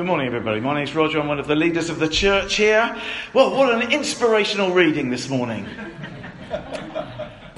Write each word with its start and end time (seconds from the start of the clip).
Good 0.00 0.06
morning, 0.06 0.28
everybody. 0.28 0.60
My 0.60 0.74
name's 0.74 0.94
Roger. 0.94 1.20
I'm 1.20 1.28
one 1.28 1.38
of 1.38 1.46
the 1.46 1.54
leaders 1.54 1.90
of 1.90 1.98
the 1.98 2.08
church 2.08 2.56
here. 2.56 2.98
Well, 3.34 3.54
what 3.54 3.70
an 3.70 3.92
inspirational 3.92 4.70
reading 4.70 5.10
this 5.10 5.28
morning. 5.28 5.66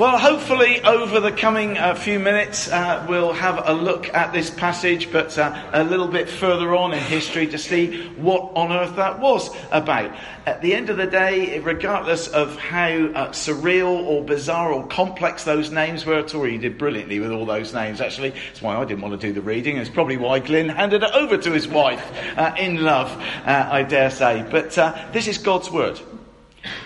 Well, 0.03 0.19
hopefully, 0.19 0.83
over 0.83 1.21
the 1.21 1.31
coming 1.31 1.79
uh, 1.79 1.95
few 1.95 2.19
minutes, 2.19 2.69
uh, 2.69 3.07
we'll 3.09 3.33
have 3.35 3.69
a 3.69 3.73
look 3.73 4.13
at 4.13 4.33
this 4.33 4.51
passage, 4.51 5.13
but 5.13 5.39
uh, 5.39 5.71
a 5.73 5.85
little 5.85 6.09
bit 6.09 6.29
further 6.29 6.75
on 6.75 6.93
in 6.93 6.99
history 6.99 7.47
to 7.47 7.57
see 7.57 8.09
what 8.17 8.51
on 8.57 8.73
earth 8.73 8.97
that 8.97 9.21
was 9.21 9.49
about. 9.71 10.11
At 10.45 10.61
the 10.61 10.75
end 10.75 10.91
of 10.91 10.97
the 10.97 11.07
day, 11.07 11.61
regardless 11.61 12.27
of 12.27 12.59
how 12.59 12.89
uh, 12.89 13.29
surreal 13.29 14.05
or 14.05 14.25
bizarre 14.25 14.73
or 14.73 14.85
complex 14.89 15.45
those 15.45 15.71
names 15.71 16.05
were, 16.05 16.25
Tori 16.25 16.59
did 16.59 16.79
brilliantly 16.79 17.21
with 17.21 17.31
all 17.31 17.47
those 17.47 17.73
names, 17.73 18.01
actually. 18.01 18.31
That's 18.31 18.61
why 18.61 18.75
I 18.75 18.85
didn't 18.85 19.03
want 19.03 19.21
to 19.21 19.25
do 19.25 19.33
the 19.33 19.41
reading. 19.41 19.77
It's 19.77 19.89
probably 19.89 20.17
why 20.17 20.41
Glyn 20.41 20.69
handed 20.69 21.05
it 21.05 21.15
over 21.15 21.39
to 21.39 21.53
his 21.53 21.69
wife 21.69 22.05
uh, 22.37 22.57
in 22.59 22.83
love, 22.83 23.09
uh, 23.47 23.69
I 23.71 23.85
dare 23.85 24.11
say. 24.11 24.45
But 24.51 24.73
this 25.13 25.29
is 25.29 25.39
God's 25.39 25.71
Word. 25.71 26.01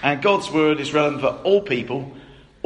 And 0.02 0.20
God's 0.20 0.50
Word 0.50 0.80
is 0.80 0.92
relevant 0.92 1.22
for 1.22 1.40
all 1.44 1.62
people 1.62 2.12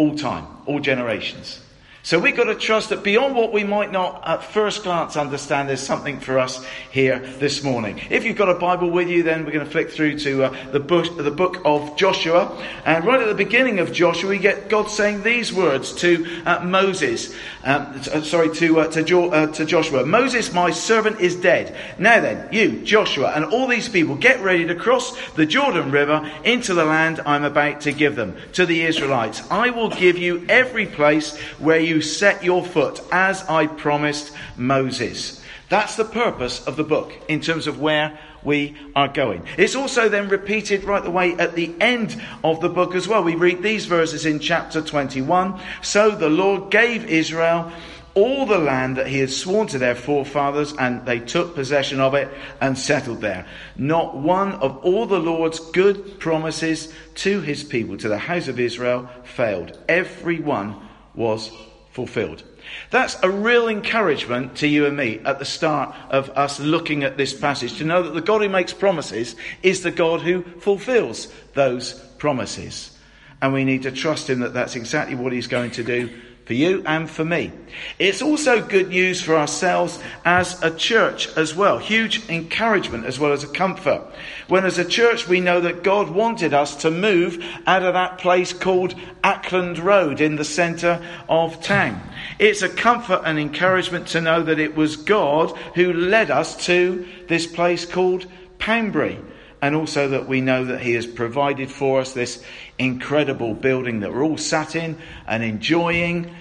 all 0.01 0.17
time, 0.17 0.47
all 0.65 0.81
generations. 0.81 1.61
So 2.03 2.19
we've 2.19 2.35
got 2.35 2.45
to 2.45 2.55
trust 2.55 2.89
that 2.89 3.03
beyond 3.03 3.35
what 3.35 3.53
we 3.53 3.63
might 3.63 3.93
not 3.93 4.23
at 4.27 4.43
first 4.43 4.85
glance 4.85 5.19
understand, 5.19 5.69
there's 5.69 5.83
something 5.83 6.19
for 6.19 6.39
us 6.39 6.65
here 6.91 7.19
this 7.19 7.63
morning. 7.63 8.01
If 8.09 8.25
you've 8.25 8.39
got 8.39 8.49
a 8.49 8.55
Bible 8.55 8.91
with 8.91 9.11
you, 9.11 9.23
then 9.23 9.45
we're 9.45 9.53
going 9.53 9.67
to 9.67 9.71
flick 9.71 9.91
through 9.91 10.19
to 10.21 10.45
uh, 10.45 10.71
the, 10.73 10.81
book, 10.81 11.15
the 11.19 11.31
book 11.31 11.61
of 11.63 11.97
Joshua. 11.97 12.59
And 12.87 13.05
right 13.05 13.21
at 13.21 13.29
the 13.29 13.35
beginning 13.35 13.81
of 13.81 13.93
Joshua, 13.93 14.31
we 14.31 14.39
get 14.39 14.71
God 14.71 14.89
saying 14.89 15.23
these 15.23 15.53
words 15.53 15.93
to 15.97 16.43
uh, 16.47 16.65
Moses. 16.65 17.35
Um, 17.65 18.01
uh, 18.11 18.23
sorry, 18.23 18.55
to, 18.55 18.81
uh, 18.81 18.89
to, 18.93 19.03
jo- 19.03 19.31
uh, 19.31 19.48
to 19.48 19.67
Joshua. 19.67 20.07
Moses, 20.07 20.55
my 20.55 20.71
servant, 20.71 21.21
is 21.21 21.37
dead. 21.37 21.77
Now 21.98 22.21
then, 22.21 22.48
you, 22.51 22.81
Joshua, 22.83 23.33
and 23.37 23.45
all 23.45 23.67
these 23.67 23.91
people, 23.91 24.15
get 24.15 24.41
ready 24.41 24.67
to 24.69 24.75
cross 24.75 25.15
the 25.33 25.45
Jordan 25.45 25.91
River 25.91 26.31
into 26.45 26.73
the 26.73 26.87
land 26.87 27.20
I'm 27.27 27.45
about 27.45 27.83
to 27.83 27.92
give 27.92 28.17
them, 28.17 28.37
to 28.55 28.64
the 28.64 28.81
Israelites. 28.83 29.42
I 29.51 29.69
will 29.69 29.91
give 29.91 30.17
you 30.17 30.47
every 30.48 30.87
place 30.87 31.37
where 31.59 31.79
you 31.79 31.89
you 31.91 32.00
set 32.00 32.42
your 32.42 32.64
foot, 32.64 33.02
as 33.12 33.42
I 33.42 33.66
promised 33.66 34.33
Moses. 34.56 35.42
That's 35.69 35.96
the 35.96 36.05
purpose 36.05 36.66
of 36.66 36.77
the 36.77 36.84
book 36.84 37.12
in 37.28 37.41
terms 37.41 37.66
of 37.66 37.80
where 37.80 38.19
we 38.42 38.77
are 38.96 39.06
going. 39.06 39.44
It's 39.56 39.77
also 39.77 40.08
then 40.08 40.28
repeated 40.28 40.84
right 40.84 41.02
the 41.02 41.11
way 41.11 41.34
at 41.34 41.55
the 41.55 41.74
end 41.80 42.20
of 42.42 42.61
the 42.61 42.68
book 42.68 42.94
as 42.94 43.06
well. 43.06 43.22
We 43.22 43.36
read 43.36 43.62
these 43.62 43.86
verses 43.86 44.27
in 44.27 44.41
chapter 44.41 44.80
21. 44.83 45.61
So 45.83 46.11
the 46.11 46.28
Lord 46.30 46.70
gave 46.70 47.05
Israel 47.05 47.70
all 48.14 48.46
the 48.46 48.58
land 48.58 48.96
that 48.96 49.06
he 49.06 49.20
had 49.20 49.30
sworn 49.30 49.68
to 49.68 49.78
their 49.78 49.94
forefathers, 49.94 50.74
and 50.77 51.06
they 51.06 51.20
took 51.20 51.55
possession 51.55 52.00
of 52.00 52.14
it 52.14 52.28
and 52.61 52.77
settled 52.77 53.20
there. 53.20 53.46
Not 53.77 54.16
one 54.16 54.55
of 54.55 54.78
all 54.78 55.06
the 55.06 55.20
Lord's 55.20 55.61
good 55.61 56.18
promises 56.18 56.92
to 57.16 57.41
his 57.41 57.62
people, 57.62 57.96
to 57.98 58.08
the 58.08 58.18
house 58.18 58.48
of 58.48 58.58
Israel, 58.58 59.08
failed. 59.22 59.78
Every 59.88 60.41
one 60.41 60.74
was 61.14 61.52
fulfilled. 61.91 62.42
That's 62.91 63.16
a 63.22 63.30
real 63.30 63.69
encouragement 63.69 64.56
to 64.58 64.69
you 64.69 64.86
and 64.86 64.96
me 64.96 65.20
at 65.24 65.38
the 65.38 65.44
start 65.44 65.94
of 66.10 66.30
us 66.30 66.60
looking 66.60 67.02
at 67.02 67.16
this 67.16 67.34
passage 67.34 67.78
to 67.78 67.84
know 67.84 68.02
that 68.02 68.14
the 68.14 68.20
God 68.20 68.42
who 68.42 68.48
makes 68.48 68.72
promises 68.72 69.34
is 69.62 69.83
the 69.83 69.91
God 69.91 70.22
who 70.22 70.42
fulfills 70.61 71.33
those 71.55 71.94
promises. 72.18 72.96
And 73.42 73.52
we 73.52 73.64
need 73.64 73.83
to 73.83 73.92
trust 73.92 74.28
him 74.28 74.41
that 74.41 74.55
that's 74.55 74.77
exactly 74.77 75.16
what 75.16 75.33
he's 75.33 75.46
going 75.46 75.72
to 75.72 75.83
do 75.83 76.11
for 76.51 76.55
you 76.55 76.83
and 76.84 77.09
for 77.09 77.25
me. 77.25 77.53
It's 78.01 78.23
also 78.23 78.61
good 78.61 78.89
news 78.89 79.23
for 79.23 79.37
ourselves 79.37 80.01
as 80.25 80.61
a 80.65 80.75
church 80.75 81.29
as 81.37 81.55
well. 81.55 81.79
Huge 81.79 82.29
encouragement 82.29 83.07
as 83.07 83.20
well 83.20 83.31
as 83.31 83.45
a 83.45 83.47
comfort. 83.47 84.03
When 84.48 84.65
as 84.65 84.77
a 84.77 84.84
church 84.84 85.29
we 85.29 85.39
know 85.39 85.61
that 85.61 85.84
God 85.84 86.11
wanted 86.11 86.53
us 86.53 86.75
to 86.83 86.91
move 86.91 87.41
out 87.69 87.84
of 87.84 87.95
that 87.95 88.19
place 88.19 88.53
called 88.53 88.97
Acland 89.23 89.81
Road 89.81 90.20
in 90.20 90.34
the 90.34 90.45
centre 90.45 91.01
of 91.29 91.63
town. 91.63 92.02
It's 92.41 92.63
a 92.63 92.69
comfort 92.69 93.23
and 93.24 93.39
encouragement 93.39 94.08
to 94.08 94.20
know 94.20 94.42
that 94.42 94.58
it 94.58 94.74
was 94.74 94.97
God 94.97 95.57
who 95.77 95.92
led 95.92 96.33
us 96.33 96.67
to 96.67 97.07
this 97.29 97.47
place 97.47 97.86
called 97.86 98.27
Poundbury 98.58 99.20
and 99.63 99.74
also 99.74 100.08
that 100.08 100.27
we 100.27 100.41
know 100.41 100.64
that 100.64 100.80
He 100.80 100.95
has 100.95 101.07
provided 101.07 101.70
for 101.70 102.01
us 102.01 102.13
this 102.13 102.42
incredible 102.79 103.55
building 103.55 104.01
that 104.01 104.13
we're 104.13 104.24
all 104.24 104.39
sat 104.39 104.74
in 104.74 104.97
and 105.27 105.42
enjoying. 105.42 106.35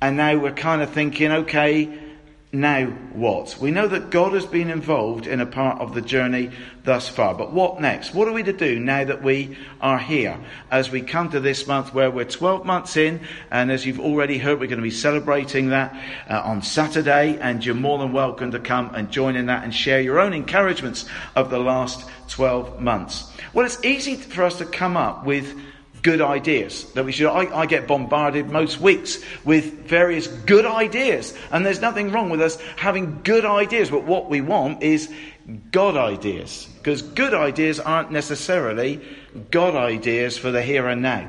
And 0.00 0.16
now 0.16 0.36
we're 0.36 0.52
kind 0.52 0.82
of 0.82 0.90
thinking, 0.90 1.32
okay, 1.32 1.98
now 2.52 2.86
what? 2.86 3.56
We 3.60 3.70
know 3.70 3.88
that 3.88 4.10
God 4.10 4.32
has 4.32 4.46
been 4.46 4.70
involved 4.70 5.26
in 5.26 5.40
a 5.40 5.46
part 5.46 5.80
of 5.80 5.94
the 5.94 6.00
journey 6.00 6.50
thus 6.84 7.08
far. 7.08 7.34
But 7.34 7.52
what 7.52 7.80
next? 7.80 8.14
What 8.14 8.28
are 8.28 8.32
we 8.32 8.42
to 8.44 8.52
do 8.52 8.78
now 8.78 9.04
that 9.04 9.22
we 9.22 9.56
are 9.80 9.98
here? 9.98 10.38
As 10.70 10.90
we 10.90 11.02
come 11.02 11.30
to 11.30 11.40
this 11.40 11.66
month 11.66 11.92
where 11.92 12.10
we're 12.10 12.24
12 12.24 12.64
months 12.64 12.96
in, 12.96 13.20
and 13.50 13.70
as 13.70 13.84
you've 13.84 14.00
already 14.00 14.38
heard, 14.38 14.60
we're 14.60 14.68
going 14.68 14.78
to 14.78 14.82
be 14.82 14.90
celebrating 14.90 15.70
that 15.70 15.94
uh, 16.30 16.40
on 16.44 16.62
Saturday, 16.62 17.38
and 17.40 17.64
you're 17.64 17.74
more 17.74 17.98
than 17.98 18.12
welcome 18.12 18.50
to 18.52 18.60
come 18.60 18.94
and 18.94 19.10
join 19.10 19.36
in 19.36 19.46
that 19.46 19.64
and 19.64 19.74
share 19.74 20.00
your 20.00 20.20
own 20.20 20.32
encouragements 20.32 21.04
of 21.34 21.50
the 21.50 21.58
last 21.58 22.08
12 22.28 22.80
months. 22.80 23.32
Well, 23.52 23.66
it's 23.66 23.84
easy 23.84 24.16
for 24.16 24.44
us 24.44 24.58
to 24.58 24.66
come 24.66 24.96
up 24.96 25.26
with 25.26 25.58
good 26.06 26.20
ideas 26.20 26.84
that 26.92 27.04
we 27.04 27.10
should. 27.10 27.26
I, 27.26 27.62
I, 27.62 27.66
get 27.66 27.88
bombarded 27.88 28.48
most 28.48 28.80
weeks 28.80 29.18
with 29.44 29.88
various 29.88 30.28
good 30.28 30.64
ideas, 30.64 31.36
and 31.50 31.66
there's 31.66 31.80
nothing 31.80 32.12
wrong 32.12 32.30
with 32.30 32.40
us 32.40 32.60
having 32.76 33.22
good 33.24 33.44
ideas. 33.44 33.90
But 33.90 34.04
what 34.04 34.30
we 34.30 34.40
want 34.40 34.84
is 34.84 35.12
God 35.72 35.96
ideas, 35.96 36.68
because 36.78 37.02
good 37.02 37.34
ideas 37.34 37.80
aren't 37.80 38.12
necessarily 38.12 39.00
God 39.50 39.74
ideas 39.74 40.38
for 40.38 40.52
the 40.52 40.62
here 40.62 40.86
and 40.86 41.02
now. 41.02 41.28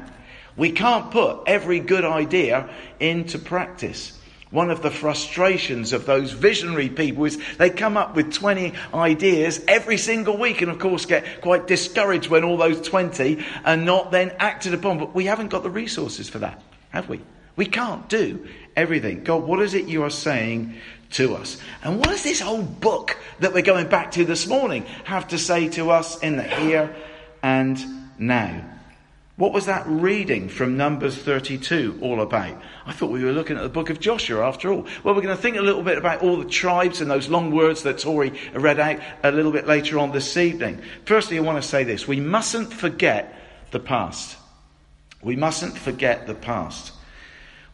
We 0.56 0.72
can't 0.74 1.10
put 1.10 1.40
every 1.48 1.80
good 1.80 2.06
idea 2.06 2.70
into 3.00 3.40
practice. 3.40 4.17
One 4.50 4.72
of 4.72 4.82
the 4.82 4.92
frustrations 4.92 5.92
of 5.92 6.06
those 6.06 6.32
visionary 6.32 6.88
people 6.88 7.26
is 7.26 7.38
they 7.58 7.70
come 7.70 7.98
up 7.98 8.16
with 8.16 8.32
20 8.32 8.74
ideas 8.94 9.62
every 9.68 9.98
single 9.98 10.38
week 10.38 10.62
and 10.62 10.72
of 10.72 10.80
course 10.80 11.06
get 11.06 11.42
quite 11.42 11.68
discouraged 11.68 12.30
when 12.30 12.46
all 12.46 12.56
those 12.56 12.80
20 12.82 13.44
are 13.66 13.76
not 13.76 14.12
then 14.12 14.32
acted 14.40 14.74
upon. 14.74 15.00
But 15.00 15.14
we 15.14 15.26
haven't 15.26 15.50
got 15.50 15.64
the 15.64 15.70
resources 15.70 16.30
for 16.30 16.40
that, 16.40 16.62
have 16.90 17.10
we? 17.10 17.22
We 17.58 17.66
can't 17.66 18.08
do 18.08 18.48
everything. 18.76 19.24
God, 19.24 19.44
what 19.44 19.60
is 19.60 19.74
it 19.74 19.88
you 19.88 20.04
are 20.04 20.10
saying 20.10 20.76
to 21.12 21.36
us? 21.36 21.60
And 21.84 22.00
what 22.00 22.10
does 22.10 22.24
this 22.24 22.40
whole 22.40 22.62
book 22.62 23.18
that 23.40 23.54
we're 23.54 23.64
going 23.64 23.90
back 23.90 24.12
to 24.12 24.24
this 24.24 24.48
morning 24.48 24.86
have 25.04 25.28
to 25.30 25.38
say 25.38 25.68
to 25.70 25.90
us 25.90 26.20
in 26.20 26.38
the 26.38 26.44
here 26.44 26.96
and 27.44 27.84
now? 28.18 28.64
What 29.38 29.54
was 29.54 29.68
that 29.68 29.86
reading 29.86 30.50
from 30.50 30.78
Numbers 30.78 31.16
32 31.16 32.00
all 32.02 32.22
about? 32.22 32.60
I 32.88 32.92
thought 32.92 33.12
we 33.12 33.24
were 33.24 33.32
looking 33.32 33.56
at 33.56 33.62
the 33.62 33.70
book 33.70 33.92
of 33.92 34.00
Joshua 34.00 34.44
after 34.44 34.74
all. 34.74 34.88
Well, 35.04 35.14
we're 35.14 35.22
going 35.22 35.36
to 35.36 35.42
think 35.42 35.58
a 35.58 35.62
little 35.62 35.84
bit 35.84 36.00
about 36.00 36.24
all 36.24 36.38
the 36.38 36.50
tribes 36.50 37.02
and 37.02 37.12
those 37.12 37.30
long 37.30 37.52
words 37.52 37.84
that 37.84 38.00
Tori 38.00 38.34
read 38.56 38.80
out 38.80 39.00
a 39.24 39.32
little 39.32 39.52
bit 39.52 39.68
later 39.68 40.00
on 40.00 40.12
this 40.12 40.38
evening. 40.38 40.82
Firstly, 41.06 41.38
I 41.38 41.42
want 41.42 41.62
to 41.62 41.68
say 41.68 41.84
this. 41.84 42.08
We 42.08 42.20
mustn't 42.20 42.74
forget 42.74 43.32
the 43.70 43.80
past. 43.80 44.38
We 45.22 45.36
mustn't 45.36 45.78
forget 45.78 46.26
the 46.26 46.34
past. 46.34 46.94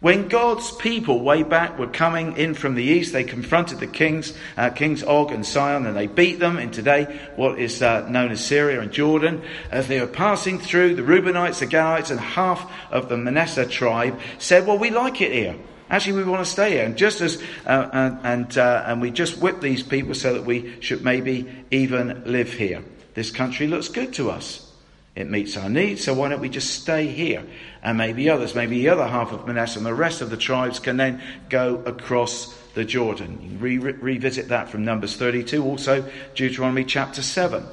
When 0.03 0.27
God's 0.27 0.69
people 0.69 1.21
way 1.21 1.43
back 1.43 1.79
were 1.79 1.87
coming 1.87 2.35
in 2.35 2.55
from 2.55 2.75
the 2.75 2.83
east, 2.83 3.13
they 3.13 3.23
confronted 3.23 3.79
the 3.79 3.87
kings, 3.87 4.33
uh, 4.57 4.69
Kings 4.69 5.01
Og 5.01 5.31
and 5.31 5.45
Sihon, 5.45 5.85
and 5.85 5.95
they 5.95 6.07
beat 6.07 6.39
them 6.39 6.57
in 6.57 6.71
today 6.71 7.21
what 7.37 7.57
is 7.57 7.81
uh, 7.81 8.09
known 8.09 8.29
as 8.31 8.43
Syria 8.43 8.81
and 8.81 8.91
Jordan. 8.91 9.41
As 9.71 9.87
they 9.87 10.01
were 10.01 10.07
passing 10.07 10.59
through, 10.59 10.95
the 10.95 11.03
Reubenites, 11.03 11.59
the 11.59 11.67
Gadites, 11.67 12.11
and 12.11 12.19
half 12.19 12.69
of 12.91 13.07
the 13.07 13.15
Manasseh 13.15 13.65
tribe 13.65 14.19
said, 14.39 14.67
well, 14.67 14.77
we 14.77 14.89
like 14.89 15.21
it 15.21 15.31
here. 15.31 15.55
Actually, 15.89 16.17
we 16.17 16.25
want 16.25 16.43
to 16.43 16.51
stay 16.51 16.71
here. 16.71 16.83
And 16.83 16.97
just 16.97 17.21
as, 17.21 17.41
uh, 17.65 17.89
and, 17.93 18.19
and, 18.23 18.57
uh, 18.57 18.83
and 18.85 18.99
we 19.01 19.09
just 19.09 19.37
whip 19.37 19.61
these 19.61 19.83
people 19.83 20.15
so 20.15 20.33
that 20.33 20.43
we 20.43 20.81
should 20.81 21.05
maybe 21.05 21.49
even 21.71 22.23
live 22.25 22.51
here. 22.51 22.83
This 23.13 23.31
country 23.31 23.67
looks 23.67 23.87
good 23.87 24.13
to 24.15 24.31
us. 24.31 24.72
It 25.15 25.29
meets 25.29 25.55
our 25.57 25.69
needs, 25.69 26.03
so 26.03 26.13
why 26.13 26.29
don't 26.29 26.39
we 26.39 26.49
just 26.49 26.81
stay 26.81 27.07
here? 27.07 27.43
And 27.83 27.97
maybe 27.97 28.29
others, 28.29 28.55
maybe 28.55 28.79
the 28.79 28.89
other 28.89 29.07
half 29.07 29.31
of 29.31 29.45
Manasseh 29.45 29.77
and 29.77 29.85
the 29.85 29.93
rest 29.93 30.21
of 30.21 30.31
the 30.31 30.37
tribes 30.37 30.79
can 30.79 30.97
then 30.97 31.21
go 31.49 31.83
across 31.85 32.57
the 32.73 32.83
Jordan. 32.83 33.57
Re- 33.59 33.77
revisit 33.77 34.47
that 34.47 34.69
from 34.69 34.83
Numbers 34.83 35.15
32, 35.15 35.63
also 35.63 36.09
Deuteronomy 36.33 36.83
chapter 36.83 37.21
7. 37.21 37.63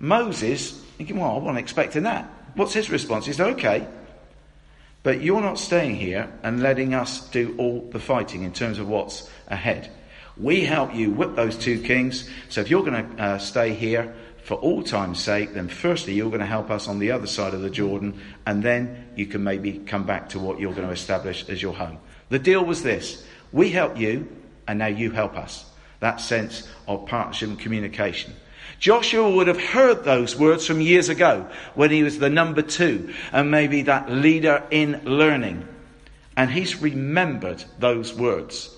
Moses, 0.00 0.72
thinking, 0.98 1.18
well, 1.18 1.30
I 1.30 1.38
wasn't 1.38 1.58
expecting 1.58 2.02
that. 2.04 2.24
What's 2.54 2.72
his 2.72 2.90
response? 2.90 3.26
He 3.26 3.32
said, 3.32 3.50
okay, 3.52 3.86
but 5.04 5.22
you're 5.22 5.40
not 5.40 5.58
staying 5.58 5.94
here 5.94 6.32
and 6.42 6.60
letting 6.60 6.94
us 6.94 7.28
do 7.30 7.54
all 7.58 7.88
the 7.92 8.00
fighting 8.00 8.42
in 8.42 8.52
terms 8.52 8.80
of 8.80 8.88
what's 8.88 9.30
ahead. 9.46 9.90
We 10.36 10.62
help 10.62 10.94
you 10.94 11.10
whip 11.10 11.36
those 11.36 11.56
two 11.56 11.80
kings, 11.80 12.28
so 12.48 12.60
if 12.62 12.70
you're 12.70 12.82
going 12.82 13.16
to 13.16 13.22
uh, 13.22 13.38
stay 13.38 13.74
here, 13.74 14.14
for 14.50 14.56
all 14.56 14.82
time's 14.82 15.22
sake, 15.22 15.54
then 15.54 15.68
firstly 15.68 16.12
you're 16.12 16.28
going 16.28 16.40
to 16.40 16.44
help 16.44 16.72
us 16.72 16.88
on 16.88 16.98
the 16.98 17.12
other 17.12 17.28
side 17.28 17.54
of 17.54 17.60
the 17.60 17.70
Jordan, 17.70 18.20
and 18.44 18.64
then 18.64 19.06
you 19.14 19.24
can 19.24 19.44
maybe 19.44 19.78
come 19.78 20.02
back 20.02 20.30
to 20.30 20.40
what 20.40 20.58
you're 20.58 20.74
going 20.74 20.88
to 20.88 20.92
establish 20.92 21.48
as 21.48 21.62
your 21.62 21.72
home. 21.72 21.98
The 22.30 22.40
deal 22.40 22.64
was 22.64 22.82
this 22.82 23.24
we 23.52 23.70
help 23.70 23.96
you, 23.96 24.26
and 24.66 24.80
now 24.80 24.88
you 24.88 25.12
help 25.12 25.36
us. 25.36 25.70
That 26.00 26.20
sense 26.20 26.68
of 26.88 27.06
partnership 27.06 27.50
and 27.50 27.60
communication. 27.60 28.34
Joshua 28.80 29.30
would 29.30 29.46
have 29.46 29.62
heard 29.62 30.02
those 30.02 30.34
words 30.34 30.66
from 30.66 30.80
years 30.80 31.08
ago 31.08 31.48
when 31.76 31.92
he 31.92 32.02
was 32.02 32.18
the 32.18 32.28
number 32.28 32.62
two 32.62 33.14
and 33.30 33.52
maybe 33.52 33.82
that 33.82 34.10
leader 34.10 34.64
in 34.72 35.00
learning. 35.04 35.64
And 36.36 36.50
he's 36.50 36.82
remembered 36.82 37.62
those 37.78 38.12
words. 38.12 38.76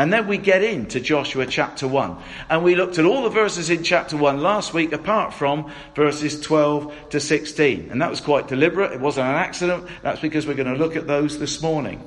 And 0.00 0.10
then 0.10 0.28
we 0.28 0.38
get 0.38 0.64
into 0.64 0.98
Joshua 0.98 1.44
chapter 1.44 1.86
1. 1.86 2.16
And 2.48 2.64
we 2.64 2.74
looked 2.74 2.98
at 2.98 3.04
all 3.04 3.24
the 3.24 3.28
verses 3.28 3.68
in 3.68 3.82
chapter 3.82 4.16
1 4.16 4.40
last 4.40 4.72
week, 4.72 4.92
apart 4.92 5.34
from 5.34 5.70
verses 5.94 6.40
12 6.40 7.10
to 7.10 7.20
16. 7.20 7.90
And 7.90 8.00
that 8.00 8.08
was 8.08 8.22
quite 8.22 8.48
deliberate. 8.48 8.92
It 8.92 9.00
wasn't 9.00 9.26
an 9.26 9.34
accident. 9.34 9.86
That's 10.00 10.22
because 10.22 10.46
we're 10.46 10.54
going 10.54 10.72
to 10.72 10.82
look 10.82 10.96
at 10.96 11.06
those 11.06 11.38
this 11.38 11.60
morning. 11.60 12.02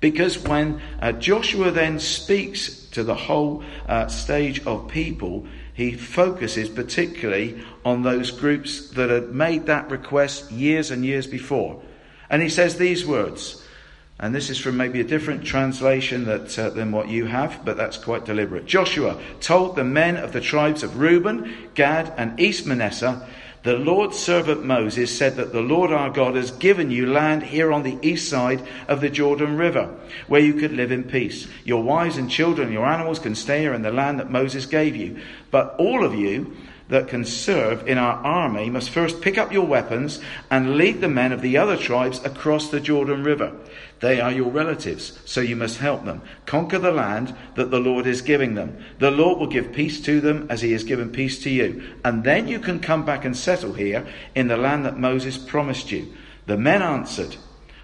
Because 0.00 0.36
when 0.36 0.82
uh, 1.00 1.12
Joshua 1.12 1.70
then 1.70 2.00
speaks 2.00 2.88
to 2.88 3.04
the 3.04 3.14
whole 3.14 3.62
uh, 3.86 4.08
stage 4.08 4.66
of 4.66 4.88
people, 4.88 5.46
he 5.74 5.92
focuses 5.92 6.68
particularly 6.68 7.62
on 7.84 8.02
those 8.02 8.32
groups 8.32 8.88
that 8.90 9.10
had 9.10 9.32
made 9.32 9.66
that 9.66 9.92
request 9.92 10.50
years 10.50 10.90
and 10.90 11.04
years 11.04 11.28
before. 11.28 11.80
And 12.30 12.42
he 12.42 12.48
says 12.48 12.78
these 12.78 13.06
words 13.06 13.62
and 14.20 14.34
this 14.34 14.50
is 14.50 14.58
from 14.58 14.76
maybe 14.76 15.00
a 15.00 15.04
different 15.04 15.44
translation 15.44 16.24
that, 16.24 16.58
uh, 16.58 16.70
than 16.70 16.90
what 16.90 17.08
you 17.08 17.26
have, 17.26 17.64
but 17.64 17.76
that's 17.76 17.96
quite 17.96 18.24
deliberate. 18.24 18.66
Joshua 18.66 19.20
told 19.40 19.76
the 19.76 19.84
men 19.84 20.16
of 20.16 20.32
the 20.32 20.40
tribes 20.40 20.82
of 20.82 20.98
Reuben, 20.98 21.70
Gad, 21.74 22.12
and 22.16 22.38
East 22.40 22.66
Manasseh, 22.66 23.26
the 23.64 23.74
Lord's 23.74 24.18
servant 24.18 24.64
Moses 24.64 25.16
said 25.16 25.36
that 25.36 25.52
the 25.52 25.60
Lord 25.60 25.92
our 25.92 26.10
God 26.10 26.36
has 26.36 26.52
given 26.52 26.90
you 26.90 27.12
land 27.12 27.42
here 27.42 27.72
on 27.72 27.82
the 27.82 27.98
east 28.02 28.28
side 28.28 28.66
of 28.86 29.00
the 29.00 29.10
Jordan 29.10 29.56
River, 29.56 29.94
where 30.26 30.40
you 30.40 30.54
could 30.54 30.72
live 30.72 30.92
in 30.92 31.04
peace. 31.04 31.48
Your 31.64 31.82
wives 31.82 32.16
and 32.16 32.30
children, 32.30 32.72
your 32.72 32.86
animals 32.86 33.18
can 33.18 33.34
stay 33.34 33.60
here 33.60 33.74
in 33.74 33.82
the 33.82 33.90
land 33.90 34.20
that 34.20 34.30
Moses 34.30 34.66
gave 34.66 34.94
you. 34.94 35.20
But 35.50 35.74
all 35.78 36.04
of 36.04 36.14
you 36.14 36.56
that 36.88 37.08
can 37.08 37.24
serve 37.24 37.86
in 37.86 37.98
our 37.98 38.14
army 38.24 38.70
must 38.70 38.90
first 38.90 39.20
pick 39.20 39.36
up 39.36 39.52
your 39.52 39.66
weapons 39.66 40.20
and 40.50 40.76
lead 40.76 41.00
the 41.00 41.08
men 41.08 41.32
of 41.32 41.42
the 41.42 41.56
other 41.56 41.76
tribes 41.76 42.24
across 42.24 42.70
the 42.70 42.80
Jordan 42.80 43.22
River. 43.22 43.52
They 44.00 44.20
are 44.20 44.32
your 44.32 44.50
relatives, 44.50 45.18
so 45.24 45.40
you 45.40 45.56
must 45.56 45.78
help 45.78 46.04
them. 46.04 46.22
Conquer 46.46 46.78
the 46.78 46.92
land 46.92 47.34
that 47.56 47.70
the 47.70 47.80
Lord 47.80 48.06
is 48.06 48.22
giving 48.22 48.54
them. 48.54 48.82
The 48.98 49.10
Lord 49.10 49.38
will 49.38 49.48
give 49.48 49.72
peace 49.72 50.00
to 50.02 50.20
them 50.20 50.46
as 50.48 50.62
he 50.62 50.72
has 50.72 50.84
given 50.84 51.10
peace 51.10 51.42
to 51.42 51.50
you. 51.50 51.82
And 52.04 52.24
then 52.24 52.48
you 52.48 52.58
can 52.58 52.80
come 52.80 53.04
back 53.04 53.24
and 53.24 53.36
settle 53.36 53.72
here 53.74 54.06
in 54.34 54.48
the 54.48 54.56
land 54.56 54.86
that 54.86 54.98
Moses 54.98 55.36
promised 55.36 55.90
you. 55.90 56.12
The 56.46 56.56
men 56.56 56.80
answered, 56.80 57.36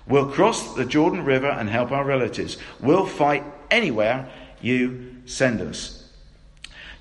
We'll 0.07 0.31
cross 0.31 0.75
the 0.75 0.85
Jordan 0.85 1.25
River 1.25 1.49
and 1.49 1.69
help 1.69 1.91
our 1.91 2.05
relatives. 2.05 2.57
We'll 2.81 3.07
fight 3.07 3.45
anywhere 3.71 4.31
you 4.61 5.17
send 5.27 5.61
us. 5.61 6.04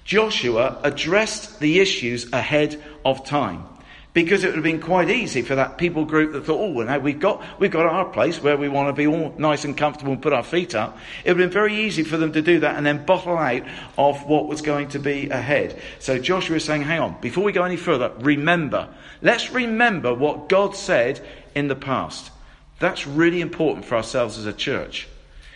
Joshua 0.04 0.80
addressed 0.84 1.60
the 1.60 1.80
issues 1.80 2.32
ahead 2.32 2.82
of 3.06 3.26
time. 3.26 3.66
Because 4.14 4.44
it 4.44 4.48
would 4.48 4.56
have 4.56 4.64
been 4.64 4.80
quite 4.80 5.10
easy 5.10 5.42
for 5.42 5.56
that 5.56 5.80
people 5.80 6.06
group 6.06 6.34
that 6.34 6.46
thought, 6.46 6.60
oh, 6.60 6.70
well, 6.70 6.86
now 6.86 7.00
we've 7.00 7.20
got, 7.20 7.44
we've 7.60 7.72
got 7.72 7.88
our 7.88 8.06
place 8.06 8.44
where 8.44 8.56
we 8.56 8.70
want 8.70 8.90
to 8.90 8.94
be 8.94 9.08
all 9.08 9.34
nice 9.40 9.66
and 9.66 9.76
comfortable 9.76 10.14
and 10.14 10.22
put 10.22 10.34
our 10.34 10.44
feet 10.44 10.76
up. 10.76 11.00
It 11.26 11.30
would 11.30 11.40
have 11.40 11.50
been 11.50 11.54
very 11.54 11.76
easy 11.86 12.04
for 12.04 12.18
them 12.18 12.32
to 12.34 12.42
do 12.44 12.60
that 12.60 12.76
and 12.76 12.86
then 12.86 13.08
bottle 13.08 13.36
out 13.36 13.64
of 13.98 14.24
what 14.28 14.48
was 14.48 14.62
going 14.62 14.90
to 14.90 15.00
be 15.00 15.30
ahead. 15.32 15.82
So 15.98 16.20
Joshua 16.20 16.58
is 16.58 16.64
saying, 16.64 16.84
hang 16.84 17.00
on, 17.00 17.20
before 17.22 17.44
we 17.44 17.54
go 17.54 17.64
any 17.64 17.78
further, 17.78 18.12
remember. 18.20 18.88
Let's 19.24 19.52
remember 19.52 20.14
what 20.14 20.48
God 20.48 20.76
said 20.76 21.20
in 21.56 21.68
the 21.68 21.76
past. 21.76 22.30
That's 22.78 23.08
really 23.08 23.42
important 23.42 23.86
for 23.86 23.96
ourselves 23.96 24.38
as 24.38 24.46
a 24.46 24.54
church. 24.54 25.08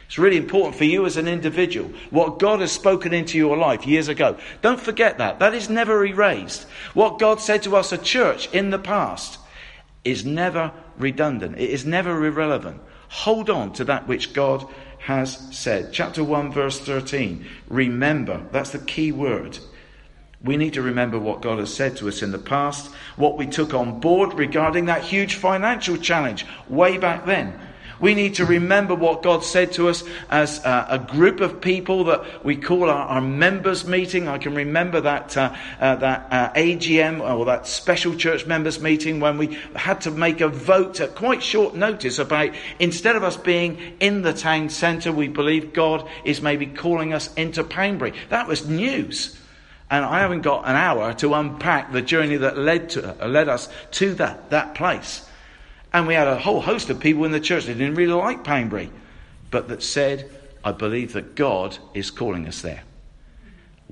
It's 0.08 0.18
really 0.18 0.38
important 0.38 0.76
for 0.76 0.86
you 0.86 1.06
as 1.06 1.18
an 1.18 1.28
individual. 1.28 1.92
What 2.12 2.40
God 2.40 2.62
has 2.62 2.72
spoken 2.72 3.14
into 3.14 3.38
your 3.38 3.58
life 3.58 3.86
years 3.86 4.08
ago. 4.08 4.38
Don't 4.62 4.80
forget 4.80 5.18
that. 5.18 5.40
That 5.40 5.54
is 5.54 5.70
never 5.70 6.06
erased. 6.06 6.66
What 6.94 7.20
God 7.20 7.42
said 7.42 7.64
to 7.64 7.76
us, 7.76 7.92
a 7.92 7.98
church, 7.98 8.52
in 8.54 8.70
the 8.70 8.80
past 8.80 9.38
is 10.06 10.26
never 10.26 10.72
redundant. 10.98 11.60
It 11.60 11.70
is 11.70 11.86
never 11.86 12.26
irrelevant. 12.26 12.82
Hold 13.10 13.50
on 13.50 13.74
to 13.74 13.84
that 13.86 14.08
which 14.08 14.32
God 14.32 14.66
has 15.00 15.38
said. 15.52 15.92
Chapter 15.92 16.24
1, 16.24 16.54
verse 16.54 16.80
13. 16.80 17.46
Remember. 17.68 18.46
That's 18.54 18.72
the 18.72 18.80
key 18.80 19.12
word. 19.12 19.60
We 20.42 20.56
need 20.56 20.74
to 20.74 20.82
remember 20.82 21.20
what 21.20 21.42
God 21.42 21.60
has 21.60 21.74
said 21.74 21.98
to 21.98 22.08
us 22.08 22.22
in 22.22 22.32
the 22.32 22.38
past, 22.38 22.92
what 23.16 23.38
we 23.38 23.48
took 23.48 23.74
on 23.74 24.00
board 24.00 24.36
regarding 24.36 24.86
that 24.86 25.04
huge 25.04 25.36
financial 25.36 25.98
challenge 25.98 26.46
way 26.70 26.98
back 26.98 27.26
then. 27.26 27.60
We 28.00 28.14
need 28.14 28.36
to 28.36 28.46
remember 28.46 28.94
what 28.94 29.24
God 29.24 29.44
said 29.44 29.72
to 29.74 29.90
us 29.90 30.04
as 30.30 30.60
uh, 30.64 30.86
a 30.90 31.00
group 31.00 31.40
of 31.40 31.62
people 31.62 32.06
that 32.06 32.46
we 32.46 32.56
call 32.56 32.90
our, 32.90 33.08
our 33.08 33.22
members 33.22 33.88
meeting. 33.88 34.28
I 34.28 34.38
can 34.38 34.54
remember 34.54 35.02
that, 35.02 35.36
uh, 35.36 35.56
uh, 35.80 35.96
that 35.96 36.28
uh, 36.32 36.54
AGM 36.54 37.22
or 37.22 37.46
that 37.46 37.66
special 37.68 38.16
church 38.16 38.46
members 38.46 38.80
meeting 38.80 39.20
when 39.20 39.38
we 39.38 39.58
had 39.76 40.02
to 40.02 40.12
make 40.12 40.42
a 40.42 40.48
vote 40.48 41.00
at 41.00 41.16
quite 41.16 41.42
short 41.42 41.76
notice 41.76 42.20
about 42.20 42.52
instead 42.80 43.16
of 43.16 43.24
us 43.24 43.38
being 43.38 43.78
in 44.00 44.22
the 44.22 44.34
town 44.34 44.70
centre, 44.70 45.12
we 45.12 45.28
believe 45.28 45.74
God 45.74 46.08
is 46.24 46.42
maybe 46.42 46.68
calling 46.68 47.14
us 47.14 47.34
into 47.34 47.64
Poundbury. 47.64 48.14
That 48.30 48.48
was 48.48 48.68
news. 48.68 49.38
And 49.90 50.04
I 50.04 50.20
haven't 50.20 50.42
got 50.42 50.68
an 50.68 50.76
hour 50.76 51.14
to 51.16 51.34
unpack 51.34 51.94
the 51.94 52.02
journey 52.02 52.38
that 52.38 52.58
led, 52.58 52.90
to, 52.92 53.16
led 53.26 53.48
us 53.48 53.70
to 53.92 54.14
that, 54.16 54.50
that 54.50 54.76
place. 54.76 55.26
And 55.94 56.08
we 56.08 56.14
had 56.14 56.28
a 56.28 56.38
whole 56.38 56.62
host 56.62 56.90
of 56.90 57.00
people 57.00 57.26
in 57.26 57.32
the 57.32 57.40
church 57.40 57.66
that 57.66 57.78
didn't 57.78 57.96
really 57.96 58.14
like 58.14 58.44
Poundbury, 58.44 58.90
but 59.52 59.68
that 59.70 59.82
said, 59.82 60.30
I 60.64 60.72
believe 60.72 61.14
that 61.14 61.36
God 61.36 61.78
is 61.94 62.12
calling 62.12 62.48
us 62.48 62.62
there. 62.62 62.84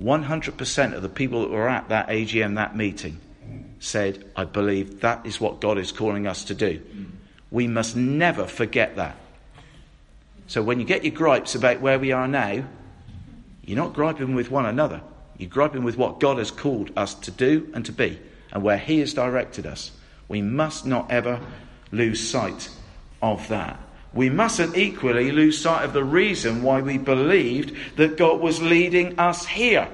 100% 0.00 0.94
of 0.94 1.02
the 1.02 1.08
people 1.08 1.42
that 1.42 1.50
were 1.50 1.68
at 1.68 1.88
that 1.88 2.08
AGM, 2.08 2.56
that 2.56 2.76
meeting, 2.76 3.18
said, 3.80 4.24
I 4.36 4.44
believe 4.44 5.00
that 5.00 5.24
is 5.24 5.40
what 5.40 5.60
God 5.60 5.78
is 5.78 5.92
calling 5.92 6.26
us 6.26 6.44
to 6.44 6.54
do. 6.54 6.82
We 7.50 7.66
must 7.66 7.96
never 7.96 8.46
forget 8.46 8.96
that. 8.96 9.16
So 10.48 10.62
when 10.62 10.78
you 10.78 10.86
get 10.86 11.04
your 11.04 11.14
gripes 11.14 11.54
about 11.54 11.80
where 11.80 11.98
we 11.98 12.12
are 12.12 12.28
now, 12.28 12.64
you're 13.64 13.76
not 13.76 13.94
griping 13.94 14.34
with 14.34 14.50
one 14.50 14.66
another. 14.66 15.00
You're 15.38 15.50
griping 15.50 15.82
with 15.82 15.96
what 15.96 16.20
God 16.20 16.38
has 16.38 16.50
called 16.50 16.90
us 16.96 17.14
to 17.14 17.30
do 17.30 17.70
and 17.74 17.84
to 17.86 17.92
be, 17.92 18.18
and 18.52 18.62
where 18.62 18.78
He 18.78 19.00
has 19.00 19.14
directed 19.14 19.66
us. 19.66 19.92
We 20.28 20.42
must 20.42 20.86
not 20.86 21.10
ever 21.10 21.40
lose 21.96 22.28
sight 22.28 22.68
of 23.22 23.48
that. 23.48 23.80
We 24.12 24.30
mustn't 24.30 24.78
equally 24.78 25.30
lose 25.30 25.58
sight 25.58 25.84
of 25.84 25.92
the 25.92 26.04
reason 26.04 26.62
why 26.62 26.80
we 26.80 26.96
believed 26.96 27.76
that 27.96 28.16
God 28.16 28.40
was 28.40 28.62
leading 28.62 29.18
us 29.18 29.44
here, 29.44 29.88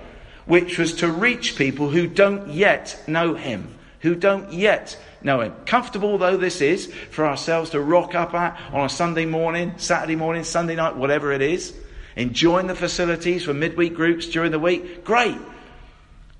which 0.46 0.78
was 0.78 0.94
to 0.94 1.10
reach 1.10 1.56
people 1.56 1.88
who 1.88 2.06
don't 2.06 2.48
yet 2.50 3.02
know 3.08 3.34
Him, 3.34 3.76
who 4.00 4.14
don't 4.14 4.52
yet 4.52 4.96
know 5.22 5.40
Him. 5.40 5.52
Comfortable 5.66 6.18
though 6.18 6.36
this 6.36 6.60
is 6.60 6.86
for 7.10 7.26
ourselves 7.26 7.70
to 7.70 7.80
rock 7.80 8.14
up 8.14 8.32
at 8.32 8.60
on 8.72 8.84
a 8.84 8.88
Sunday 8.88 9.26
morning, 9.26 9.74
Saturday 9.78 10.16
morning, 10.16 10.44
Sunday 10.44 10.76
night, 10.76 10.94
whatever 10.94 11.32
it 11.32 11.42
is, 11.42 11.74
enjoying 12.14 12.68
the 12.68 12.76
facilities 12.76 13.44
for 13.44 13.54
midweek 13.54 13.94
groups 13.94 14.28
during 14.28 14.52
the 14.52 14.58
week, 14.58 15.04
great. 15.04 15.38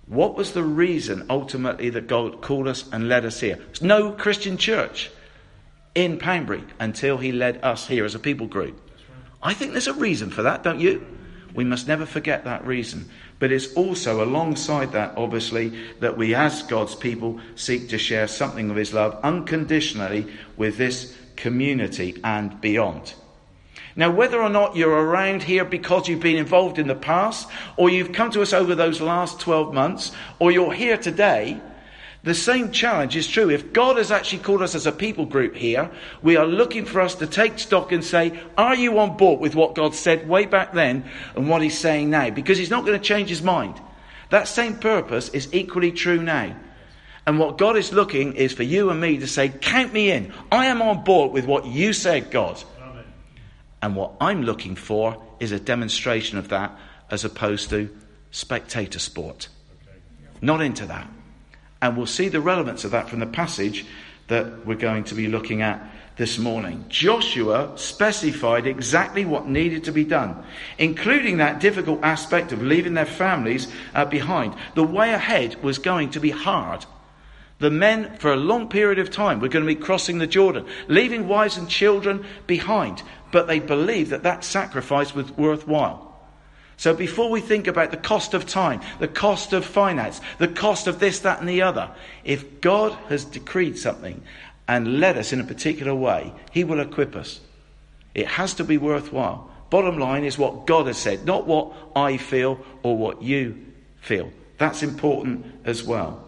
What 0.07 0.37
was 0.37 0.53
the 0.53 0.63
reason 0.63 1.27
ultimately 1.31 1.91
that 1.91 2.07
God 2.07 2.43
called 2.43 2.69
us 2.69 2.89
and 2.93 3.09
led 3.09 3.25
us 3.25 3.41
here? 3.41 3.57
There's 3.57 3.83
no 3.83 4.13
Christian 4.13 4.57
church 4.57 5.11
in 5.95 6.19
Poundbury 6.19 6.65
until 6.81 7.19
he 7.19 7.33
led 7.33 7.63
us 7.63 7.87
here 7.87 8.05
as 8.05 8.15
a 8.15 8.19
people 8.19 8.47
group. 8.47 8.81
I 9.43 9.55
think 9.55 9.73
there's 9.73 9.89
a 9.89 9.95
reason 9.95 10.31
for 10.31 10.43
that, 10.43 10.63
don't 10.63 10.81
you? 10.81 11.05
We 11.55 11.65
must 11.65 11.89
never 11.89 12.07
forget 12.07 12.45
that 12.45 12.67
reason. 12.67 13.11
But 13.39 13.53
it's 13.53 13.75
also 13.75 14.25
alongside 14.25 14.93
that, 14.93 15.15
obviously, 15.17 15.73
that 16.01 16.17
we 16.17 16.35
as 16.35 16.63
God's 16.63 16.95
people 16.95 17.41
seek 17.57 17.89
to 17.89 17.99
share 17.99 18.29
something 18.29 18.71
of 18.71 18.77
his 18.77 18.95
love 18.95 19.19
unconditionally 19.23 20.33
with 20.57 20.79
this 20.79 21.17
community 21.37 22.19
and 22.25 22.61
beyond. 22.61 23.15
Now, 23.95 24.11
whether 24.11 24.41
or 24.41 24.49
not 24.49 24.77
you're 24.77 24.91
around 24.91 25.43
here 25.43 25.65
because 25.65 26.09
you've 26.09 26.21
been 26.21 26.39
involved 26.39 26.79
in 26.79 26.87
the 26.87 26.95
past, 26.95 27.49
or 27.77 27.91
you've 27.91 28.13
come 28.13 28.31
to 28.31 28.41
us 28.41 28.55
over 28.55 28.75
those 28.75 29.01
last 29.03 29.41
12 29.41 29.75
months, 29.75 30.13
or 30.39 30.51
you're 30.51 30.73
here 30.73 30.97
today, 30.97 31.61
the 32.25 32.35
same 32.35 32.71
challenge 32.71 33.17
is 33.17 33.27
true. 33.27 33.51
If 33.51 33.73
God 33.73 33.97
has 33.97 34.13
actually 34.13 34.45
called 34.45 34.63
us 34.63 34.77
as 34.77 34.87
a 34.87 34.93
people 34.93 35.27
group 35.27 35.57
here, 35.57 35.91
we 36.23 36.37
are 36.37 36.47
looking 36.47 36.85
for 36.85 37.01
us 37.01 37.17
to 37.17 37.27
take 37.27 37.59
stock 37.59 37.91
and 37.91 38.05
say, 38.05 38.39
are 38.57 38.77
you 38.77 38.99
on 39.01 39.17
board 39.17 39.41
with 39.41 39.57
what 39.57 39.75
God 39.75 39.95
said 39.95 40.29
way 40.29 40.47
back 40.47 40.73
then 40.73 41.05
and 41.35 41.49
what 41.49 41.63
he's 41.63 41.77
saying 41.77 42.11
now? 42.11 42.31
Because 42.31 42.59
he's 42.59 42.71
not 42.71 42.87
going 42.87 42.99
to 42.99 43.05
change 43.05 43.29
his 43.29 43.43
mind. 43.43 43.81
That 44.31 44.47
same 44.47 44.77
purpose 44.77 45.31
is 45.31 45.53
equally 45.53 45.91
true 45.91 46.23
now. 46.23 46.55
And 47.27 47.41
what 47.41 47.59
God 47.59 47.77
is 47.77 47.93
looking 47.93 48.35
is 48.35 48.53
for 48.53 48.63
you 48.63 48.91
and 48.91 49.01
me 49.01 49.19
to 49.19 49.27
say, 49.27 49.49
count 49.49 49.93
me 49.93 50.11
in. 50.13 50.33
I 50.51 50.67
am 50.67 50.81
on 50.81 51.03
board 51.03 51.33
with 51.33 51.45
what 51.45 51.67
you 51.67 51.93
said, 51.93 52.31
God. 52.31 52.63
Amen. 52.81 53.05
And 53.81 53.97
what 53.97 54.13
I'm 54.21 54.43
looking 54.43 54.77
for 54.77 55.21
is 55.41 55.51
a 55.51 55.59
demonstration 55.59 56.39
of 56.39 56.49
that 56.51 56.77
as 57.11 57.25
opposed 57.25 57.71
to 57.71 57.91
spectator 58.31 59.01
sport. 59.01 59.49
Okay. 59.83 59.99
Not 60.41 60.61
into 60.63 60.87
that. 60.87 61.09
And 61.83 61.97
we'll 61.97 62.07
see 62.07 62.29
the 62.29 62.41
relevance 62.41 62.85
of 62.85 62.93
that 62.93 63.11
from 63.11 63.19
the 63.19 63.27
passage 63.27 63.85
that 64.29 64.65
we're 64.65 64.77
going 64.77 65.05
to 65.05 65.17
be 65.17 65.27
looking 65.27 65.63
at 65.63 65.85
this 66.17 66.39
morning. 66.39 66.85
Joshua 66.89 67.73
specified 67.77 68.67
exactly 68.67 69.25
what 69.25 69.49
needed 69.49 69.85
to 69.85 69.93
be 69.93 70.05
done, 70.05 70.45
including 70.79 71.39
that 71.39 71.61
difficult 71.61 72.01
aspect 72.05 72.53
of 72.53 72.63
leaving 72.63 72.95
their 72.95 73.05
families 73.05 73.67
uh, 73.95 74.05
behind. 74.05 74.55
The 74.77 74.85
way 74.85 75.13
ahead 75.13 75.61
was 75.63 75.79
going 75.79 76.11
to 76.11 76.21
be 76.21 76.31
hard. 76.31 76.87
The 77.59 77.71
men, 77.71 78.17
for 78.19 78.33
a 78.33 78.37
long 78.37 78.69
period 78.69 79.01
of 79.01 79.11
time, 79.11 79.41
were 79.41 79.49
going 79.49 79.65
to 79.65 79.75
be 79.75 79.81
crossing 79.81 80.19
the 80.19 80.27
Jordan, 80.27 80.67
leaving 80.87 81.27
wives 81.27 81.57
and 81.57 81.69
children 81.69 82.25
behind. 82.47 83.03
But 83.33 83.49
they 83.49 83.59
believed 83.59 84.11
that 84.11 84.23
that 84.23 84.45
sacrifice 84.45 85.15
was 85.15 85.33
worthwhile. 85.33 86.12
So 86.83 86.93
before 86.93 87.31
we 87.31 87.41
think 87.41 87.69
about 87.69 87.93
the 87.93 87.97
cost 87.97 88.35
of 88.35 88.45
time, 88.45 88.81
the 88.99 89.07
cost 89.07 89.53
of 89.53 89.65
finance, 89.65 90.21
the 90.39 90.49
cost 90.49 90.89
of 90.89 90.99
this, 90.99 91.21
that, 91.21 91.39
and 91.39 91.49
the 91.49 91.63
other, 91.63 91.93
if 92.25 92.61
God 92.61 92.91
has 93.09 93.25
decreed 93.25 93.79
something 93.79 94.21
and 94.67 94.99
led 94.99 95.17
us 95.17 95.33
in 95.33 95.41
a 95.41 95.45
particular 95.45 95.95
way, 95.95 96.33
He 96.51 96.65
will 96.65 96.81
equip 96.81 97.15
us. 97.15 97.39
It 98.17 98.27
has 98.27 98.55
to 98.55 98.65
be 98.65 98.79
worthwhile. 98.79 99.49
Bottom 99.71 99.97
line 99.97 100.25
is 100.25 100.37
what 100.37 100.67
God 100.67 100.89
has 100.89 100.99
said, 100.99 101.25
not 101.25 101.47
what 101.47 101.73
I 101.95 102.17
feel 102.17 102.59
or 102.83 102.97
what 102.97 103.23
you 103.23 103.65
feel. 104.01 104.33
That's 104.59 104.83
important 104.83 105.47
as 105.65 105.85
well. 105.85 106.27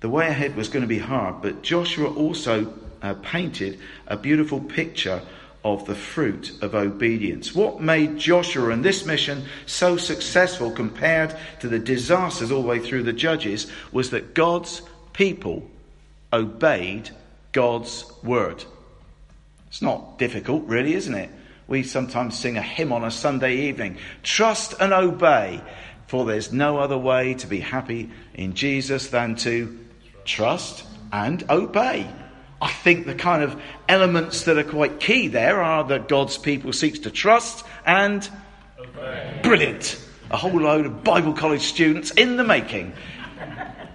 The 0.00 0.10
way 0.10 0.26
ahead 0.26 0.54
was 0.54 0.68
going 0.68 0.82
to 0.82 0.86
be 0.86 0.98
hard, 0.98 1.40
but 1.40 1.62
Joshua 1.62 2.12
also 2.12 2.74
uh, 3.00 3.14
painted 3.14 3.80
a 4.06 4.18
beautiful 4.18 4.60
picture 4.60 5.22
of 5.64 5.86
the 5.86 5.94
fruit 5.94 6.52
of 6.62 6.74
obedience. 6.74 7.54
What 7.54 7.80
made 7.80 8.18
Joshua 8.18 8.70
and 8.70 8.84
this 8.84 9.04
mission 9.04 9.44
so 9.66 9.96
successful 9.96 10.70
compared 10.70 11.34
to 11.60 11.68
the 11.68 11.78
disasters 11.78 12.52
all 12.52 12.62
the 12.62 12.68
way 12.68 12.78
through 12.78 13.02
the 13.02 13.12
judges 13.12 13.66
was 13.92 14.10
that 14.10 14.34
God's 14.34 14.82
people 15.12 15.68
obeyed 16.32 17.10
God's 17.52 18.10
word. 18.22 18.64
It's 19.68 19.82
not 19.82 20.18
difficult, 20.18 20.64
really, 20.64 20.94
isn't 20.94 21.14
it? 21.14 21.30
We 21.66 21.82
sometimes 21.82 22.38
sing 22.38 22.56
a 22.56 22.62
hymn 22.62 22.92
on 22.92 23.04
a 23.04 23.10
Sunday 23.10 23.68
evening 23.68 23.98
Trust 24.22 24.74
and 24.80 24.92
obey, 24.92 25.60
for 26.06 26.24
there's 26.24 26.52
no 26.52 26.78
other 26.78 26.96
way 26.96 27.34
to 27.34 27.46
be 27.46 27.60
happy 27.60 28.10
in 28.34 28.54
Jesus 28.54 29.08
than 29.08 29.36
to 29.36 29.78
trust 30.24 30.84
and 31.12 31.44
obey. 31.50 32.06
I 32.60 32.68
think 32.68 33.06
the 33.06 33.14
kind 33.14 33.42
of 33.42 33.60
elements 33.88 34.44
that 34.44 34.58
are 34.58 34.64
quite 34.64 34.98
key 35.00 35.28
there 35.28 35.62
are 35.62 35.84
that 35.84 36.08
God's 36.08 36.38
people 36.38 36.72
seeks 36.72 37.00
to 37.00 37.10
trust 37.10 37.64
and 37.86 38.28
obey. 38.78 39.40
Brilliant. 39.42 40.00
A 40.30 40.36
whole 40.36 40.60
load 40.60 40.84
of 40.84 41.04
Bible 41.04 41.32
college 41.32 41.62
students 41.62 42.10
in 42.10 42.36
the 42.36 42.44
making. 42.44 42.92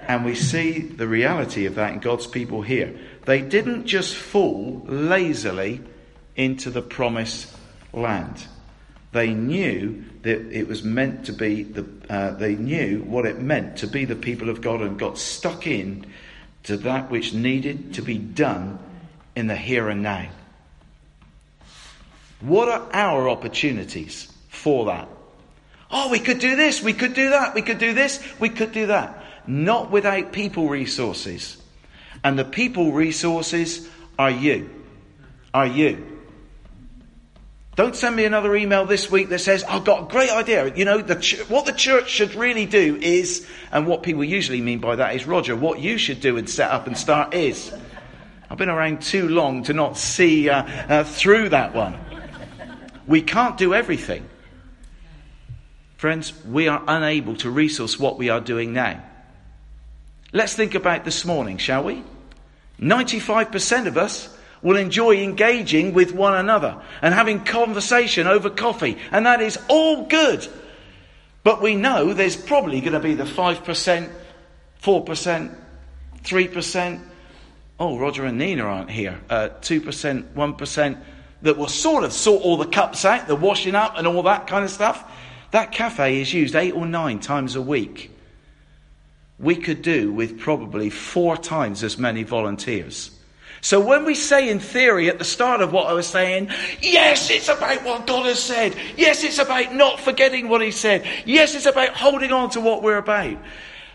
And 0.08 0.26
we 0.26 0.36
see 0.36 0.80
the 0.80 1.08
reality 1.08 1.66
of 1.66 1.76
that 1.76 1.94
in 1.94 2.00
God's 2.00 2.28
people 2.28 2.62
here. 2.62 2.98
They 3.26 3.42
didn't 3.42 3.86
just 3.86 4.16
fall 4.16 4.82
lazily 4.86 5.82
into 6.36 6.70
the 6.70 6.82
promised 6.82 7.54
land. 7.94 8.48
They 9.12 9.34
knew 9.34 10.04
that 10.24 10.52
it 10.52 10.68
was 10.68 10.84
meant 10.84 11.26
to 11.28 11.34
be 11.34 11.64
the, 11.64 11.86
uh, 12.10 12.32
they 12.32 12.56
knew 12.56 13.04
what 13.04 13.26
it 13.26 13.40
meant 13.40 13.78
to 13.78 13.88
be 13.88 14.06
the 14.06 14.16
people 14.16 14.50
of 14.50 14.62
God 14.62 14.82
and 14.82 14.98
got 14.98 15.18
stuck 15.18 15.68
in 15.68 16.06
to 16.64 16.78
that 16.78 17.12
which 17.12 17.34
needed 17.34 17.94
to 17.96 18.02
be 18.02 18.18
done 18.18 18.80
in 19.36 19.48
the 19.48 19.56
here 19.56 19.90
and 19.90 20.02
now. 20.02 20.28
What 22.42 22.70
are 22.70 22.88
our 22.94 23.30
opportunities 23.30 24.32
for 24.50 24.86
that? 24.86 25.08
Oh, 25.92 26.10
we 26.10 26.20
could 26.20 26.40
do 26.40 26.56
this, 26.56 26.82
we 26.82 26.94
could 26.94 27.14
do 27.14 27.30
that, 27.30 27.54
we 27.54 27.62
could 27.62 27.78
do 27.78 27.94
this, 27.94 28.22
we 28.40 28.50
could 28.50 28.72
do 28.72 28.88
that 28.88 29.24
not 29.48 29.92
without 29.92 30.32
people 30.32 30.70
resources. 30.70 31.58
And 32.24 32.38
the 32.40 32.46
people 32.46 32.92
resources 32.92 33.90
are 34.18 34.32
you. 34.32 34.70
Are 35.54 35.68
you. 35.68 36.13
Don't 37.76 37.96
send 37.96 38.16
me 38.16 38.26
another 38.26 38.56
email 38.56 38.86
this 38.86 39.10
week 39.10 39.30
that 39.30 39.40
says, 39.40 39.64
I've 39.64 39.84
got 39.84 40.04
a 40.04 40.06
great 40.06 40.30
idea. 40.30 40.74
You 40.76 40.86
know, 40.86 41.02
the 41.02 41.16
ch- 41.16 41.40
what 41.50 41.66
the 41.66 41.72
church 41.72 42.08
should 42.08 42.36
really 42.36 42.68
do 42.68 42.98
is, 43.02 43.48
and 43.72 43.88
what 43.88 44.04
people 44.04 44.24
usually 44.24 44.62
mean 44.62 44.78
by 44.78 44.98
that 44.98 45.16
is, 45.16 45.26
Roger, 45.26 45.56
what 45.56 45.80
you 45.80 45.98
should 45.98 46.22
do 46.22 46.38
and 46.38 46.48
set 46.48 46.70
up 46.70 46.86
and 46.86 46.96
start 46.96 47.34
is. 47.34 47.74
I've 48.48 48.60
been 48.60 48.70
around 48.70 49.02
too 49.02 49.28
long 49.28 49.64
to 49.64 49.74
not 49.74 49.98
see 49.98 50.50
uh, 50.50 50.64
uh, 50.64 51.04
through 51.04 51.50
that 51.50 51.74
one. 51.74 51.98
We 53.08 53.24
can't 53.24 53.58
do 53.58 53.74
everything. 53.74 54.30
Friends, 55.98 56.32
we 56.46 56.68
are 56.68 56.84
unable 56.88 57.38
to 57.38 57.50
resource 57.50 57.98
what 57.98 58.20
we 58.20 58.30
are 58.30 58.42
doing 58.42 58.74
now. 58.74 59.02
Let's 60.32 60.54
think 60.54 60.76
about 60.76 61.06
this 61.06 61.26
morning, 61.26 61.58
shall 61.58 61.84
we? 61.84 62.04
95% 62.80 63.88
of 63.88 63.98
us 63.98 64.33
will 64.64 64.78
enjoy 64.78 65.18
engaging 65.18 65.94
with 65.94 66.14
one 66.14 66.34
another 66.34 66.82
and 67.02 67.14
having 67.14 67.44
conversation 67.44 68.26
over 68.26 68.50
coffee, 68.50 68.98
and 69.12 69.26
that 69.26 69.42
is 69.42 69.60
all 69.68 70.06
good. 70.06 70.48
But 71.44 71.62
we 71.62 71.76
know 71.76 72.14
there's 72.14 72.38
probably 72.38 72.80
going 72.80 72.94
to 72.94 73.00
be 73.00 73.14
the 73.14 73.26
5%, 73.26 74.10
4%, 74.82 75.56
3%. 76.24 77.02
Oh, 77.80 78.00
Roger 78.00 78.26
and 78.26 78.38
Nina 78.38 78.64
aren't 78.64 78.90
here. 78.90 79.20
Uh, 79.30 79.50
2%, 79.62 80.34
1% 80.34 81.04
that 81.42 81.58
will 81.58 81.68
sort 81.68 82.06
of 82.06 82.14
sort 82.14 82.44
all 82.44 82.56
the 82.56 82.66
cups 82.66 83.04
out, 83.04 83.28
the 83.28 83.36
washing 83.36 83.76
up 83.76 83.98
and 83.98 84.08
all 84.08 84.24
that 84.24 84.48
kind 84.48 84.64
of 84.64 84.72
stuff. 84.72 85.12
That 85.52 85.74
cafe 85.74 86.22
is 86.22 86.34
used 86.34 86.56
eight 86.56 86.74
or 86.74 86.86
nine 86.86 87.20
times 87.20 87.56
a 87.56 87.62
week 87.62 88.10
we 89.40 89.56
could 89.56 89.82
do 89.82 90.12
with 90.12 90.40
probably 90.40 90.90
four 90.90 91.38
times 91.38 91.84
as 91.84 91.98
many 91.98 92.24
volunteers. 92.24 93.12
So 93.64 93.80
when 93.80 94.04
we 94.04 94.14
say 94.14 94.50
in 94.50 94.60
theory 94.60 95.08
at 95.08 95.20
the 95.20 95.24
start 95.24 95.62
of 95.62 95.72
what 95.72 95.88
I 95.88 95.94
was 95.94 96.06
saying, 96.06 96.50
yes, 96.82 97.30
it's 97.30 97.48
about 97.48 97.82
what 97.86 98.06
God 98.06 98.26
has 98.26 98.44
said. 98.44 98.76
Yes, 98.98 99.24
it's 99.24 99.40
about 99.40 99.74
not 99.74 100.02
forgetting 100.02 100.50
what 100.50 100.62
He 100.62 100.70
said. 100.70 101.08
Yes, 101.26 101.56
it's 101.56 101.66
about 101.66 101.96
holding 101.96 102.34
on 102.34 102.50
to 102.52 102.60
what 102.60 102.84
we're 102.84 102.98
about. 102.98 103.38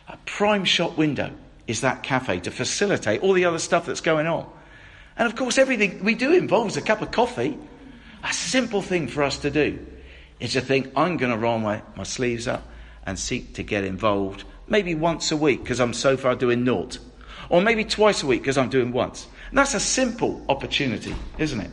A 0.09 0.17
prime 0.25 0.65
shop 0.65 0.97
window 0.97 1.31
is 1.67 1.83
that 1.83 2.03
cafe 2.03 2.41
to 2.41 2.51
facilitate 2.51 3.21
all 3.21 3.35
the 3.35 3.45
other 3.45 3.59
stuff 3.59 3.85
that's 3.85 4.01
going 4.01 4.27
on. 4.27 4.51
And 5.19 5.29
of 5.29 5.37
course, 5.37 5.59
everything 5.59 6.03
we 6.03 6.15
do 6.15 6.33
involves 6.33 6.79
a 6.79 6.83
cup 6.83 7.03
of 7.03 7.11
coffee. 7.11 7.59
A 8.25 8.33
simple 8.33 8.81
thing 8.81 9.07
for 9.07 9.23
us 9.23 9.37
to 9.41 9.51
do 9.51 9.85
is 10.41 10.55
to 10.55 10.63
think, 10.63 10.91
I'm 10.97 11.19
going 11.19 11.31
to 11.31 11.37
roll 11.37 11.59
my, 11.59 11.83
my 11.95 12.05
sleeves 12.05 12.49
up 12.49 12.67
and 13.05 13.19
seek 13.19 13.53
to 13.57 13.63
get 13.63 13.85
involved 13.85 14.45
maybe 14.67 14.95
once 14.95 15.31
a 15.31 15.37
week 15.37 15.63
because 15.63 15.79
I'm 15.79 15.93
so 15.93 16.17
far 16.17 16.35
doing 16.35 16.65
naught. 16.65 16.99
Or 17.51 17.61
maybe 17.61 17.85
twice 17.85 18.23
a 18.23 18.27
week 18.27 18.41
because 18.41 18.57
I'm 18.57 18.71
doing 18.71 18.93
once. 18.93 19.27
And 19.49 19.59
that's 19.59 19.75
a 19.75 19.81
simple 19.81 20.45
opportunity, 20.49 21.15
isn't 21.39 21.61
it? 21.61 21.71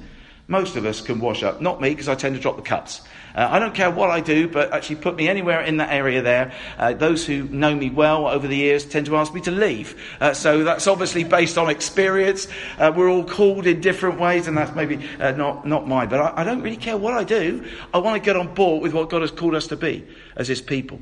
Most 0.47 0.75
of 0.75 0.85
us 0.85 1.01
can 1.01 1.19
wash 1.19 1.41
up. 1.41 1.59
Not 1.59 1.81
me, 1.81 1.89
because 1.89 2.07
I 2.07 2.13
tend 2.13 2.35
to 2.35 2.41
drop 2.41 2.55
the 2.55 2.61
cups. 2.61 3.01
Uh, 3.33 3.47
I 3.49 3.57
don't 3.57 3.73
care 3.73 3.89
what 3.89 4.11
I 4.11 4.21
do, 4.21 4.47
but 4.47 4.71
actually 4.71 4.97
put 4.97 5.15
me 5.15 5.27
anywhere 5.27 5.61
in 5.61 5.77
that 5.77 5.91
area 5.91 6.21
there. 6.21 6.53
Uh, 6.77 6.93
those 6.93 7.25
who 7.25 7.43
know 7.49 7.75
me 7.75 7.89
well 7.89 8.27
over 8.27 8.47
the 8.47 8.55
years 8.55 8.85
tend 8.85 9.07
to 9.07 9.17
ask 9.17 9.33
me 9.33 9.41
to 9.41 9.51
leave. 9.51 9.99
Uh, 10.21 10.33
so 10.33 10.63
that's 10.63 10.85
obviously 10.85 11.23
based 11.23 11.57
on 11.57 11.69
experience. 11.69 12.47
Uh, 12.77 12.93
we're 12.95 13.09
all 13.09 13.25
called 13.25 13.65
in 13.65 13.81
different 13.81 14.19
ways, 14.19 14.47
and 14.47 14.55
that's 14.55 14.75
maybe 14.75 15.03
uh, 15.19 15.31
not, 15.31 15.67
not 15.67 15.87
mine. 15.87 16.09
But 16.09 16.19
I, 16.19 16.41
I 16.41 16.43
don't 16.43 16.61
really 16.61 16.77
care 16.77 16.95
what 16.95 17.15
I 17.15 17.23
do. 17.23 17.65
I 17.91 17.97
want 17.97 18.21
to 18.21 18.25
get 18.25 18.35
on 18.35 18.53
board 18.53 18.83
with 18.83 18.93
what 18.93 19.09
God 19.09 19.21
has 19.21 19.31
called 19.31 19.55
us 19.55 19.67
to 19.67 19.75
be 19.75 20.07
as 20.35 20.47
His 20.47 20.61
people. 20.61 20.99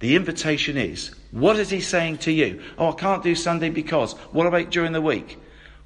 The 0.00 0.16
invitation 0.16 0.76
is, 0.76 1.14
what 1.30 1.60
is 1.60 1.70
he 1.70 1.80
saying 1.80 2.18
to 2.18 2.32
you? 2.32 2.60
Oh, 2.76 2.90
I 2.90 2.94
can't 2.96 3.22
do 3.22 3.36
Sunday 3.36 3.70
because. 3.70 4.14
What 4.32 4.48
about 4.48 4.70
during 4.70 4.90
the 4.90 5.00
week? 5.00 5.38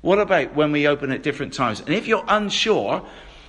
What 0.03 0.19
about 0.19 0.55
when 0.55 0.73
we 0.73 0.87
open 0.87 1.11
at 1.13 1.23
different 1.23 1.53
times? 1.53 1.81
And 1.81 1.91
if 1.91 2.07
you're 2.07 2.25
unsure, 2.29 3.05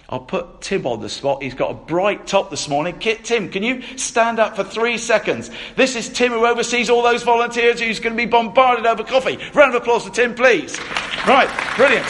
I'll 0.09 0.21
put 0.21 0.61
Tim 0.61 0.87
on 0.87 1.01
the 1.01 1.09
spot. 1.09 1.43
He's 1.43 1.53
got 1.53 1.71
a 1.71 1.73
bright 1.73 2.27
top 2.27 2.49
this 2.49 2.69
morning. 2.69 2.97
Tim, 2.99 3.49
can 3.49 3.61
you 3.61 3.81
stand 3.97 4.39
up 4.39 4.55
for 4.55 4.63
three 4.63 4.97
seconds? 4.97 5.51
This 5.75 5.95
is 5.95 6.07
Tim 6.07 6.31
who 6.31 6.45
oversees 6.45 6.89
all 6.89 7.03
those 7.03 7.23
volunteers 7.23 7.81
who's 7.81 7.99
going 7.99 8.15
to 8.15 8.17
be 8.17 8.25
bombarded 8.25 8.85
over 8.85 9.03
coffee. 9.03 9.37
Round 9.53 9.75
of 9.75 9.81
applause 9.81 10.05
for 10.05 10.13
Tim, 10.13 10.33
please. 10.33 10.79
Right, 11.27 11.49
brilliant. 11.75 12.05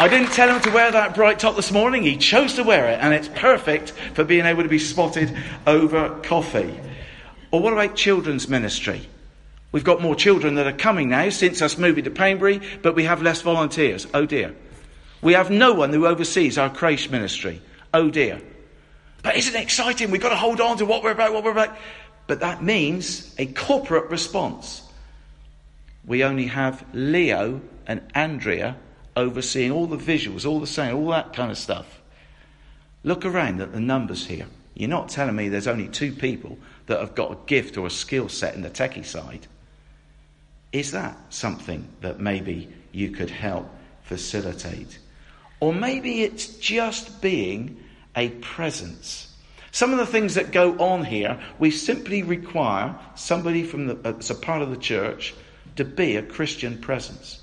I 0.00 0.06
didn't 0.08 0.30
tell 0.30 0.48
him 0.48 0.62
to 0.62 0.70
wear 0.70 0.92
that 0.92 1.14
bright 1.14 1.40
top 1.40 1.56
this 1.56 1.72
morning. 1.72 2.04
He 2.04 2.16
chose 2.16 2.54
to 2.54 2.62
wear 2.62 2.88
it, 2.88 3.00
and 3.02 3.12
it's 3.12 3.28
perfect 3.28 3.90
for 3.90 4.24
being 4.24 4.46
able 4.46 4.62
to 4.62 4.68
be 4.68 4.78
spotted 4.78 5.36
over 5.66 6.20
coffee. 6.22 6.78
Or 7.50 7.60
what 7.60 7.72
about 7.72 7.96
children's 7.96 8.48
ministry? 8.48 9.08
We've 9.72 9.84
got 9.84 10.00
more 10.00 10.16
children 10.16 10.56
that 10.56 10.66
are 10.66 10.76
coming 10.76 11.10
now 11.10 11.28
since 11.30 11.62
us 11.62 11.78
moving 11.78 12.04
to 12.04 12.10
Poundbury, 12.10 12.60
but 12.82 12.94
we 12.96 13.04
have 13.04 13.22
less 13.22 13.42
volunteers. 13.42 14.06
Oh 14.12 14.26
dear. 14.26 14.54
We 15.22 15.34
have 15.34 15.50
no 15.50 15.74
one 15.74 15.92
who 15.92 16.06
oversees 16.06 16.58
our 16.58 16.70
creche 16.70 17.10
ministry. 17.10 17.60
Oh 17.94 18.10
dear. 18.10 18.40
But 19.22 19.36
isn't 19.36 19.54
it 19.54 19.62
exciting? 19.62 20.10
We've 20.10 20.20
got 20.20 20.30
to 20.30 20.36
hold 20.36 20.60
on 20.60 20.78
to 20.78 20.86
what 20.86 21.02
we're 21.02 21.12
about, 21.12 21.32
what 21.32 21.44
we're 21.44 21.52
about. 21.52 21.76
But 22.26 22.40
that 22.40 22.62
means 22.62 23.34
a 23.38 23.46
corporate 23.46 24.10
response. 24.10 24.82
We 26.06 26.24
only 26.24 26.46
have 26.46 26.84
Leo 26.92 27.60
and 27.86 28.00
Andrea 28.14 28.76
overseeing 29.16 29.70
all 29.70 29.86
the 29.86 29.96
visuals, 29.96 30.46
all 30.46 30.60
the 30.60 30.66
sound, 30.66 30.94
all 30.94 31.08
that 31.08 31.32
kind 31.32 31.50
of 31.50 31.58
stuff. 31.58 32.00
Look 33.04 33.24
around 33.24 33.60
at 33.60 33.72
the 33.72 33.80
numbers 33.80 34.26
here. 34.26 34.46
You're 34.74 34.88
not 34.88 35.10
telling 35.10 35.36
me 35.36 35.48
there's 35.48 35.66
only 35.66 35.88
two 35.88 36.12
people 36.12 36.58
that 36.86 37.00
have 37.00 37.14
got 37.14 37.32
a 37.32 37.38
gift 37.46 37.76
or 37.76 37.86
a 37.86 37.90
skill 37.90 38.28
set 38.28 38.54
in 38.54 38.62
the 38.62 38.70
techie 38.70 39.04
side. 39.04 39.46
Is 40.72 40.92
that 40.92 41.16
something 41.30 41.88
that 42.00 42.20
maybe 42.20 42.68
you 42.92 43.10
could 43.10 43.30
help 43.30 43.68
facilitate? 44.02 44.98
Or 45.58 45.74
maybe 45.74 46.22
it's 46.22 46.46
just 46.46 47.20
being 47.20 47.82
a 48.16 48.30
presence. 48.30 49.34
Some 49.72 49.92
of 49.92 49.98
the 49.98 50.06
things 50.06 50.34
that 50.34 50.52
go 50.52 50.76
on 50.78 51.04
here, 51.04 51.40
we 51.58 51.70
simply 51.70 52.22
require 52.22 52.96
somebody 53.14 53.62
from 53.62 53.86
the, 53.86 54.16
as 54.18 54.30
a 54.30 54.34
part 54.34 54.62
of 54.62 54.70
the 54.70 54.76
church 54.76 55.34
to 55.76 55.84
be 55.84 56.16
a 56.16 56.22
Christian 56.22 56.78
presence. 56.78 57.40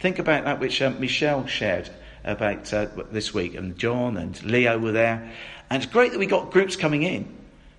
Think 0.00 0.18
about 0.18 0.44
that 0.44 0.60
which 0.60 0.80
uh, 0.82 0.90
Michelle 0.90 1.46
shared 1.46 1.90
about 2.24 2.72
uh, 2.72 2.86
this 3.12 3.32
week, 3.32 3.54
and 3.54 3.78
John 3.78 4.16
and 4.16 4.42
Leo 4.42 4.78
were 4.78 4.92
there. 4.92 5.32
And 5.68 5.82
it's 5.82 5.92
great 5.92 6.12
that 6.12 6.18
we 6.18 6.26
got 6.26 6.50
groups 6.50 6.74
coming 6.74 7.02
in, 7.02 7.32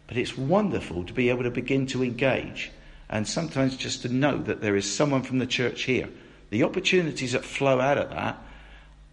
but 0.07 0.17
it's 0.17 0.37
wonderful 0.37 1.03
to 1.03 1.13
be 1.13 1.29
able 1.29 1.43
to 1.43 1.51
begin 1.51 1.87
to 1.87 2.03
engage 2.03 2.71
and 3.11 3.27
sometimes 3.27 3.75
just 3.75 4.01
to 4.03 4.09
know 4.09 4.37
that 4.37 4.61
there 4.61 4.75
is 4.75 4.91
someone 4.91 5.21
from 5.21 5.39
the 5.39 5.45
church 5.45 5.83
here. 5.83 6.09
The 6.49 6.63
opportunities 6.63 7.33
that 7.33 7.43
flow 7.43 7.79
out 7.79 7.97
of 7.97 8.09
that 8.09 8.41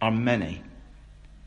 are 0.01 0.11
many. 0.11 0.63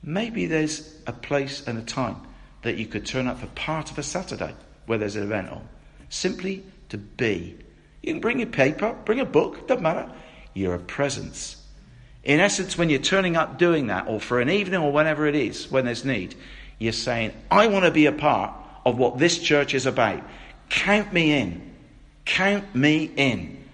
Maybe 0.03 0.47
there's 0.47 1.01
a 1.07 1.13
place 1.13 1.67
and 1.67 1.79
a 1.79 1.83
time 1.83 2.17
that 2.63 2.77
you 2.77 2.87
could 2.87 3.07
turn 3.07 3.27
up 3.27 3.41
for 3.41 3.47
part 3.47 3.91
of 3.91 3.99
a 3.99 4.03
Saturday 4.03 4.55
where 4.87 4.99
there's 4.99 5.17
an 5.17 5.23
event 5.23 5.49
on. 5.49 5.67
Simply 6.11 6.63
to 6.91 6.99
be. 6.99 7.57
You 8.03 8.13
can 8.13 8.21
bring 8.21 8.39
your 8.39 8.49
paper, 8.49 8.95
bring 9.05 9.21
a 9.21 9.25
book, 9.25 9.67
doesn't 9.67 9.83
matter. 9.83 10.11
You're 10.55 10.75
a 10.75 10.79
presence. 10.79 11.57
In 12.25 12.39
essence, 12.39 12.77
when 12.77 12.91
you're 12.91 13.01
turning 13.01 13.37
up 13.37 13.59
doing 13.59 13.87
that, 13.87 14.07
or 14.09 14.21
for 14.21 14.41
an 14.41 14.51
evening 14.51 14.81
or 14.81 14.93
whenever 14.93 15.27
it 15.27 15.35
is, 15.35 15.71
when 15.71 15.87
there's 15.87 16.05
need, 16.05 16.35
you're 16.79 16.93
saying, 16.93 17.33
I 17.51 17.69
want 17.69 17.85
to 17.85 17.91
be 17.91 18.07
a 18.07 18.13
part 18.13 18.55
of 18.85 18.99
what 18.99 19.19
this 19.19 19.39
church 19.39 19.75
is 19.75 19.87
about. 19.87 20.23
Count 20.69 21.13
me 21.13 21.33
in. 21.33 21.72
Count 22.25 22.75
me 22.75 23.11
in. 23.17 23.65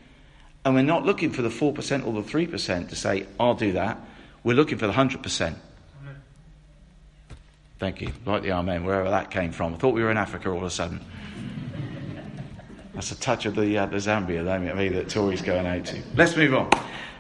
And 0.65 0.75
we're 0.75 0.83
not 0.83 1.05
looking 1.05 1.31
for 1.31 1.43
the 1.43 1.49
4% 1.49 2.07
or 2.07 2.23
the 2.23 2.29
3% 2.29 2.89
to 2.89 2.97
say, 2.97 3.27
I'll 3.39 3.55
do 3.55 3.73
that. 3.73 3.99
We're 4.45 4.57
looking 4.57 4.79
for 4.79 4.87
the 4.87 4.93
100%. 4.93 5.55
Thank 7.79 8.01
you. 8.01 8.13
Like 8.27 8.43
the 8.43 8.53
Amen, 8.53 8.85
wherever 8.85 9.11
that 9.11 9.31
came 9.31 9.53
from. 9.53 9.75
I 9.75 9.77
thought 9.77 9.95
we 9.95 10.03
were 10.03 10.11
in 10.11 10.17
Africa 10.17 10.51
all 10.51 10.59
of 10.59 10.65
a 10.65 10.71
sudden. 10.71 11.01
That's 12.93 13.13
a 13.13 13.21
touch 13.21 13.47
of 13.47 13.55
the, 13.55 13.79
uh, 13.79 13.87
the 13.87 13.99
Zambia, 13.99 14.75
maybe 14.75 14.97
that 14.97 15.09
Tori's 15.09 15.43
going 15.43 15.67
out 15.67 15.85
to. 15.87 16.03
Let's 16.17 16.37
move 16.37 16.55
on. 16.55 16.71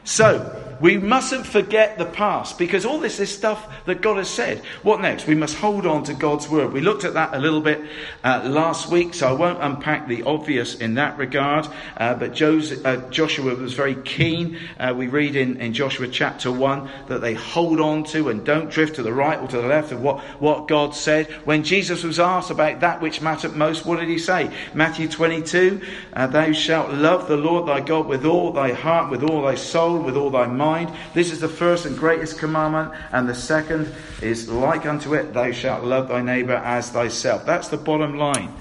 So, 0.02 0.67
we 0.80 0.96
mustn't 0.96 1.46
forget 1.46 1.98
the 1.98 2.04
past 2.04 2.58
because 2.58 2.84
all 2.84 3.00
this 3.00 3.18
is 3.18 3.34
stuff 3.34 3.84
that 3.86 4.00
God 4.00 4.18
has 4.18 4.28
said. 4.28 4.58
What 4.82 5.00
next? 5.00 5.26
We 5.26 5.34
must 5.34 5.56
hold 5.56 5.86
on 5.86 6.04
to 6.04 6.14
God's 6.14 6.48
word. 6.48 6.72
We 6.72 6.80
looked 6.80 7.04
at 7.04 7.14
that 7.14 7.34
a 7.34 7.38
little 7.38 7.60
bit 7.60 7.82
uh, 8.22 8.42
last 8.44 8.88
week, 8.88 9.14
so 9.14 9.28
I 9.28 9.32
won't 9.32 9.62
unpack 9.62 10.06
the 10.06 10.22
obvious 10.22 10.76
in 10.76 10.94
that 10.94 11.18
regard. 11.18 11.66
Uh, 11.96 12.14
but 12.14 12.32
Joseph, 12.32 12.84
uh, 12.86 12.96
Joshua 13.10 13.54
was 13.54 13.74
very 13.74 13.96
keen. 13.96 14.58
Uh, 14.78 14.94
we 14.96 15.08
read 15.08 15.34
in, 15.34 15.60
in 15.60 15.72
Joshua 15.72 16.06
chapter 16.06 16.52
1 16.52 16.88
that 17.08 17.20
they 17.20 17.34
hold 17.34 17.80
on 17.80 18.04
to 18.04 18.28
and 18.28 18.44
don't 18.44 18.70
drift 18.70 18.96
to 18.96 19.02
the 19.02 19.12
right 19.12 19.38
or 19.40 19.48
to 19.48 19.56
the 19.56 19.66
left 19.66 19.90
of 19.90 20.00
what, 20.00 20.20
what 20.40 20.68
God 20.68 20.94
said. 20.94 21.26
When 21.44 21.64
Jesus 21.64 22.04
was 22.04 22.20
asked 22.20 22.50
about 22.50 22.80
that 22.80 23.00
which 23.00 23.20
mattered 23.20 23.56
most, 23.56 23.84
what 23.84 23.98
did 23.98 24.08
he 24.08 24.18
say? 24.18 24.50
Matthew 24.74 25.08
22 25.08 25.80
uh, 26.12 26.26
Thou 26.28 26.52
shalt 26.52 26.92
love 26.92 27.26
the 27.26 27.36
Lord 27.36 27.66
thy 27.66 27.80
God 27.80 28.06
with 28.06 28.24
all 28.24 28.52
thy 28.52 28.72
heart, 28.72 29.10
with 29.10 29.24
all 29.24 29.42
thy 29.42 29.56
soul, 29.56 29.98
with 29.98 30.16
all 30.16 30.30
thy 30.30 30.46
mind 30.46 30.67
mind. 30.68 30.92
This 31.14 31.32
is 31.32 31.40
the 31.40 31.48
first 31.48 31.86
and 31.86 31.96
greatest 31.96 32.38
commandment, 32.38 32.92
and 33.12 33.28
the 33.28 33.34
second 33.34 33.92
is 34.20 34.48
like 34.48 34.84
unto 34.84 35.14
it, 35.14 35.32
thou 35.32 35.50
shalt 35.52 35.84
love 35.84 36.08
thy 36.08 36.20
neighbour 36.20 36.56
as 36.56 36.90
thyself. 36.90 37.46
That's 37.46 37.68
the 37.68 37.78
bottom 37.78 38.18
line. 38.18 38.52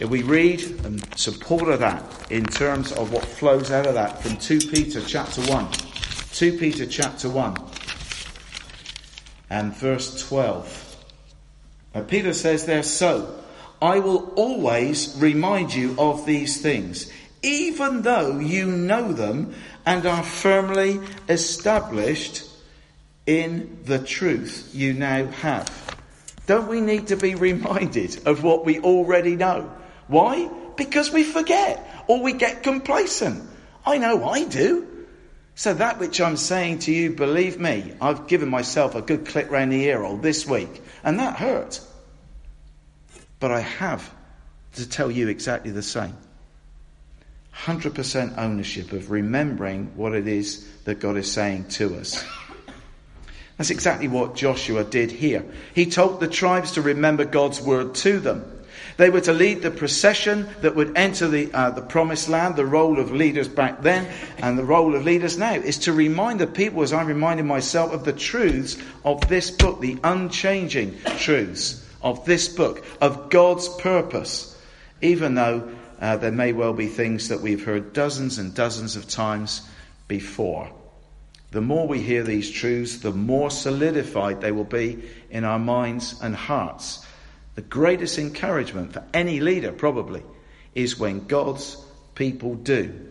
If 0.00 0.08
we 0.08 0.22
read 0.22 0.62
and 0.84 0.96
support 1.18 1.68
of 1.68 1.80
that 1.80 2.02
in 2.30 2.44
terms 2.44 2.92
of 2.92 3.12
what 3.12 3.24
flows 3.24 3.70
out 3.70 3.86
of 3.86 3.94
that 3.94 4.22
from 4.22 4.36
2 4.36 4.58
Peter 4.70 5.00
chapter 5.00 5.42
1, 5.42 5.68
2 6.32 6.58
Peter 6.58 6.86
chapter 6.86 7.28
1 7.28 7.56
and 9.50 9.76
verse 9.76 10.26
12. 10.28 10.96
Now 11.94 12.02
Peter 12.02 12.32
says 12.32 12.64
there, 12.64 12.82
so 12.82 13.38
I 13.82 13.98
will 13.98 14.32
always 14.34 15.14
remind 15.18 15.74
you 15.74 15.94
of 15.98 16.24
these 16.24 16.62
things, 16.62 17.12
even 17.42 18.02
though 18.02 18.38
you 18.38 18.66
know 18.66 19.12
them 19.12 19.54
and 19.84 20.06
are 20.06 20.22
firmly 20.22 21.00
established 21.28 22.48
in 23.26 23.78
the 23.84 23.98
truth 23.98 24.70
you 24.72 24.92
now 24.92 25.26
have. 25.26 25.96
Don't 26.46 26.68
we 26.68 26.80
need 26.80 27.08
to 27.08 27.16
be 27.16 27.34
reminded 27.34 28.26
of 28.26 28.42
what 28.42 28.64
we 28.64 28.80
already 28.80 29.36
know? 29.36 29.72
Why? 30.08 30.50
Because 30.76 31.12
we 31.12 31.22
forget 31.22 32.04
or 32.08 32.22
we 32.22 32.32
get 32.32 32.62
complacent. 32.62 33.48
I 33.84 33.98
know 33.98 34.24
I 34.24 34.44
do. 34.44 34.88
So 35.54 35.74
that 35.74 35.98
which 35.98 36.20
I'm 36.20 36.36
saying 36.36 36.80
to 36.80 36.92
you, 36.92 37.14
believe 37.14 37.60
me, 37.60 37.92
I've 38.00 38.26
given 38.26 38.48
myself 38.48 38.94
a 38.94 39.02
good 39.02 39.26
click 39.26 39.50
round 39.50 39.72
the 39.72 39.84
ear 39.84 40.02
hole 40.02 40.16
this 40.16 40.46
week, 40.46 40.82
and 41.04 41.20
that 41.20 41.36
hurt. 41.36 41.80
But 43.38 43.50
I 43.50 43.60
have 43.60 44.12
to 44.74 44.88
tell 44.88 45.10
you 45.10 45.28
exactly 45.28 45.70
the 45.70 45.82
same. 45.82 46.16
100% 47.54 48.38
ownership 48.38 48.92
of 48.92 49.10
remembering 49.10 49.92
what 49.94 50.14
it 50.14 50.26
is 50.26 50.66
that 50.84 51.00
God 51.00 51.16
is 51.16 51.30
saying 51.30 51.68
to 51.70 51.94
us. 51.96 52.24
That's 53.58 53.70
exactly 53.70 54.08
what 54.08 54.34
Joshua 54.34 54.84
did 54.84 55.10
here. 55.10 55.44
He 55.74 55.86
told 55.86 56.20
the 56.20 56.28
tribes 56.28 56.72
to 56.72 56.82
remember 56.82 57.24
God's 57.24 57.60
word 57.60 57.94
to 57.96 58.18
them. 58.18 58.62
They 58.96 59.10
were 59.10 59.20
to 59.22 59.32
lead 59.32 59.62
the 59.62 59.70
procession 59.70 60.48
that 60.60 60.74
would 60.74 60.96
enter 60.96 61.28
the, 61.28 61.52
uh, 61.52 61.70
the 61.70 61.82
promised 61.82 62.28
land. 62.28 62.56
The 62.56 62.66
role 62.66 62.98
of 62.98 63.12
leaders 63.12 63.48
back 63.48 63.82
then 63.82 64.06
and 64.38 64.58
the 64.58 64.64
role 64.64 64.94
of 64.94 65.04
leaders 65.04 65.38
now 65.38 65.54
is 65.54 65.78
to 65.78 65.92
remind 65.92 66.40
the 66.40 66.46
people, 66.46 66.82
as 66.82 66.92
I'm 66.92 67.06
reminding 67.06 67.46
myself, 67.46 67.92
of 67.92 68.04
the 68.04 68.12
truths 68.12 68.76
of 69.04 69.26
this 69.28 69.50
book, 69.50 69.80
the 69.80 69.98
unchanging 70.04 70.98
truths 71.18 71.86
of 72.02 72.24
this 72.24 72.48
book, 72.48 72.84
of 73.00 73.30
God's 73.30 73.68
purpose, 73.76 74.58
even 75.00 75.34
though 75.34 75.70
uh, 76.02 76.16
there 76.16 76.32
may 76.32 76.52
well 76.52 76.72
be 76.72 76.88
things 76.88 77.28
that 77.28 77.40
we've 77.40 77.64
heard 77.64 77.92
dozens 77.92 78.38
and 78.38 78.52
dozens 78.52 78.96
of 78.96 79.08
times 79.08 79.62
before. 80.08 80.68
The 81.52 81.60
more 81.60 81.86
we 81.86 82.00
hear 82.00 82.24
these 82.24 82.50
truths, 82.50 82.98
the 82.98 83.12
more 83.12 83.52
solidified 83.52 84.40
they 84.40 84.50
will 84.50 84.64
be 84.64 85.04
in 85.30 85.44
our 85.44 85.60
minds 85.60 86.20
and 86.20 86.34
hearts. 86.34 87.06
The 87.54 87.62
greatest 87.62 88.18
encouragement 88.18 88.94
for 88.94 89.04
any 89.14 89.38
leader, 89.38 89.70
probably, 89.70 90.24
is 90.74 90.98
when 90.98 91.26
God's 91.28 91.76
people 92.16 92.56
do 92.56 93.08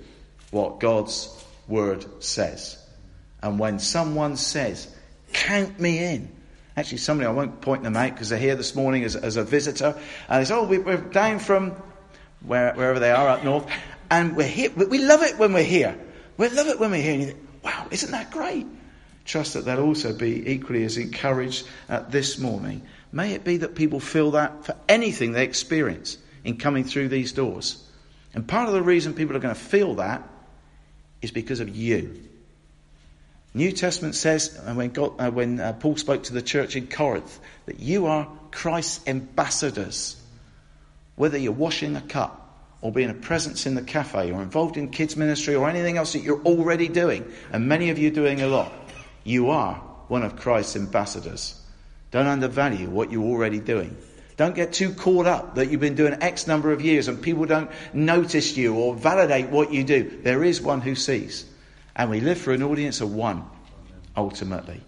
what 0.50 0.82
God's 0.82 1.30
word 1.70 2.06
says. 2.22 2.78
And 3.42 3.58
when 3.58 3.80
someone 3.80 4.36
says, 4.36 4.94
Count 5.32 5.80
me 5.80 6.00
in. 6.04 6.30
Actually, 6.76 6.98
somebody, 6.98 7.28
I 7.28 7.32
won't 7.32 7.62
point 7.62 7.84
them 7.84 7.96
out 7.96 8.12
because 8.12 8.28
they're 8.28 8.40
here 8.40 8.56
this 8.56 8.76
morning 8.76 9.06
as, 9.06 9.16
as 9.16 9.38
a 9.38 9.46
visitor. 9.46 9.98
And 10.28 10.42
they 10.42 10.46
say, 10.46 10.56
Oh, 10.56 10.66
we're 10.66 10.98
down 10.98 11.40
from 11.40 11.74
where, 12.46 12.74
wherever 12.74 13.00
they 13.00 13.12
are 13.12 13.28
up 13.28 13.44
north. 13.44 13.70
And 14.10 14.36
we're 14.36 14.48
here. 14.48 14.72
We 14.72 15.00
love 15.00 15.22
it 15.22 15.38
when 15.38 15.54
we're 15.54 15.64
here. 15.64 15.98
We 16.38 16.50
love 16.50 16.68
it 16.68 16.80
when 16.80 16.92
we're 16.92 17.02
here. 17.02 17.14
And 17.14 17.22
you 17.22 17.28
think, 17.28 17.40
wow, 17.64 17.88
isn't 17.92 18.12
that 18.12 18.32
great? 18.32 18.68
Trust 19.26 19.54
that 19.54 19.66
they'll 19.66 19.84
also 19.84 20.14
be 20.14 20.52
equally 20.52 20.84
as 20.84 20.98
encouraged 20.98 21.68
uh, 21.90 22.02
this 22.02 22.38
morning. 22.40 22.82
May 23.12 23.34
it 23.34 23.44
be 23.44 23.58
that 23.58 23.76
people 23.76 24.00
feel 24.00 24.32
that 24.32 24.66
for 24.66 24.76
anything 24.90 25.34
they 25.34 25.44
experience 25.44 26.18
in 26.44 26.58
coming 26.58 26.84
through 26.84 27.10
these 27.10 27.32
doors. 27.34 27.88
And 28.34 28.48
part 28.48 28.68
of 28.68 28.74
the 28.74 28.82
reason 28.82 29.14
people 29.14 29.36
are 29.36 29.40
going 29.40 29.54
to 29.54 29.60
feel 29.60 29.96
that 29.96 30.28
is 31.22 31.32
because 31.32 31.60
of 31.60 31.76
you. 31.76 32.24
New 33.54 33.72
Testament 33.72 34.16
says, 34.16 34.58
and 34.66 34.78
when, 34.78 34.92
God, 34.92 35.14
uh, 35.20 35.30
when 35.30 35.60
uh, 35.60 35.74
Paul 35.74 35.98
spoke 35.98 36.24
to 36.24 36.34
the 36.34 36.42
church 36.42 36.76
in 36.76 36.88
Corinth, 36.88 37.38
that 37.66 37.80
you 37.80 38.06
are 38.06 38.28
Christ's 38.52 39.06
ambassadors 39.08 40.21
whether 41.22 41.38
you're 41.38 41.52
washing 41.52 41.96
a 41.96 42.02
cup 42.02 42.66
or 42.82 42.92
being 42.92 43.12
a 43.12 43.14
presence 43.14 43.68
in 43.68 43.76
the 43.76 43.82
cafe 43.84 44.32
or 44.32 44.42
involved 44.42 44.76
in 44.76 44.90
kids 44.90 45.16
ministry 45.16 45.54
or 45.54 45.70
anything 45.70 45.96
else 45.96 46.14
that 46.14 46.24
you're 46.24 46.42
already 46.42 46.88
doing, 46.88 47.24
and 47.52 47.68
many 47.68 47.92
of 47.92 48.00
you 48.00 48.10
doing 48.10 48.42
a 48.42 48.48
lot, 48.48 48.74
you 49.24 49.52
are 49.52 49.76
one 50.08 50.24
of 50.24 50.36
Christ's 50.36 50.78
ambassadors. 50.78 51.62
Don't 52.10 52.26
undervalue 52.26 52.90
what 52.90 53.12
you're 53.12 53.22
already 53.22 53.60
doing. 53.60 53.96
Don't 54.36 54.56
get 54.56 54.74
too 54.74 54.96
caught 54.96 55.28
up 55.28 55.54
that 55.54 55.70
you've 55.70 55.80
been 55.80 55.94
doing 55.94 56.18
X 56.22 56.48
number 56.48 56.72
of 56.72 56.82
years 56.82 57.08
and 57.08 57.22
people 57.22 57.46
don't 57.46 57.70
notice 57.94 58.58
you 58.58 58.74
or 58.74 58.96
validate 58.96 59.50
what 59.50 59.72
you 59.72 59.84
do. 59.84 60.20
There 60.24 60.44
is 60.44 60.60
one 60.60 60.82
who 60.82 60.96
sees. 60.96 61.46
And 61.96 62.10
we 62.10 62.20
live 62.20 62.40
for 62.40 62.52
an 62.52 62.64
audience 62.64 63.00
of 63.00 63.14
one, 63.14 63.44
ultimately. 64.18 64.82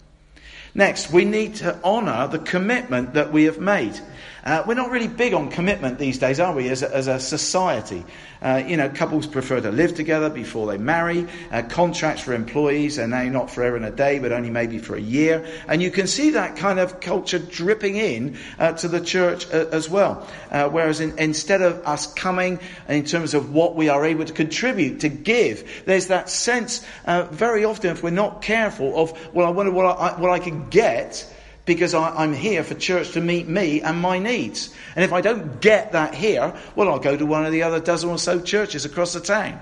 Next, 0.73 1.11
we 1.11 1.25
need 1.25 1.57
to 1.57 1.79
honour 1.83 2.27
the 2.29 2.39
commitment 2.39 3.13
that 3.13 3.31
we 3.31 3.43
have 3.43 3.59
made. 3.59 3.99
Uh, 4.43 4.61
we're 4.67 4.73
not 4.73 4.91
really 4.91 5.07
big 5.07 5.33
on 5.33 5.49
commitment 5.49 5.97
these 5.97 6.19
days, 6.19 6.39
are 6.39 6.53
we, 6.53 6.67
as 6.67 6.83
a, 6.83 6.93
as 6.93 7.07
a 7.07 7.17
society? 7.17 8.03
Uh, 8.41 8.61
you 8.67 8.75
know, 8.75 8.89
couples 8.89 9.25
prefer 9.25 9.61
to 9.61 9.71
live 9.71 9.95
together 9.95 10.29
before 10.29 10.67
they 10.67 10.77
marry. 10.77 11.25
Uh, 11.49 11.61
contracts 11.61 12.21
for 12.21 12.33
employees 12.33 12.99
are 12.99 13.07
now 13.07 13.23
not 13.23 13.49
forever 13.49 13.77
and 13.77 13.85
a 13.85 13.91
day, 13.91 14.19
but 14.19 14.33
only 14.33 14.49
maybe 14.49 14.79
for 14.79 14.97
a 14.97 15.01
year. 15.01 15.45
And 15.69 15.81
you 15.81 15.91
can 15.91 16.07
see 16.07 16.31
that 16.31 16.57
kind 16.57 16.77
of 16.77 16.99
culture 16.99 17.39
dripping 17.39 17.95
in 17.95 18.37
uh, 18.59 18.73
to 18.73 18.89
the 18.89 18.99
church 18.99 19.47
uh, 19.47 19.67
as 19.71 19.89
well. 19.89 20.27
Uh, 20.51 20.67
whereas 20.67 20.99
in, 20.99 21.17
instead 21.17 21.61
of 21.61 21.81
us 21.87 22.13
coming 22.13 22.59
in 22.89 23.05
terms 23.05 23.33
of 23.33 23.53
what 23.53 23.75
we 23.75 23.87
are 23.87 24.03
able 24.03 24.25
to 24.25 24.33
contribute, 24.33 24.99
to 25.01 25.09
give, 25.09 25.83
there's 25.85 26.07
that 26.07 26.29
sense 26.29 26.85
very 27.31 27.63
often, 27.63 27.91
if 27.91 28.03
we're 28.03 28.09
not 28.09 28.41
careful, 28.41 28.97
of, 28.97 29.33
well, 29.33 29.47
I 29.47 29.51
wonder 29.51 29.71
what 29.71 29.85
I, 29.85 30.19
what 30.19 30.31
I 30.31 30.39
can 30.39 30.69
get 30.69 31.25
because 31.65 31.93
I, 31.93 32.23
am 32.23 32.33
here 32.33 32.63
for 32.63 32.75
church 32.75 33.11
to 33.11 33.21
meet 33.21 33.47
me 33.47 33.81
and 33.81 33.99
my 33.99 34.19
needs. 34.19 34.73
And 34.95 35.03
if 35.03 35.13
I 35.13 35.21
don't 35.21 35.61
get 35.61 35.93
that 35.93 36.13
here, 36.13 36.53
well, 36.75 36.89
I'll 36.89 36.99
go 36.99 37.15
to 37.15 37.25
one 37.25 37.45
of 37.45 37.51
the 37.51 37.63
other 37.63 37.79
dozen 37.79 38.09
or 38.09 38.17
so 38.17 38.41
churches 38.41 38.85
across 38.85 39.13
the 39.13 39.21
town. 39.21 39.61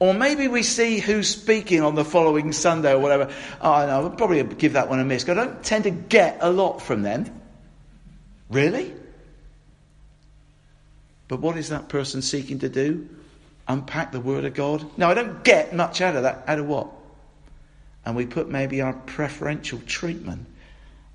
Or 0.00 0.14
maybe 0.14 0.46
we 0.46 0.62
see 0.62 0.98
who's 0.98 1.28
speaking 1.28 1.82
on 1.82 1.94
the 1.94 2.04
following 2.04 2.52
Sunday 2.52 2.92
or 2.92 2.98
whatever. 2.98 3.32
Oh, 3.60 3.86
no, 3.86 4.02
I'll 4.02 4.10
probably 4.10 4.42
give 4.44 4.74
that 4.74 4.88
one 4.88 5.00
a 5.00 5.04
miss. 5.04 5.28
I 5.28 5.34
don't 5.34 5.62
tend 5.64 5.84
to 5.84 5.90
get 5.90 6.38
a 6.40 6.50
lot 6.50 6.80
from 6.82 7.02
them. 7.02 7.40
Really? 8.48 8.94
But 11.26 11.40
what 11.40 11.56
is 11.56 11.70
that 11.70 11.88
person 11.88 12.22
seeking 12.22 12.60
to 12.60 12.68
do? 12.68 13.08
Unpack 13.66 14.12
the 14.12 14.20
Word 14.20 14.44
of 14.44 14.54
God? 14.54 14.88
No, 14.96 15.10
I 15.10 15.14
don't 15.14 15.42
get 15.44 15.74
much 15.74 16.00
out 16.00 16.14
of 16.14 16.22
that. 16.22 16.44
Out 16.46 16.58
of 16.58 16.66
what? 16.66 16.88
And 18.04 18.14
we 18.14 18.24
put 18.24 18.48
maybe 18.48 18.80
our 18.80 18.92
preferential 18.92 19.80
treatment 19.84 20.46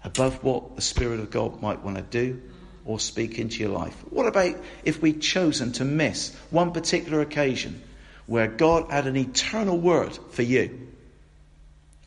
above 0.04 0.44
what 0.44 0.76
the 0.76 0.82
Spirit 0.82 1.20
of 1.20 1.32
God 1.32 1.62
might 1.62 1.84
want 1.84 1.98
to 1.98 2.04
do 2.04 2.42
or 2.86 3.00
speak 3.00 3.39
into 3.39 3.60
your 3.60 3.70
life? 3.70 3.96
What 4.10 4.28
about 4.28 4.56
if 4.84 5.02
we'd 5.02 5.22
chosen 5.22 5.72
to 5.74 5.86
miss 5.86 6.36
one 6.50 6.72
particular 6.72 7.22
occasion 7.22 7.82
where 8.26 8.48
God 8.48 8.92
had 8.92 9.08
an 9.08 9.18
eternal 9.18 9.78
word 9.78 10.18
for 10.32 10.42
you 10.42 10.89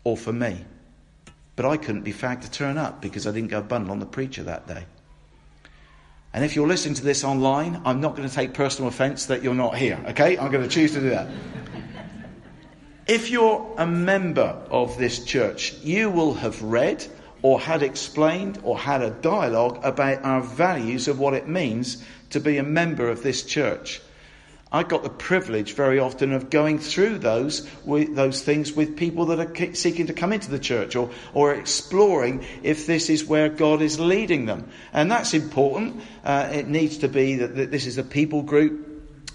or 0.04 0.16
for 0.16 0.32
me? 0.32 0.64
But 1.56 1.64
I 1.64 1.78
couldn't 1.78 2.02
be 2.02 2.12
fagged 2.12 2.42
to 2.42 2.50
turn 2.50 2.76
up 2.76 3.00
because 3.00 3.26
I 3.26 3.32
didn't 3.32 3.48
go 3.48 3.62
bundle 3.62 3.92
on 3.92 3.98
the 3.98 4.06
preacher 4.06 4.42
that 4.44 4.66
day. 4.66 4.84
And 6.34 6.44
if 6.44 6.54
you're 6.54 6.68
listening 6.68 6.96
to 6.96 7.02
this 7.02 7.24
online, 7.24 7.80
I'm 7.86 8.02
not 8.02 8.14
going 8.14 8.28
to 8.28 8.34
take 8.34 8.52
personal 8.52 8.88
offense 8.88 9.26
that 9.26 9.42
you're 9.42 9.54
not 9.54 9.78
here, 9.78 9.98
okay? 10.08 10.36
I'm 10.36 10.52
going 10.52 10.62
to 10.62 10.68
choose 10.68 10.92
to 10.92 11.00
do 11.00 11.08
that. 11.08 11.30
if 13.06 13.30
you're 13.30 13.74
a 13.78 13.86
member 13.86 14.62
of 14.70 14.98
this 14.98 15.24
church, 15.24 15.72
you 15.82 16.10
will 16.10 16.34
have 16.34 16.60
read 16.62 17.06
or 17.46 17.60
had 17.60 17.80
explained 17.80 18.58
or 18.64 18.76
had 18.76 19.00
a 19.00 19.10
dialogue 19.10 19.78
about 19.84 20.24
our 20.24 20.40
values 20.40 21.06
of 21.06 21.20
what 21.20 21.32
it 21.32 21.46
means 21.46 22.04
to 22.28 22.40
be 22.40 22.58
a 22.58 22.62
member 22.64 23.08
of 23.08 23.22
this 23.22 23.44
church. 23.44 24.00
I 24.72 24.82
got 24.82 25.04
the 25.04 25.10
privilege 25.10 25.74
very 25.74 26.00
often 26.00 26.32
of 26.32 26.50
going 26.50 26.80
through 26.80 27.18
those 27.18 27.64
those 27.86 28.42
things 28.42 28.72
with 28.72 28.96
people 28.96 29.26
that 29.26 29.38
are 29.38 29.74
seeking 29.74 30.08
to 30.08 30.12
come 30.12 30.32
into 30.32 30.50
the 30.50 30.58
church 30.58 30.96
or 30.96 31.08
or 31.34 31.54
exploring 31.54 32.44
if 32.64 32.84
this 32.84 33.08
is 33.08 33.24
where 33.24 33.48
God 33.48 33.80
is 33.80 34.00
leading 34.00 34.46
them, 34.46 34.68
and 34.92 35.08
that's 35.08 35.32
important. 35.32 36.02
Uh, 36.24 36.48
it 36.52 36.66
needs 36.66 36.98
to 36.98 37.08
be 37.08 37.36
that, 37.36 37.54
that 37.54 37.70
this 37.70 37.86
is 37.86 37.96
a 37.96 38.02
people 38.02 38.42
group 38.42 38.85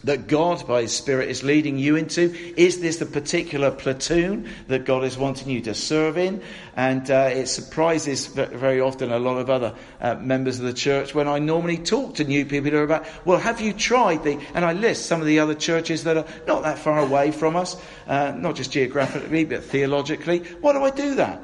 that 0.04 0.28
God, 0.28 0.68
by 0.68 0.84
His 0.84 0.92
Spirit, 0.96 1.30
is 1.30 1.44
leading 1.44 1.78
you 1.78 1.96
into? 1.96 2.34
Is 2.60 2.80
this 2.80 2.98
the 2.98 3.06
particular 3.06 3.72
platoon 3.72 4.50
that 4.68 4.86
God 4.86 5.04
is 5.04 5.18
wanting 5.18 5.50
you 5.50 5.62
to 5.62 5.74
serve 5.74 6.18
in? 6.18 6.42
And 6.76 7.10
uh, 7.12 7.30
it 7.32 7.48
surprises 7.48 8.28
very 8.28 8.80
often 8.80 9.12
a 9.12 9.20
lot 9.20 9.38
of 9.38 9.50
other 9.50 9.76
uh, 10.00 10.16
members 10.16 10.60
of 10.60 10.66
the 10.66 10.74
church 10.74 11.14
when 11.14 11.28
I 11.28 11.40
normally 11.40 11.78
talk 11.78 12.16
to 12.16 12.24
new 12.24 12.46
people 12.46 12.84
about, 12.84 13.06
well, 13.26 13.38
have 13.38 13.62
you 13.62 13.74
tried 13.74 14.24
the, 14.24 14.40
and 14.54 14.66
I 14.66 14.74
list 14.74 15.06
some 15.06 15.22
of 15.22 15.28
the 15.28 15.40
other 15.40 15.56
churches 15.56 16.04
that 16.06 16.18
are 16.18 16.26
not 16.48 16.64
that 16.64 16.80
far 16.80 17.00
away 17.00 17.32
from 17.32 17.56
us, 17.56 17.76
uh, 18.08 18.32
not 18.36 18.56
just 18.56 18.72
geographically, 18.72 19.46
but 19.46 19.64
theologically. 19.64 20.40
Why 20.62 20.74
do 20.74 20.84
I 20.84 20.92
do 20.92 21.16
that? 21.16 21.42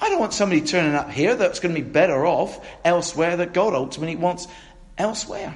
I 0.00 0.08
don't 0.08 0.20
want 0.20 0.32
somebody 0.32 0.62
turning 0.62 0.94
up 0.94 1.10
here 1.10 1.34
that's 1.34 1.60
going 1.60 1.74
to 1.74 1.80
be 1.80 1.88
better 1.88 2.26
off 2.26 2.66
elsewhere 2.84 3.36
that 3.36 3.52
God 3.52 3.74
ultimately 3.74 4.16
wants 4.16 4.48
elsewhere. 4.96 5.54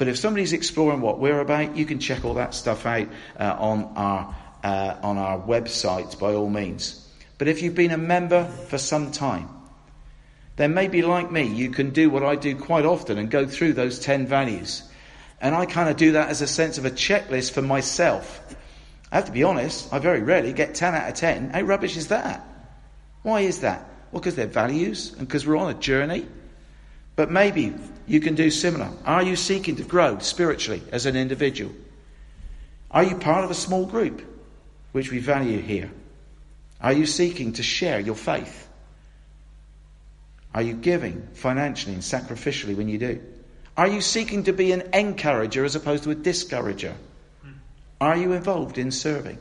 But 0.00 0.08
if 0.08 0.16
somebody's 0.16 0.54
exploring 0.54 1.02
what 1.02 1.18
we're 1.18 1.40
about, 1.40 1.76
you 1.76 1.84
can 1.84 1.98
check 1.98 2.24
all 2.24 2.32
that 2.32 2.54
stuff 2.54 2.86
out 2.86 3.06
uh, 3.38 3.54
on 3.58 3.84
our 3.96 4.34
uh, 4.64 4.96
on 5.02 5.18
our 5.18 5.38
website 5.38 6.18
by 6.18 6.32
all 6.32 6.48
means. 6.48 7.06
But 7.36 7.48
if 7.48 7.60
you've 7.60 7.74
been 7.74 7.90
a 7.90 7.98
member 7.98 8.46
for 8.46 8.78
some 8.78 9.12
time, 9.12 9.50
then 10.56 10.72
maybe 10.72 11.02
like 11.02 11.30
me, 11.30 11.42
you 11.42 11.68
can 11.68 11.90
do 11.90 12.08
what 12.08 12.22
I 12.22 12.36
do 12.36 12.56
quite 12.56 12.86
often 12.86 13.18
and 13.18 13.30
go 13.30 13.46
through 13.46 13.74
those 13.74 13.98
10 13.98 14.26
values. 14.26 14.82
And 15.38 15.54
I 15.54 15.66
kind 15.66 15.90
of 15.90 15.98
do 15.98 16.12
that 16.12 16.30
as 16.30 16.40
a 16.40 16.46
sense 16.46 16.78
of 16.78 16.86
a 16.86 16.90
checklist 16.90 17.52
for 17.52 17.60
myself. 17.60 18.56
I 19.12 19.16
have 19.16 19.26
to 19.26 19.32
be 19.32 19.42
honest, 19.42 19.92
I 19.92 19.98
very 19.98 20.22
rarely 20.22 20.54
get 20.54 20.74
10 20.74 20.94
out 20.94 21.10
of 21.10 21.14
10. 21.14 21.50
How 21.50 21.60
rubbish 21.60 21.98
is 21.98 22.08
that? 22.08 22.42
Why 23.22 23.40
is 23.40 23.60
that? 23.60 23.80
Well, 24.12 24.20
because 24.20 24.34
they're 24.34 24.46
values 24.46 25.12
and 25.18 25.28
because 25.28 25.46
we're 25.46 25.58
on 25.58 25.70
a 25.70 25.78
journey. 25.78 26.26
But 27.16 27.30
maybe 27.30 27.74
you 28.06 28.20
can 28.20 28.34
do 28.34 28.50
similar. 28.50 28.90
Are 29.04 29.22
you 29.22 29.36
seeking 29.36 29.76
to 29.76 29.82
grow 29.82 30.18
spiritually 30.18 30.82
as 30.90 31.06
an 31.06 31.16
individual? 31.16 31.72
Are 32.90 33.04
you 33.04 33.16
part 33.16 33.44
of 33.44 33.50
a 33.50 33.54
small 33.54 33.86
group, 33.86 34.22
which 34.92 35.10
we 35.10 35.18
value 35.18 35.60
here? 35.60 35.90
Are 36.80 36.92
you 36.92 37.06
seeking 37.06 37.52
to 37.54 37.62
share 37.62 38.00
your 38.00 38.14
faith? 38.14 38.68
Are 40.54 40.62
you 40.62 40.74
giving 40.74 41.28
financially 41.34 41.94
and 41.94 42.02
sacrificially 42.02 42.76
when 42.76 42.88
you 42.88 42.98
do? 42.98 43.20
Are 43.76 43.86
you 43.86 44.00
seeking 44.00 44.44
to 44.44 44.52
be 44.52 44.72
an 44.72 44.82
encourager 44.92 45.64
as 45.64 45.76
opposed 45.76 46.04
to 46.04 46.10
a 46.10 46.14
discourager? 46.14 46.94
Are 48.00 48.16
you 48.16 48.32
involved 48.32 48.78
in 48.78 48.90
serving? 48.90 49.38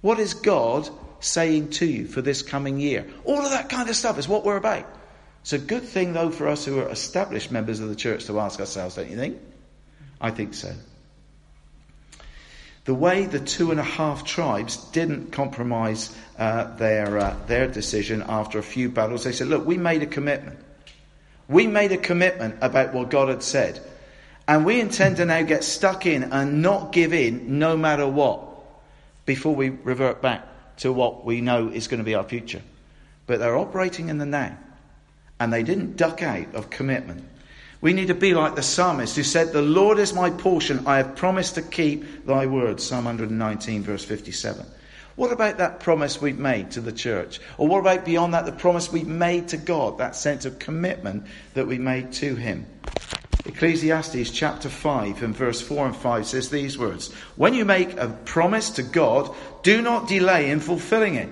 What 0.00 0.18
is 0.18 0.34
God 0.34 0.88
saying 1.20 1.70
to 1.70 1.86
you 1.86 2.06
for 2.06 2.22
this 2.22 2.42
coming 2.42 2.78
year? 2.78 3.06
All 3.24 3.40
of 3.40 3.50
that 3.50 3.68
kind 3.68 3.90
of 3.90 3.96
stuff 3.96 4.18
is 4.18 4.28
what 4.28 4.44
we're 4.44 4.56
about. 4.56 4.86
It's 5.48 5.54
a 5.54 5.58
good 5.58 5.84
thing, 5.84 6.12
though, 6.12 6.28
for 6.28 6.46
us 6.46 6.66
who 6.66 6.78
are 6.78 6.90
established 6.90 7.50
members 7.50 7.80
of 7.80 7.88
the 7.88 7.96
church 7.96 8.26
to 8.26 8.38
ask 8.38 8.60
ourselves, 8.60 8.96
don't 8.96 9.08
you 9.08 9.16
think? 9.16 9.38
I 10.20 10.30
think 10.30 10.52
so. 10.52 10.74
The 12.84 12.92
way 12.92 13.24
the 13.24 13.40
two 13.40 13.70
and 13.70 13.80
a 13.80 13.82
half 13.82 14.24
tribes 14.24 14.76
didn't 14.92 15.32
compromise 15.32 16.14
uh, 16.38 16.76
their, 16.76 17.16
uh, 17.16 17.36
their 17.46 17.66
decision 17.66 18.22
after 18.28 18.58
a 18.58 18.62
few 18.62 18.90
battles, 18.90 19.24
they 19.24 19.32
said, 19.32 19.46
Look, 19.46 19.64
we 19.64 19.78
made 19.78 20.02
a 20.02 20.06
commitment. 20.06 20.58
We 21.48 21.66
made 21.66 21.92
a 21.92 21.96
commitment 21.96 22.56
about 22.60 22.92
what 22.92 23.08
God 23.08 23.30
had 23.30 23.42
said. 23.42 23.80
And 24.46 24.66
we 24.66 24.78
intend 24.80 25.16
to 25.16 25.24
now 25.24 25.40
get 25.40 25.64
stuck 25.64 26.04
in 26.04 26.24
and 26.24 26.60
not 26.60 26.92
give 26.92 27.14
in 27.14 27.58
no 27.58 27.74
matter 27.74 28.06
what 28.06 28.42
before 29.24 29.54
we 29.54 29.70
revert 29.70 30.20
back 30.20 30.46
to 30.80 30.92
what 30.92 31.24
we 31.24 31.40
know 31.40 31.70
is 31.70 31.88
going 31.88 32.00
to 32.00 32.04
be 32.04 32.16
our 32.16 32.24
future. 32.24 32.60
But 33.26 33.38
they're 33.38 33.56
operating 33.56 34.10
in 34.10 34.18
the 34.18 34.26
now 34.26 34.58
and 35.40 35.52
they 35.52 35.62
didn't 35.62 35.96
duck 35.96 36.22
out 36.22 36.54
of 36.54 36.70
commitment. 36.70 37.24
We 37.80 37.92
need 37.92 38.08
to 38.08 38.14
be 38.14 38.34
like 38.34 38.56
the 38.56 38.62
psalmist 38.62 39.14
who 39.14 39.22
said, 39.22 39.52
The 39.52 39.62
Lord 39.62 39.98
is 39.98 40.12
my 40.12 40.30
portion, 40.30 40.86
I 40.86 40.96
have 40.96 41.14
promised 41.14 41.54
to 41.54 41.62
keep 41.62 42.26
thy 42.26 42.46
word. 42.46 42.80
Psalm 42.80 43.04
119, 43.04 43.82
verse 43.82 44.04
57. 44.04 44.66
What 45.14 45.32
about 45.32 45.58
that 45.58 45.80
promise 45.80 46.20
we've 46.20 46.38
made 46.38 46.72
to 46.72 46.80
the 46.80 46.92
church? 46.92 47.40
Or 47.56 47.66
what 47.68 47.80
about 47.80 48.04
beyond 48.04 48.34
that, 48.34 48.46
the 48.46 48.52
promise 48.52 48.92
we've 48.92 49.06
made 49.06 49.48
to 49.48 49.56
God, 49.56 49.98
that 49.98 50.16
sense 50.16 50.44
of 50.44 50.58
commitment 50.58 51.24
that 51.54 51.66
we 51.66 51.78
made 51.78 52.12
to 52.14 52.34
Him? 52.34 52.66
Ecclesiastes 53.44 54.30
chapter 54.30 54.68
5 54.68 55.22
and 55.22 55.34
verse 55.34 55.60
4 55.60 55.86
and 55.86 55.96
5 55.96 56.26
says 56.26 56.50
these 56.50 56.78
words 56.78 57.12
When 57.36 57.54
you 57.54 57.64
make 57.64 57.96
a 57.96 58.08
promise 58.26 58.70
to 58.70 58.82
God, 58.82 59.34
do 59.62 59.82
not 59.82 60.08
delay 60.08 60.50
in 60.50 60.60
fulfilling 60.60 61.14
it. 61.14 61.28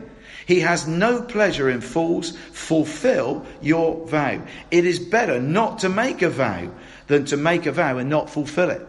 He 0.46 0.60
has 0.60 0.86
no 0.86 1.22
pleasure 1.22 1.68
in 1.68 1.80
fools. 1.80 2.30
Fulfill 2.52 3.44
your 3.60 4.06
vow. 4.06 4.40
It 4.70 4.86
is 4.86 5.00
better 5.00 5.40
not 5.40 5.80
to 5.80 5.88
make 5.88 6.22
a 6.22 6.30
vow 6.30 6.70
than 7.08 7.24
to 7.26 7.36
make 7.36 7.66
a 7.66 7.72
vow 7.72 7.98
and 7.98 8.08
not 8.08 8.30
fulfill 8.30 8.70
it. 8.70 8.86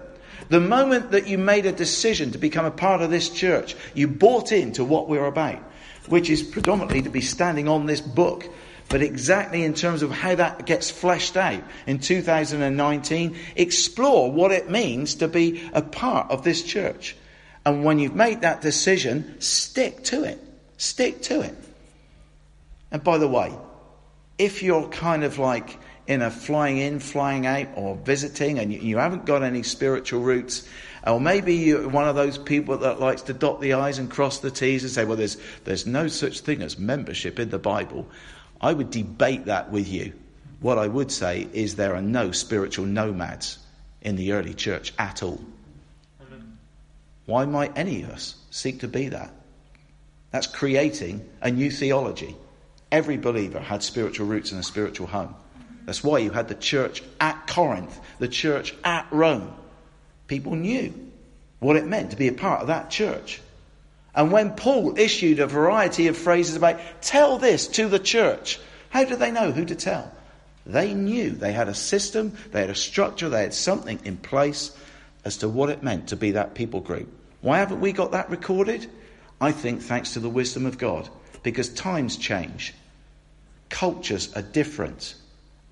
The 0.49 0.59
moment 0.59 1.11
that 1.11 1.27
you 1.27 1.39
made 1.39 1.65
a 1.65 1.71
decision 1.71 2.31
to 2.31 2.37
become 2.37 2.65
a 2.65 2.71
part 2.71 3.01
of 3.01 3.09
this 3.09 3.29
church, 3.29 3.75
you 3.95 4.07
bought 4.07 4.51
into 4.51 4.85
what 4.85 5.09
we're 5.09 5.25
about, 5.25 5.59
which 6.07 6.29
is 6.29 6.43
predominantly 6.43 7.01
to 7.01 7.09
be 7.09 7.21
standing 7.21 7.67
on 7.67 7.87
this 7.87 8.01
book. 8.01 8.47
But 8.87 9.01
exactly 9.01 9.63
in 9.63 9.73
terms 9.73 10.03
of 10.03 10.11
how 10.11 10.35
that 10.35 10.65
gets 10.65 10.91
fleshed 10.91 11.35
out 11.35 11.63
in 11.87 11.99
2019, 11.99 13.35
explore 13.55 14.31
what 14.31 14.51
it 14.51 14.69
means 14.69 15.15
to 15.15 15.27
be 15.27 15.67
a 15.73 15.81
part 15.81 16.31
of 16.31 16.43
this 16.43 16.61
church. 16.61 17.17
And 17.65 17.83
when 17.83 17.99
you've 17.99 18.15
made 18.15 18.41
that 18.41 18.61
decision, 18.61 19.41
stick 19.41 20.03
to 20.05 20.23
it. 20.23 20.46
Stick 20.77 21.21
to 21.23 21.41
it. 21.41 21.55
And 22.91 23.03
by 23.03 23.17
the 23.17 23.27
way, 23.27 23.53
if 24.37 24.63
you're 24.63 24.87
kind 24.87 25.23
of 25.23 25.39
like 25.39 25.79
in 26.07 26.21
a 26.21 26.31
flying 26.31 26.77
in, 26.77 26.99
flying 26.99 27.45
out, 27.45 27.67
or 27.75 27.95
visiting, 27.97 28.59
and 28.59 28.73
you, 28.73 28.97
haven't 28.97 29.25
got 29.25 29.43
any 29.43 29.61
spiritual 29.61 30.21
roots, 30.21 30.67
or 31.05 31.19
maybe 31.19 31.55
you're 31.55 31.89
one 31.89 32.07
of 32.07 32.15
those 32.15 32.37
people 32.37 32.77
that 32.77 32.99
likes 32.99 33.23
to 33.23 33.33
dot 33.33 33.59
the 33.59 33.73
I's 33.73 33.99
and 33.99 34.09
cross 34.09 34.39
the 34.39 34.49
T's 34.49 34.83
and 34.83 34.91
say, 34.91 35.03
well, 35.03 35.17
there's, 35.17 35.37
there's 35.65 35.85
no 35.85 36.07
such 36.07 36.39
thing 36.39 36.61
as 36.61 36.79
membership 36.79 37.39
in 37.39 37.49
the 37.49 37.59
Bible, 37.59 38.07
I 38.61 38.73
would 38.73 38.89
debate 38.89 39.45
that 39.45 39.69
with 39.69 39.87
you. 39.87 40.13
What 40.61 40.77
I 40.77 40.87
would 40.87 41.11
say 41.11 41.47
is 41.53 41.75
there 41.75 41.93
are 41.93 42.01
no 42.01 42.31
spiritual 42.31 42.85
nomads 42.85 43.59
in 44.01 44.15
the 44.15 44.31
early 44.31 44.53
church 44.53 44.93
at 44.97 45.21
all. 45.21 45.41
Why 47.25 47.45
might 47.45 47.77
any 47.77 48.03
of 48.03 48.09
us 48.09 48.35
seek 48.49 48.79
to 48.79 48.87
be 48.87 49.09
that? 49.09 49.31
That's 50.37 50.45
creating 50.45 51.27
a 51.41 51.49
new 51.49 51.71
theology. 51.71 52.35
Every 52.91 53.17
believer 53.17 53.59
had 53.59 53.81
spiritual 53.81 54.27
roots 54.27 54.51
and 54.51 54.59
a 54.59 54.63
spiritual 54.63 55.07
home. 55.07 55.33
That's 55.85 56.03
why 56.03 56.19
you 56.19 56.29
had 56.29 56.47
the 56.47 56.53
church 56.53 57.01
at 57.19 57.47
Corinth, 57.47 57.99
the 58.19 58.27
church 58.27 58.75
at 58.83 59.07
Rome. 59.09 59.51
People 60.27 60.53
knew 60.53 60.93
what 61.57 61.75
it 61.75 61.87
meant 61.87 62.11
to 62.11 62.17
be 62.17 62.27
a 62.27 62.33
part 62.33 62.61
of 62.61 62.67
that 62.67 62.91
church. 62.91 63.41
And 64.13 64.31
when 64.31 64.51
Paul 64.51 64.99
issued 64.99 65.39
a 65.39 65.47
variety 65.47 66.05
of 66.05 66.15
phrases 66.15 66.55
about, 66.55 66.79
tell 67.01 67.39
this 67.39 67.65
to 67.69 67.87
the 67.87 67.97
church, 67.97 68.59
how 68.91 69.05
did 69.05 69.17
they 69.17 69.31
know 69.31 69.51
who 69.51 69.65
to 69.65 69.75
tell? 69.75 70.11
They 70.67 70.93
knew 70.93 71.31
they 71.31 71.51
had 71.51 71.67
a 71.67 71.73
system, 71.73 72.37
they 72.51 72.61
had 72.61 72.69
a 72.69 72.75
structure, 72.75 73.27
they 73.27 73.41
had 73.41 73.55
something 73.55 73.99
in 74.05 74.17
place 74.17 74.69
as 75.25 75.37
to 75.37 75.49
what 75.49 75.71
it 75.71 75.81
meant 75.81 76.09
to 76.09 76.15
be 76.15 76.33
that 76.33 76.53
people 76.53 76.81
group. 76.81 77.11
Why 77.41 77.57
haven't 77.57 77.81
we 77.81 77.91
got 77.91 78.11
that 78.11 78.29
recorded? 78.29 78.87
I 79.39 79.51
think 79.51 79.81
thanks 79.81 80.13
to 80.13 80.19
the 80.19 80.29
wisdom 80.29 80.65
of 80.65 80.77
God. 80.77 81.09
Because 81.43 81.69
times 81.69 82.17
change, 82.17 82.73
cultures 83.69 84.33
are 84.35 84.41
different, 84.41 85.15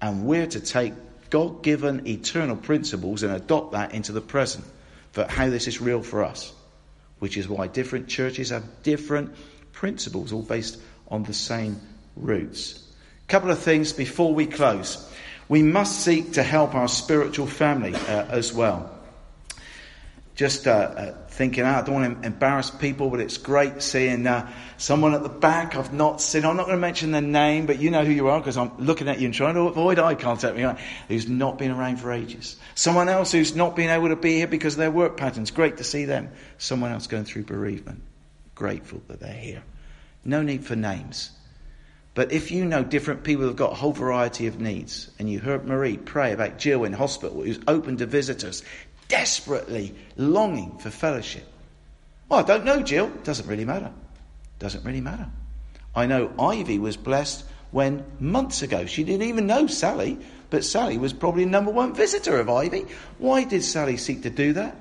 and 0.02 0.26
we're 0.26 0.48
to 0.48 0.60
take 0.60 0.94
God 1.30 1.64
given 1.64 2.08
eternal 2.08 2.56
principles 2.56 3.24
and 3.24 3.34
adopt 3.34 3.74
that 3.74 3.94
into 3.94 4.12
the 4.12 4.22
present 4.22 4.64
for 5.12 5.26
how 5.26 5.50
this 5.50 5.68
is 5.68 5.82
real 5.82 6.02
for 6.02 6.24
us. 6.24 6.54
Which 7.20 7.36
is 7.36 7.48
why 7.50 7.68
different 7.68 8.08
churches 8.08 8.52
have 8.52 8.84
different 8.84 9.36
principles, 9.72 10.32
all 10.32 10.44
based 10.44 10.80
on 11.10 11.24
the 11.24 11.34
same 11.34 11.82
roots. 12.16 12.82
A 13.24 13.28
couple 13.28 13.50
of 13.50 13.60
things 13.60 13.92
before 13.92 14.34
we 14.34 14.46
close. 14.46 15.12
We 15.50 15.64
must 15.64 16.02
seek 16.02 16.34
to 16.34 16.44
help 16.44 16.76
our 16.76 16.88
spiritual 16.88 17.48
family 17.48 17.96
uh, 17.96 18.26
as 18.30 18.54
well 18.54 18.96
just 20.36 20.68
uh, 20.68 20.72
uh, 20.72 21.14
thinking, 21.36 21.64
oh, 21.64 21.70
I 21.70 21.82
don't 21.82 21.94
want 21.94 22.22
to 22.22 22.28
embarrass 22.28 22.72
people, 22.72 23.10
but 23.10 23.20
it's 23.20 23.38
great 23.38 23.82
seeing 23.82 24.26
uh, 24.26 24.52
someone 24.78 25.14
at 25.14 25.24
the 25.24 25.30
back 25.30 25.76
I've 25.76 25.94
not 25.94 26.22
seen. 26.22 26.46
I'm 26.46 26.56
not 26.56 26.66
going 26.66 26.78
to 26.78 26.82
mention 26.82 27.12
their 27.12 27.22
name, 27.22 27.66
but 27.66 27.80
you 27.80 27.92
know 27.92 28.06
who 28.06 28.12
you 28.12 28.30
are 28.30 28.40
because 28.40 28.58
I'm 28.58 28.72
looking 28.78 29.08
at 29.08 29.20
you 29.20 29.26
and 29.26 29.34
trying 29.34 29.56
to 29.56 29.62
avoid 29.62 30.00
eye 30.00 30.16
contact 30.16 30.56
with 30.56 30.64
you, 30.64 30.76
who's 31.08 31.28
not 31.28 31.58
been 31.58 31.72
around 31.72 31.98
for 31.98 32.12
ages. 32.12 32.56
Someone 32.74 33.10
else 33.10 33.32
who's 33.32 33.56
not 33.56 33.76
been 33.76 33.90
able 33.90 34.10
to 34.10 34.16
be 34.16 34.38
here 34.38 34.48
because 34.48 34.74
of 34.74 34.80
their 34.80 34.92
work 34.92 35.18
patterns. 35.18 35.52
Great 35.52 35.78
to 35.78 35.84
see 35.84 36.06
them. 36.06 36.30
Someone 36.58 36.92
else 36.92 37.08
going 37.08 37.26
through 37.26 37.44
bereavement. 37.44 38.02
Grateful 38.56 39.02
that 39.08 39.20
they're 39.20 39.34
here. 39.34 39.64
No 40.24 40.42
need 40.42 40.66
for 40.66 40.76
names. 40.76 41.32
But 42.16 42.32
if 42.32 42.50
you 42.50 42.64
know 42.64 42.82
different 42.82 43.26
people 43.26 43.44
who've 43.44 43.58
got 43.58 43.74
a 43.74 43.76
whole 43.76 43.92
variety 43.92 44.48
of 44.48 44.62
needs, 44.62 45.12
and 45.20 45.30
you 45.30 45.40
heard 45.40 45.66
Marie 45.66 45.98
pray 45.98 46.32
about 46.32 46.58
Jill 46.58 46.86
in 46.86 46.94
hospital, 46.94 47.44
who's 47.44 47.60
open 47.68 47.98
to 47.98 48.06
visitors, 48.06 48.64
desperately 49.08 49.96
longing 50.18 50.78
for 50.78 50.90
fellowship. 50.90 51.46
Well, 52.30 52.40
I 52.40 52.44
don't 52.44 52.66
know, 52.66 52.82
Jill. 52.82 53.10
Doesn't 53.24 53.48
really 53.48 53.66
matter. 53.66 53.92
Doesn't 54.60 54.84
really 54.84 55.02
matter. 55.02 55.28
I 55.96 56.06
know 56.06 56.32
Ivy 56.40 56.80
was 56.80 56.98
blessed 56.98 57.46
when 57.72 58.06
months 58.20 58.62
ago 58.62 58.86
she 58.86 59.04
didn't 59.04 59.28
even 59.28 59.48
know 59.48 59.68
Sally, 59.68 60.18
but 60.50 60.64
Sally 60.64 60.98
was 60.98 61.14
probably 61.14 61.46
number 61.46 61.72
one 61.72 61.94
visitor 61.94 62.40
of 62.40 62.50
Ivy. 62.50 62.86
Why 63.18 63.44
did 63.44 63.64
Sally 63.64 63.98
seek 63.98 64.24
to 64.24 64.30
do 64.30 64.54
that? 64.54 64.76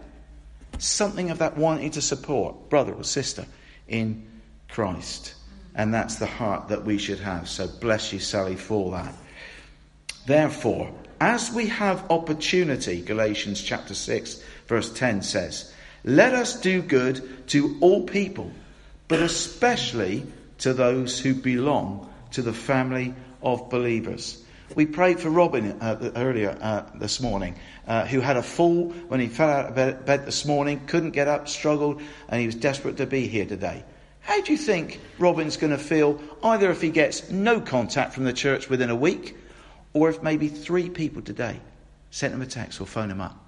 Something 0.79 1.31
of 1.31 1.39
that 1.39 1.57
wanting 1.57 1.93
to 1.93 2.03
support 2.03 2.69
brother 2.69 2.93
or 2.93 3.05
sister 3.05 3.47
in 3.89 4.27
Christ. 4.69 5.35
And 5.75 5.93
that's 5.93 6.17
the 6.17 6.27
heart 6.27 6.69
that 6.69 6.85
we 6.85 6.99
should 6.99 7.21
have. 7.21 7.49
So 7.49 7.67
bless 7.67 8.13
you, 8.13 8.19
Sally, 8.19 8.57
for 8.57 8.93
that. 8.93 9.15
Therefore, 10.27 10.93
as 11.21 11.53
we 11.53 11.67
have 11.69 12.11
opportunity, 12.11 13.01
Galatians 13.01 13.63
chapter 13.63 13.95
6, 13.95 14.43
verse 14.67 14.93
10 14.93 15.23
says, 15.23 15.73
let 16.05 16.35
us 16.35 16.61
do 16.61 16.83
good 16.83 17.49
to 17.49 17.79
all 17.81 18.03
people, 18.03 18.51
but 19.09 19.21
especially 19.21 20.27
to 20.59 20.75
those 20.75 21.19
who 21.19 21.35
belong 21.35 22.13
to 22.33 22.43
the 22.43 22.53
family 22.53 23.15
of 23.43 23.71
believers. 23.71 24.43
We 24.75 24.85
prayed 24.85 25.19
for 25.21 25.31
Robin 25.31 25.81
uh, 25.81 26.11
earlier 26.17 26.59
uh, 26.61 26.85
this 26.97 27.21
morning, 27.21 27.57
uh, 27.87 28.07
who 28.07 28.21
had 28.21 28.37
a 28.37 28.43
fall 28.43 28.91
when 29.09 29.21
he 29.21 29.29
fell 29.29 29.49
out 29.49 29.67
of 29.67 29.75
bed, 29.75 30.05
bed 30.05 30.27
this 30.27 30.45
morning, 30.45 30.87
couldn't 30.87 31.13
get 31.13 31.29
up, 31.29 31.49
struggled, 31.49 32.03
and 32.29 32.41
he 32.41 32.47
was 32.47 32.55
desperate 32.55 32.99
to 32.99 33.07
be 33.07 33.27
here 33.27 33.47
today. 33.47 33.83
How 34.21 34.41
do 34.43 34.53
you 34.53 34.59
think 34.59 35.01
Robin's 35.19 35.57
going 35.57 35.73
to 35.73 35.79
feel 35.79 36.21
either 36.43 36.71
if 36.71 36.83
he 36.83 36.91
gets 36.91 37.31
no 37.31 37.61
contact 37.61 38.13
from 38.15 38.25
the 38.25 38.33
church 38.33 38.69
within 38.69 38.91
a 38.91 38.97
week, 38.97 39.37
or 39.95 40.11
if 40.11 40.23
maybe 40.23 40.49
three 40.49 40.91
people 40.91 41.23
today 41.23 41.59
sent 42.11 42.35
him 42.35 42.43
a 42.43 42.47
text 42.47 42.81
or 42.81 42.87
phone 42.87 43.11
him 43.11 43.21
up. 43.21 43.41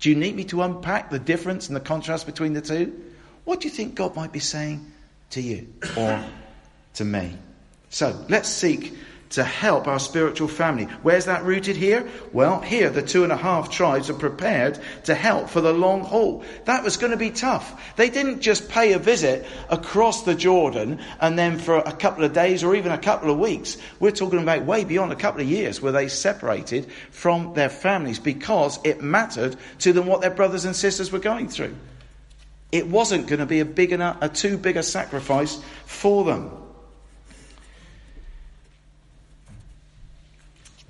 Do 0.00 0.10
you 0.10 0.16
need 0.16 0.36
me 0.36 0.44
to 0.44 0.62
unpack 0.62 1.10
the 1.10 1.18
difference 1.18 1.68
and 1.68 1.76
the 1.76 1.80
contrast 1.80 2.26
between 2.26 2.52
the 2.52 2.60
two? 2.60 3.00
What 3.44 3.60
do 3.60 3.68
you 3.68 3.74
think 3.74 3.94
God 3.94 4.14
might 4.14 4.32
be 4.32 4.38
saying 4.38 4.92
to 5.30 5.40
you 5.40 5.72
or 5.96 6.24
to 6.94 7.04
me? 7.04 7.36
So 7.90 8.24
let's 8.28 8.48
seek 8.48 8.94
to 9.32 9.44
help 9.44 9.86
our 9.86 9.98
spiritual 9.98 10.48
family. 10.48 10.84
Where's 11.02 11.24
that 11.24 11.44
rooted 11.44 11.76
here? 11.76 12.08
Well, 12.32 12.60
here 12.60 12.90
the 12.90 13.02
two 13.02 13.24
and 13.24 13.32
a 13.32 13.36
half 13.36 13.70
tribes 13.70 14.10
are 14.10 14.14
prepared 14.14 14.78
to 15.04 15.14
help 15.14 15.48
for 15.48 15.60
the 15.60 15.72
long 15.72 16.02
haul. 16.02 16.44
That 16.64 16.84
was 16.84 16.96
going 16.96 17.12
to 17.12 17.16
be 17.16 17.30
tough. 17.30 17.96
They 17.96 18.10
didn't 18.10 18.40
just 18.40 18.68
pay 18.68 18.92
a 18.92 18.98
visit 18.98 19.46
across 19.70 20.22
the 20.22 20.34
Jordan 20.34 21.00
and 21.20 21.38
then 21.38 21.58
for 21.58 21.76
a 21.76 21.92
couple 21.92 22.24
of 22.24 22.32
days 22.32 22.62
or 22.62 22.74
even 22.74 22.92
a 22.92 22.98
couple 22.98 23.30
of 23.30 23.38
weeks. 23.38 23.76
We're 24.00 24.10
talking 24.10 24.40
about 24.40 24.64
way 24.64 24.84
beyond 24.84 25.12
a 25.12 25.16
couple 25.16 25.40
of 25.40 25.48
years 25.48 25.80
where 25.80 25.92
they 25.92 26.08
separated 26.08 26.90
from 27.10 27.54
their 27.54 27.70
families 27.70 28.18
because 28.18 28.78
it 28.84 29.02
mattered 29.02 29.56
to 29.80 29.92
them 29.92 30.06
what 30.06 30.20
their 30.20 30.30
brothers 30.30 30.64
and 30.64 30.76
sisters 30.76 31.10
were 31.10 31.18
going 31.18 31.48
through. 31.48 31.74
It 32.70 32.86
wasn't 32.86 33.26
going 33.26 33.40
to 33.40 33.46
be 33.46 33.60
a 33.60 33.66
big 33.66 33.92
enough, 33.92 34.16
a 34.22 34.28
too 34.30 34.56
big 34.56 34.76
a 34.78 34.82
sacrifice 34.82 35.60
for 35.84 36.24
them. 36.24 36.61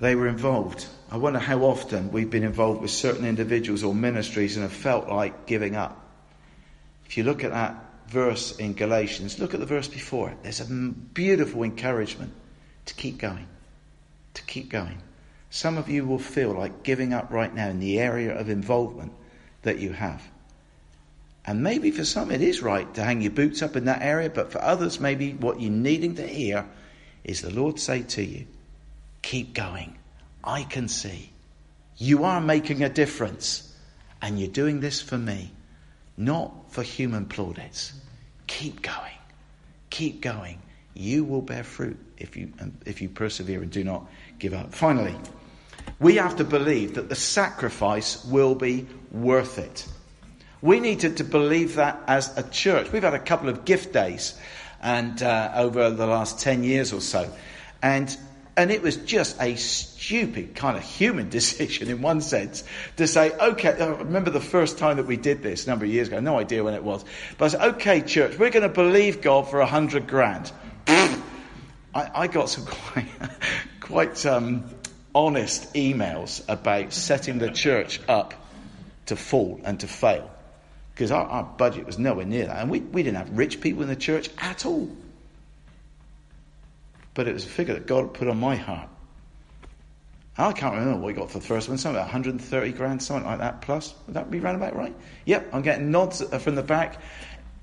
They 0.03 0.15
were 0.15 0.27
involved. 0.27 0.85
I 1.09 1.15
wonder 1.15 1.39
how 1.39 1.59
often 1.61 2.11
we've 2.11 2.29
been 2.29 2.43
involved 2.43 2.81
with 2.81 2.91
certain 2.91 3.25
individuals 3.25 3.85
or 3.85 3.95
ministries 3.95 4.57
and 4.57 4.63
have 4.63 4.73
felt 4.73 5.07
like 5.07 5.45
giving 5.45 5.77
up. 5.77 5.97
If 7.05 7.15
you 7.15 7.23
look 7.23 7.45
at 7.45 7.51
that 7.51 7.75
verse 8.09 8.53
in 8.57 8.73
Galatians, 8.73 9.39
look 9.39 9.53
at 9.53 9.61
the 9.61 9.65
verse 9.65 9.87
before 9.87 10.29
it. 10.29 10.37
There's 10.43 10.59
a 10.59 10.65
beautiful 10.65 11.63
encouragement 11.63 12.33
to 12.87 12.93
keep 12.95 13.17
going. 13.17 13.47
To 14.33 14.43
keep 14.43 14.67
going. 14.67 15.01
Some 15.49 15.77
of 15.77 15.87
you 15.87 16.03
will 16.03 16.19
feel 16.19 16.51
like 16.51 16.83
giving 16.83 17.13
up 17.13 17.31
right 17.31 17.55
now 17.55 17.69
in 17.69 17.79
the 17.79 17.97
area 17.97 18.37
of 18.37 18.49
involvement 18.49 19.13
that 19.61 19.79
you 19.79 19.93
have. 19.93 20.21
And 21.45 21.63
maybe 21.63 21.91
for 21.91 22.03
some 22.03 22.29
it 22.29 22.41
is 22.41 22.61
right 22.61 22.93
to 22.95 23.03
hang 23.05 23.21
your 23.21 23.31
boots 23.31 23.61
up 23.61 23.77
in 23.77 23.85
that 23.85 24.01
area, 24.01 24.29
but 24.29 24.51
for 24.51 24.61
others, 24.61 24.99
maybe 24.99 25.31
what 25.31 25.61
you're 25.61 25.71
needing 25.71 26.15
to 26.15 26.27
hear 26.27 26.65
is 27.23 27.41
the 27.41 27.51
Lord 27.53 27.79
say 27.79 28.01
to 28.01 28.21
you, 28.21 28.47
Keep 29.23 29.55
going. 29.55 29.97
I 30.43 30.63
can 30.63 30.87
see. 30.87 31.31
You 31.97 32.23
are 32.25 32.39
making 32.39 32.83
a 32.83 32.89
difference. 32.89 33.75
And 34.21 34.39
you're 34.39 34.47
doing 34.47 34.79
this 34.79 35.01
for 35.01 35.17
me, 35.17 35.51
not 36.15 36.71
for 36.71 36.81
human 36.81 37.25
plaudits. 37.25 37.91
Keep 38.47 38.81
going. 38.81 39.17
Keep 39.89 40.21
going. 40.21 40.61
You 40.93 41.25
will 41.25 41.41
bear 41.41 41.63
fruit 41.63 41.97
if 42.17 42.37
you, 42.37 42.53
if 42.85 43.01
you 43.01 43.09
persevere 43.09 43.61
and 43.61 43.69
do 43.69 43.83
not 43.83 44.07
give 44.39 44.53
up. 44.53 44.73
Finally, 44.73 45.15
we 45.99 46.15
have 46.15 46.37
to 46.37 46.43
believe 46.43 46.95
that 46.95 47.09
the 47.09 47.15
sacrifice 47.15 48.23
will 48.25 48.55
be 48.55 48.87
worth 49.11 49.59
it. 49.59 49.87
We 50.61 50.79
needed 50.79 51.17
to 51.17 51.25
believe 51.25 51.75
that 51.75 52.01
as 52.07 52.37
a 52.37 52.43
church. 52.43 52.91
We've 52.93 53.03
had 53.03 53.13
a 53.13 53.19
couple 53.19 53.49
of 53.49 53.65
gift 53.65 53.91
days 53.91 54.39
and 54.81 55.21
uh, 55.21 55.51
over 55.55 55.89
the 55.89 56.07
last 56.07 56.39
10 56.39 56.63
years 56.63 56.93
or 56.93 57.01
so. 57.01 57.29
And 57.81 58.15
and 58.55 58.71
it 58.71 58.81
was 58.81 58.97
just 58.97 59.41
a 59.41 59.55
stupid 59.55 60.55
kind 60.55 60.77
of 60.77 60.83
human 60.83 61.29
decision 61.37 61.89
in 61.89 62.01
one 62.01 62.21
sense 62.21 62.63
to 62.97 63.07
say, 63.07 63.31
okay, 63.31 63.79
I 63.79 63.87
remember 63.87 64.29
the 64.29 64.41
first 64.41 64.77
time 64.77 64.97
that 64.97 65.07
we 65.07 65.17
did 65.17 65.41
this 65.41 65.65
a 65.65 65.69
number 65.69 65.85
of 65.85 65.91
years 65.91 66.07
ago, 66.07 66.19
no 66.19 66.37
idea 66.37 66.63
when 66.63 66.73
it 66.73 66.83
was. 66.83 67.03
But 67.37 67.45
I 67.45 67.47
said, 67.47 67.61
okay, 67.75 68.01
church, 68.01 68.37
we're 68.37 68.51
going 68.51 68.63
to 68.63 68.69
believe 68.69 69.21
God 69.21 69.49
for 69.49 69.59
a 69.59 69.65
hundred 69.65 70.07
grand. 70.07 70.51
I, 70.87 71.19
I, 71.95 72.27
got 72.27 72.49
some 72.49 72.65
quite, 72.93 73.07
quite 73.79 74.25
um, 74.25 74.65
honest 75.15 75.73
emails 75.73 76.43
about 76.47 76.93
setting 76.93 77.39
the 77.39 77.51
church 77.51 77.99
up 78.07 78.33
to 79.07 79.15
fall 79.15 79.61
and 79.63 79.79
to 79.79 79.87
fail. 79.87 80.29
Because 80.93 81.11
our, 81.11 81.25
our 81.25 81.43
budget 81.43 81.87
was 81.87 81.97
nowhere 81.97 82.25
near 82.25 82.45
that. 82.45 82.57
And 82.57 82.69
we, 82.69 82.79
we 82.79 83.01
didn't 83.01 83.17
have 83.17 83.35
rich 83.35 83.61
people 83.61 83.81
in 83.81 83.89
the 83.89 83.95
church 83.95 84.29
at 84.37 84.65
all. 84.65 84.89
But 87.13 87.27
it 87.27 87.33
was 87.33 87.45
a 87.45 87.49
figure 87.49 87.73
that 87.73 87.85
God 87.85 88.13
put 88.13 88.27
on 88.27 88.39
my 88.39 88.55
heart. 88.55 88.89
I 90.37 90.51
can't 90.51 90.73
remember 90.73 90.97
what 90.97 91.07
we 91.07 91.13
got 91.13 91.29
for 91.29 91.37
the 91.37 91.45
first 91.45 91.69
one, 91.69 91.77
something 91.77 91.97
like 91.97 92.07
130 92.07 92.71
grand, 92.71 93.03
something 93.03 93.25
like 93.25 93.37
that 93.39 93.61
plus. 93.61 93.93
Would 94.07 94.15
that 94.15 94.31
be 94.31 94.39
round 94.39 94.57
about 94.57 94.75
right? 94.75 94.95
Yep, 95.25 95.49
I'm 95.53 95.61
getting 95.61 95.91
nods 95.91 96.21
uh, 96.21 96.39
from 96.39 96.55
the 96.55 96.63
back. 96.63 96.99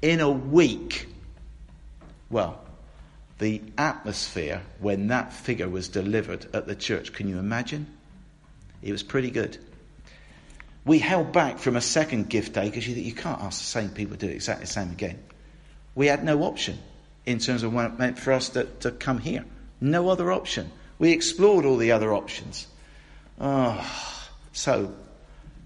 In 0.02 0.20
a 0.20 0.30
week, 0.30 1.08
well, 2.30 2.60
the 3.38 3.60
atmosphere 3.76 4.62
when 4.78 5.08
that 5.08 5.32
figure 5.32 5.68
was 5.68 5.88
delivered 5.88 6.46
at 6.54 6.66
the 6.66 6.76
church. 6.76 7.12
Can 7.12 7.26
you 7.28 7.38
imagine? 7.38 7.86
It 8.82 8.92
was 8.92 9.02
pretty 9.02 9.30
good. 9.30 9.58
We 10.84 10.98
held 10.98 11.32
back 11.32 11.58
from 11.58 11.74
a 11.74 11.80
second 11.80 12.28
gift 12.28 12.54
day 12.54 12.66
because 12.66 12.86
you, 12.86 12.94
you 12.94 13.12
can't 13.12 13.40
ask 13.42 13.60
the 13.60 13.66
same 13.66 13.90
people 13.90 14.16
to 14.16 14.26
do 14.26 14.32
exactly 14.32 14.64
the 14.64 14.70
same 14.70 14.90
again. 14.90 15.18
We 15.94 16.06
had 16.06 16.22
no 16.22 16.44
option 16.44 16.78
in 17.26 17.38
terms 17.38 17.62
of 17.62 17.72
what 17.72 17.86
it 17.86 17.98
meant 17.98 18.18
for 18.18 18.32
us 18.32 18.50
to, 18.50 18.64
to 18.80 18.90
come 18.90 19.18
here. 19.18 19.44
No 19.80 20.08
other 20.08 20.32
option. 20.32 20.70
We 20.98 21.12
explored 21.12 21.64
all 21.64 21.76
the 21.76 21.92
other 21.92 22.12
options. 22.12 22.66
Oh, 23.40 24.30
so, 24.52 24.94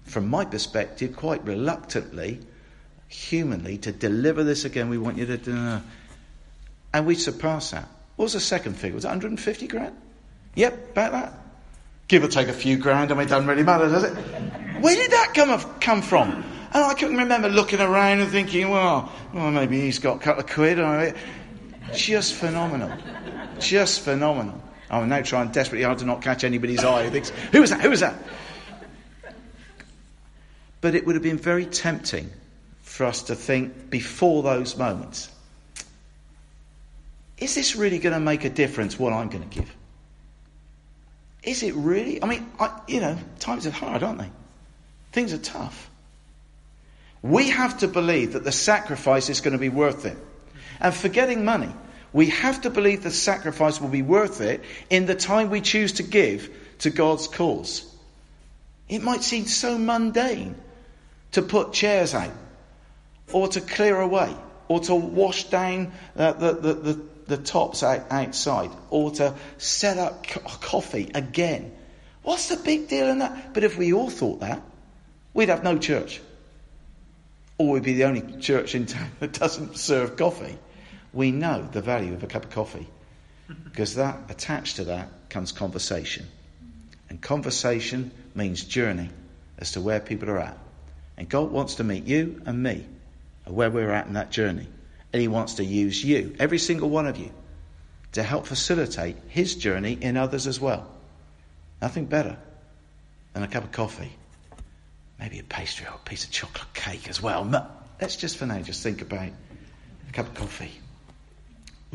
from 0.05 0.29
my 0.29 0.45
perspective, 0.45 1.15
quite 1.15 1.43
reluctantly, 1.45 2.39
humanly, 3.07 3.77
to 3.79 3.91
deliver 3.91 4.43
this 4.43 4.63
again, 4.65 4.89
we 4.89 4.97
want 4.97 5.17
you 5.17 5.25
to 5.25 5.37
do. 5.37 5.81
And 6.93 7.05
we 7.05 7.15
surpassed 7.15 7.71
that. 7.71 7.87
What 8.15 8.25
was 8.25 8.33
the 8.33 8.39
second 8.39 8.75
figure? 8.75 8.95
Was 8.95 9.03
it 9.03 9.09
150 9.09 9.67
grand? 9.67 9.95
Yep, 10.55 10.91
about 10.91 11.11
that. 11.11 11.33
Give 12.07 12.23
or 12.23 12.27
take 12.27 12.47
a 12.47 12.53
few 12.53 12.77
grand, 12.77 13.11
I 13.11 13.15
mean, 13.15 13.25
it 13.25 13.29
doesn't 13.29 13.47
really 13.47 13.63
matter, 13.63 13.89
does 13.89 14.03
it? 14.03 14.13
Where 14.81 14.95
did 14.95 15.11
that 15.11 15.33
come, 15.33 15.49
of, 15.49 15.79
come 15.79 16.01
from? 16.01 16.31
And 16.73 16.83
I 16.83 16.93
can 16.93 17.17
remember 17.17 17.49
looking 17.49 17.81
around 17.81 18.19
and 18.19 18.29
thinking, 18.29 18.69
well, 18.69 19.11
well, 19.33 19.51
maybe 19.51 19.81
he's 19.81 19.99
got 19.99 20.17
a 20.17 20.19
couple 20.19 20.43
of 20.43 20.49
quid. 20.49 20.77
Just 21.93 22.33
phenomenal. 22.33 22.91
Just 23.59 24.01
phenomenal. 24.01 24.61
Oh, 24.91 24.99
I'm 24.99 25.09
now 25.09 25.21
trying 25.21 25.49
desperately 25.49 25.83
hard 25.83 25.99
to 25.99 26.05
not 26.05 26.21
catch 26.21 26.43
anybody's 26.43 26.83
eye. 26.83 27.05
Who 27.05 27.09
thinks, 27.09 27.29
who 27.51 27.61
was 27.61 27.69
that? 27.69 27.81
Who 27.81 27.89
was 27.89 28.01
that? 28.01 28.15
But 30.81 30.95
it 30.95 31.05
would 31.05 31.15
have 31.15 31.23
been 31.23 31.37
very 31.37 31.65
tempting 31.65 32.29
for 32.81 33.05
us 33.05 33.23
to 33.23 33.35
think 33.35 33.89
before 33.89 34.43
those 34.43 34.77
moments 34.77 35.29
is 37.37 37.55
this 37.55 37.75
really 37.75 37.99
going 37.99 38.13
to 38.13 38.19
make 38.19 38.45
a 38.45 38.49
difference 38.49 38.97
what 38.97 39.13
I'm 39.13 39.29
going 39.29 39.47
to 39.47 39.55
give? 39.55 39.75
Is 41.43 41.63
it 41.63 41.75
really? 41.75 42.23
I 42.23 42.27
mean, 42.27 42.49
I, 42.59 42.79
you 42.87 43.01
know, 43.01 43.17
times 43.39 43.67
are 43.67 43.71
hard, 43.71 44.03
aren't 44.03 44.19
they? 44.19 44.29
Things 45.11 45.33
are 45.33 45.37
tough. 45.37 45.89
We 47.21 47.49
have 47.49 47.79
to 47.79 47.87
believe 47.87 48.33
that 48.33 48.43
the 48.43 48.51
sacrifice 48.51 49.29
is 49.29 49.41
going 49.41 49.53
to 49.53 49.59
be 49.59 49.69
worth 49.69 50.05
it. 50.05 50.17
And 50.79 50.93
forgetting 50.93 51.45
money, 51.45 51.73
we 52.15 52.27
have 52.27 52.61
to 52.61 52.69
believe 52.69 53.03
the 53.03 53.11
sacrifice 53.11 53.81
will 53.81 53.89
be 53.89 54.01
worth 54.01 54.39
it 54.39 54.63
in 54.89 55.05
the 55.05 55.15
time 55.15 55.49
we 55.49 55.59
choose 55.59 55.91
to 55.93 56.03
give 56.03 56.49
to 56.79 56.89
God's 56.89 57.27
cause. 57.27 57.85
It 58.87 59.01
might 59.01 59.21
seem 59.21 59.45
so 59.45 59.77
mundane 59.77 60.55
to 61.33 61.41
put 61.41 61.73
chairs 61.73 62.13
out, 62.13 62.31
or 63.33 63.49
to 63.49 63.59
clear 63.59 63.99
away, 63.99 64.33
or 64.69 64.79
to 64.81 64.95
wash 64.95 65.45
down 65.45 65.91
the, 66.15 66.31
the, 66.31 66.73
the, 66.73 67.01
the, 67.27 67.37
tops 67.37 67.83
out, 67.83 68.05
outside, 68.09 68.71
or 68.89 69.11
to 69.11 69.33
set 69.57 69.97
up 69.97 70.25
coffee 70.25 71.11
again. 71.13 71.75
What's 72.23 72.47
the 72.47 72.55
big 72.55 72.87
deal 72.87 73.07
in 73.09 73.19
that? 73.19 73.53
But 73.53 73.65
if 73.65 73.77
we 73.77 73.91
all 73.91 74.09
thought 74.09 74.39
that, 74.39 74.61
we'd 75.33 75.49
have 75.49 75.63
no 75.63 75.77
church. 75.77 76.21
Or 77.57 77.71
we'd 77.71 77.83
be 77.83 77.93
the 77.93 78.05
only 78.05 78.39
church 78.39 78.73
in 78.73 78.85
town 78.85 79.11
that 79.19 79.33
doesn't 79.33 79.77
serve 79.77 80.15
coffee 80.15 80.57
we 81.15 81.31
know 81.31 81.67
the 81.71 81.81
value 81.81 82.13
of 82.13 82.23
a 82.23 82.27
cup 82.27 82.43
of 82.43 82.51
coffee 82.51 82.87
because 83.63 83.95
that 83.95 84.19
attached 84.29 84.75
to 84.75 84.83
that 84.85 85.09
comes 85.29 85.51
conversation. 85.51 86.27
And 87.09 87.21
conversation 87.21 88.11
means 88.33 88.63
journey 88.63 89.09
as 89.57 89.71
to 89.73 89.81
where 89.81 89.99
people 89.99 90.29
are 90.29 90.39
at. 90.39 90.57
And 91.17 91.29
God 91.29 91.51
wants 91.51 91.75
to 91.75 91.83
meet 91.83 92.05
you 92.05 92.41
and 92.45 92.61
me 92.61 92.85
and 93.45 93.55
where 93.55 93.71
we're 93.71 93.91
at 93.91 94.07
in 94.07 94.13
that 94.13 94.31
journey. 94.31 94.67
And 95.13 95.21
He 95.21 95.27
wants 95.29 95.55
to 95.55 95.63
use 95.63 96.03
you, 96.03 96.35
every 96.39 96.57
single 96.57 96.89
one 96.89 97.07
of 97.07 97.17
you, 97.17 97.31
to 98.13 98.23
help 98.23 98.45
facilitate 98.45 99.15
His 99.29 99.55
journey 99.55 99.97
in 99.99 100.17
others 100.17 100.47
as 100.47 100.59
well. 100.59 100.87
Nothing 101.81 102.05
better 102.05 102.37
than 103.33 103.43
a 103.43 103.47
cup 103.47 103.63
of 103.63 103.71
coffee. 103.71 104.11
Maybe 105.19 105.39
a 105.39 105.43
pastry 105.43 105.85
or 105.85 105.95
a 105.95 106.09
piece 106.09 106.25
of 106.25 106.31
chocolate 106.31 106.73
cake 106.73 107.07
as 107.07 107.21
well. 107.21 107.45
Let's 108.01 108.17
just 108.17 108.35
for 108.37 108.45
now 108.45 108.59
just 108.59 108.83
think 108.83 109.01
about 109.01 109.29
a 110.09 110.11
cup 110.11 110.27
of 110.27 110.33
coffee. 110.33 110.71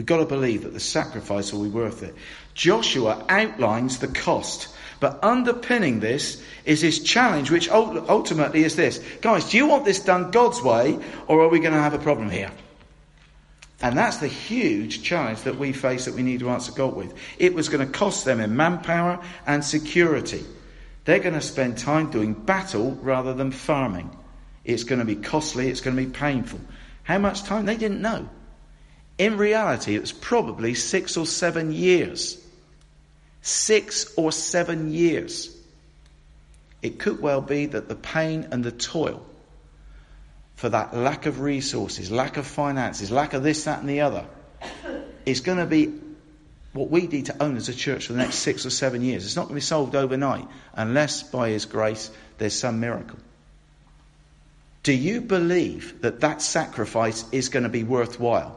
We've 0.01 0.07
got 0.07 0.17
to 0.17 0.25
believe 0.25 0.63
that 0.63 0.73
the 0.73 0.81
sacrifice 0.81 1.53
will 1.53 1.63
be 1.63 1.69
worth 1.69 2.03
it. 2.03 2.15
Joshua 2.55 3.23
outlines 3.29 3.99
the 3.99 4.09
cost, 4.09 4.69
but 4.99 5.23
underpinning 5.23 6.01
this 6.01 6.43
is 6.65 6.81
his 6.81 7.01
challenge, 7.01 7.51
which 7.51 7.69
ultimately 7.69 8.65
is 8.65 8.77
this. 8.77 8.99
Guys, 9.21 9.51
do 9.51 9.59
you 9.59 9.67
want 9.67 9.85
this 9.85 10.03
done 10.03 10.31
God's 10.31 10.63
way, 10.63 10.99
or 11.29 11.43
are 11.43 11.51
we 11.51 11.61
going 11.61 11.75
to 11.75 11.83
have 11.83 11.93
a 11.93 11.99
problem 11.99 12.31
here? 12.31 12.51
And 13.83 13.99
that's 13.99 14.17
the 14.17 14.27
huge 14.27 15.03
challenge 15.03 15.43
that 15.43 15.59
we 15.59 15.75
face 15.75 16.07
that 16.07 16.15
we 16.15 16.23
need 16.23 16.41
to 16.41 16.49
answer 16.49 16.73
God 16.73 16.97
with. 16.97 17.13
It 17.39 17.53
was 17.53 17.69
going 17.69 17.87
to 17.87 17.93
cost 17.93 18.25
them 18.25 18.41
in 18.41 18.57
manpower 18.57 19.23
and 19.47 19.63
security. 19.63 20.43
They're 21.05 21.19
going 21.19 21.35
to 21.35 21.43
spend 21.43 21.77
time 21.77 22.11
doing 22.11 22.33
battle 22.33 22.93
rather 23.03 23.35
than 23.35 23.51
farming. 23.51 24.17
It's 24.65 24.85
going 24.85 25.01
to 25.01 25.05
be 25.05 25.17
costly, 25.17 25.69
it's 25.69 25.83
going 25.83 25.95
to 25.95 26.03
be 26.03 26.11
painful. 26.11 26.61
How 27.03 27.19
much 27.19 27.43
time? 27.43 27.67
They 27.67 27.77
didn't 27.77 28.01
know. 28.01 28.31
In 29.21 29.37
reality, 29.37 29.95
it 29.95 30.01
was 30.01 30.13
probably 30.13 30.73
six 30.73 31.19
or 31.19 31.27
seven 31.27 31.73
years. 31.73 32.43
Six 33.43 34.15
or 34.17 34.33
seven 34.33 34.95
years. 34.95 35.55
It 36.81 36.99
could 36.99 37.21
well 37.21 37.43
be 37.43 37.67
that 37.67 37.87
the 37.87 37.95
pain 37.95 38.49
and 38.51 38.65
the 38.65 38.73
toil 38.73 39.23
for 40.57 40.71
that 40.71 40.97
lack 40.97 41.27
of 41.27 41.41
resources, 41.41 42.11
lack 42.11 42.39
of 42.39 42.47
finances, 42.47 43.11
lack 43.11 43.35
of 43.35 43.43
this, 43.43 43.65
that, 43.65 43.81
and 43.81 43.91
the 43.91 44.01
other 44.01 44.25
is 45.27 45.41
going 45.41 45.59
to 45.59 45.67
be 45.67 45.93
what 46.73 46.89
we 46.91 47.07
need 47.07 47.27
to 47.27 47.43
own 47.43 47.59
as 47.59 47.69
a 47.69 47.75
church 47.75 48.07
for 48.07 48.15
the 48.15 48.21
next 48.21 48.37
six 48.37 48.65
or 48.65 48.71
seven 48.71 49.03
years. 49.03 49.27
It's 49.27 49.37
not 49.37 49.49
going 49.49 49.51
to 49.51 49.55
be 49.57 49.61
solved 49.61 49.97
overnight 49.97 50.49
unless 50.73 51.23
by 51.25 51.51
His 51.51 51.67
grace 51.67 52.11
there's 52.39 52.59
some 52.59 52.81
miracle. 52.81 53.19
Do 54.83 54.95
you 54.95 55.21
believe 55.21 56.01
that 56.01 56.21
that 56.21 56.41
sacrifice 56.41 57.27
is 57.33 57.51
going 57.51 57.65
to 57.65 57.69
be 57.69 57.85
worthwhile? 57.85 58.57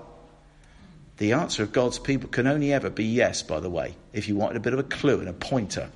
The 1.17 1.33
answer 1.33 1.63
of 1.63 1.71
God's 1.71 1.99
people 1.99 2.29
can 2.29 2.47
only 2.47 2.73
ever 2.73 2.89
be 2.89 3.05
yes, 3.05 3.43
by 3.43 3.59
the 3.59 3.69
way, 3.69 3.95
if 4.13 4.27
you 4.27 4.35
wanted 4.35 4.57
a 4.57 4.61
bit 4.61 4.73
of 4.73 4.79
a 4.79 4.83
clue 4.83 5.19
and 5.19 5.29
a 5.29 5.33
pointer. 5.33 5.89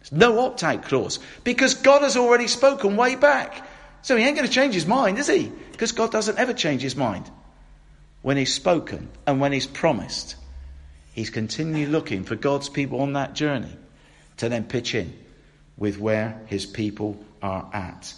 There's 0.00 0.12
no 0.12 0.40
opt 0.40 0.64
out 0.64 0.82
clause 0.82 1.20
because 1.44 1.74
God 1.74 2.02
has 2.02 2.16
already 2.16 2.48
spoken 2.48 2.96
way 2.96 3.14
back. 3.14 3.66
So 4.02 4.16
he 4.16 4.24
ain't 4.24 4.36
going 4.36 4.48
to 4.48 4.52
change 4.52 4.74
his 4.74 4.86
mind, 4.86 5.18
is 5.18 5.28
he? 5.28 5.52
Because 5.70 5.92
God 5.92 6.10
doesn't 6.10 6.38
ever 6.38 6.52
change 6.52 6.82
his 6.82 6.96
mind. 6.96 7.30
When 8.22 8.36
he's 8.36 8.52
spoken 8.52 9.08
and 9.26 9.40
when 9.40 9.52
he's 9.52 9.66
promised, 9.66 10.34
he's 11.12 11.30
continually 11.30 11.86
looking 11.86 12.24
for 12.24 12.34
God's 12.34 12.68
people 12.68 13.00
on 13.00 13.12
that 13.12 13.34
journey 13.34 13.76
to 14.38 14.48
then 14.48 14.64
pitch 14.64 14.94
in 14.94 15.16
with 15.76 15.98
where 15.98 16.40
his 16.46 16.66
people 16.66 17.24
are 17.40 17.68
at. 17.72 18.12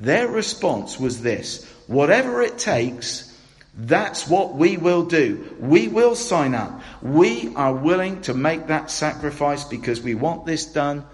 Their 0.00 0.28
response 0.28 0.98
was 0.98 1.22
this 1.22 1.64
whatever 1.86 2.42
it 2.42 2.58
takes, 2.58 3.32
that's 3.76 4.28
what 4.28 4.54
we 4.54 4.76
will 4.76 5.04
do. 5.04 5.56
We 5.58 5.88
will 5.88 6.14
sign 6.14 6.54
up. 6.54 6.80
We 7.02 7.52
are 7.56 7.74
willing 7.74 8.22
to 8.22 8.34
make 8.34 8.68
that 8.68 8.90
sacrifice 8.90 9.64
because 9.64 10.00
we 10.00 10.14
want 10.14 10.46
this 10.46 10.66
done 10.66 11.04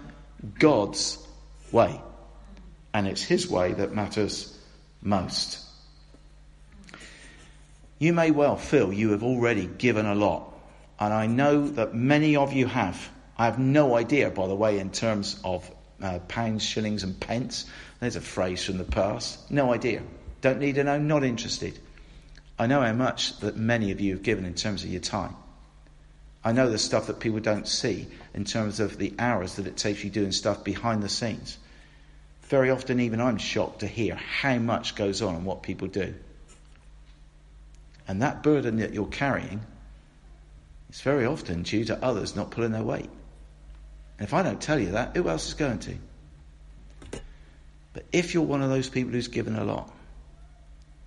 God's 0.59 1.17
way. 1.71 1.99
And 2.93 3.07
it's 3.07 3.23
His 3.23 3.49
way 3.49 3.73
that 3.73 3.93
matters 3.93 4.57
most. 5.01 5.59
You 7.97 8.13
may 8.13 8.29
well 8.31 8.57
feel 8.57 8.93
you 8.93 9.11
have 9.11 9.23
already 9.23 9.65
given 9.65 10.05
a 10.05 10.15
lot. 10.15 10.53
And 10.99 11.13
I 11.13 11.25
know 11.25 11.67
that 11.67 11.95
many 11.95 12.35
of 12.35 12.53
you 12.53 12.67
have. 12.67 13.09
I 13.37 13.45
have 13.45 13.57
no 13.57 13.95
idea, 13.95 14.29
by 14.29 14.45
the 14.45 14.55
way, 14.55 14.77
in 14.77 14.91
terms 14.91 15.39
of 15.43 15.69
uh, 15.99 16.19
pounds, 16.27 16.63
shillings, 16.63 17.03
and 17.03 17.19
pence. 17.19 17.65
There's 17.99 18.15
a 18.15 18.21
phrase 18.21 18.63
from 18.63 18.77
the 18.77 18.83
past. 18.83 19.49
No 19.49 19.73
idea. 19.73 20.03
Don't 20.41 20.59
need 20.59 20.75
to 20.75 20.83
know, 20.83 20.99
not 20.99 21.23
interested. 21.23 21.79
I 22.61 22.67
know 22.67 22.81
how 22.81 22.93
much 22.93 23.39
that 23.39 23.57
many 23.57 23.89
of 23.89 23.99
you 24.01 24.13
have 24.13 24.21
given 24.21 24.45
in 24.45 24.53
terms 24.53 24.83
of 24.83 24.91
your 24.91 25.01
time. 25.01 25.35
I 26.43 26.51
know 26.51 26.69
the 26.69 26.77
stuff 26.77 27.07
that 27.07 27.19
people 27.19 27.39
don't 27.39 27.67
see 27.67 28.05
in 28.35 28.45
terms 28.45 28.79
of 28.79 28.99
the 28.99 29.15
hours 29.17 29.55
that 29.55 29.65
it 29.65 29.77
takes 29.77 30.03
you 30.03 30.11
doing 30.11 30.31
stuff 30.31 30.63
behind 30.63 31.01
the 31.01 31.09
scenes. 31.09 31.57
Very 32.43 32.69
often, 32.69 32.99
even 32.99 33.19
I'm 33.19 33.39
shocked 33.39 33.79
to 33.79 33.87
hear 33.87 34.13
how 34.13 34.59
much 34.59 34.93
goes 34.93 35.23
on 35.23 35.33
and 35.33 35.43
what 35.43 35.63
people 35.63 35.87
do. 35.87 36.13
And 38.07 38.21
that 38.21 38.43
burden 38.43 38.77
that 38.77 38.93
you're 38.93 39.07
carrying 39.07 39.61
is 40.91 41.01
very 41.01 41.25
often 41.25 41.63
due 41.63 41.85
to 41.85 42.05
others 42.05 42.35
not 42.35 42.51
pulling 42.51 42.73
their 42.73 42.83
weight. 42.83 43.09
And 44.19 44.27
if 44.27 44.35
I 44.35 44.43
don't 44.43 44.61
tell 44.61 44.79
you 44.79 44.91
that, 44.91 45.17
who 45.17 45.27
else 45.27 45.47
is 45.47 45.55
going 45.55 45.79
to? 45.79 45.95
But 47.93 48.05
if 48.11 48.35
you're 48.35 48.43
one 48.43 48.61
of 48.61 48.69
those 48.69 48.87
people 48.87 49.13
who's 49.13 49.29
given 49.29 49.55
a 49.55 49.63
lot, 49.63 49.91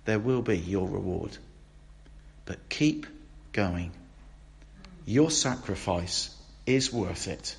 there 0.05 0.19
will 0.19 0.41
be 0.41 0.57
your 0.57 0.87
reward. 0.87 1.37
But 2.45 2.69
keep 2.69 3.07
going. 3.51 3.91
Your 5.05 5.31
sacrifice 5.31 6.35
is 6.65 6.93
worth 6.93 7.27
it. 7.27 7.55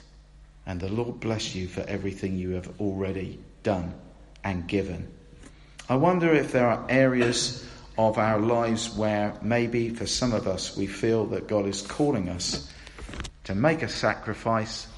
And 0.64 0.80
the 0.80 0.88
Lord 0.88 1.20
bless 1.20 1.54
you 1.54 1.68
for 1.68 1.82
everything 1.82 2.38
you 2.38 2.50
have 2.50 2.80
already 2.80 3.38
done 3.62 3.94
and 4.42 4.66
given. 4.66 5.08
I 5.88 5.96
wonder 5.96 6.32
if 6.34 6.52
there 6.52 6.66
are 6.66 6.86
areas 6.88 7.64
of 7.96 8.18
our 8.18 8.40
lives 8.40 8.94
where 8.94 9.34
maybe 9.42 9.90
for 9.90 10.06
some 10.06 10.32
of 10.32 10.46
us 10.46 10.76
we 10.76 10.86
feel 10.86 11.26
that 11.26 11.46
God 11.46 11.66
is 11.66 11.82
calling 11.82 12.28
us 12.28 12.72
to 13.44 13.54
make 13.54 13.82
a 13.82 13.88
sacrifice 13.88 14.88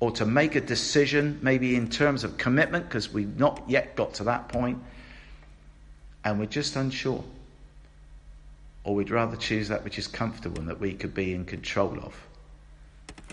or 0.00 0.10
to 0.10 0.26
make 0.26 0.56
a 0.56 0.60
decision, 0.60 1.38
maybe 1.42 1.76
in 1.76 1.88
terms 1.88 2.24
of 2.24 2.36
commitment, 2.36 2.88
because 2.88 3.12
we've 3.12 3.38
not 3.38 3.62
yet 3.68 3.94
got 3.94 4.14
to 4.14 4.24
that 4.24 4.48
point, 4.48 4.82
and 6.24 6.38
we're 6.38 6.46
just 6.46 6.76
unsure. 6.76 7.24
Or 8.84 8.94
we'd 8.94 9.10
rather 9.10 9.36
choose 9.36 9.68
that 9.68 9.84
which 9.84 9.98
is 9.98 10.06
comfortable 10.06 10.58
and 10.58 10.68
that 10.68 10.80
we 10.80 10.94
could 10.94 11.14
be 11.14 11.34
in 11.34 11.44
control 11.44 11.98
of. 12.02 12.14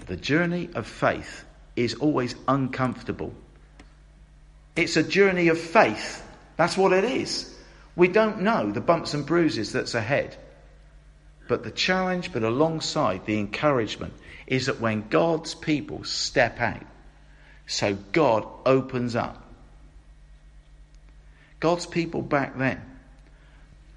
The 0.06 0.18
journey 0.18 0.70
of 0.76 0.88
faith 0.88 1.44
is 1.76 1.96
always 1.96 2.36
uncomfortable. 2.48 3.34
It's 4.76 4.98
a 4.98 5.04
journey 5.04 5.50
of 5.50 5.60
faith. 5.60 6.24
That's 6.56 6.78
what 6.78 6.94
it 6.94 7.04
is. 7.04 7.56
We 7.96 8.08
don't 8.08 8.42
know 8.42 8.72
the 8.72 8.82
bumps 8.82 9.14
and 9.14 9.26
bruises 9.26 9.74
that's 9.74 9.96
ahead. 9.96 10.38
But 11.48 11.64
the 11.64 11.72
challenge, 11.72 12.32
but 12.32 12.44
alongside 12.44 13.26
the 13.26 13.40
encouragement, 13.40 14.14
is 14.46 14.68
that 14.68 14.80
when 14.80 15.10
God's 15.10 15.56
people 15.56 16.04
step 16.04 16.60
out, 16.60 16.86
so 17.66 17.96
God 18.12 18.48
opens 18.66 19.16
up. 19.16 19.49
God's 21.60 21.86
people 21.86 22.22
back 22.22 22.58
then 22.58 22.82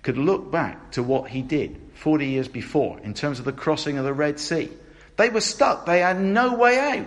could 0.02 0.18
look 0.18 0.50
back 0.50 0.92
to 0.92 1.02
what 1.02 1.30
he 1.30 1.42
did 1.42 1.80
40 1.94 2.26
years 2.26 2.48
before 2.48 2.98
in 3.00 3.14
terms 3.14 3.38
of 3.38 3.44
the 3.44 3.52
crossing 3.52 3.98
of 3.98 4.04
the 4.04 4.12
Red 4.12 4.40
Sea. 4.40 4.68
They 5.16 5.28
were 5.28 5.40
stuck. 5.40 5.86
They 5.86 6.00
had 6.00 6.20
no 6.20 6.54
way 6.54 6.78
out. 6.78 7.06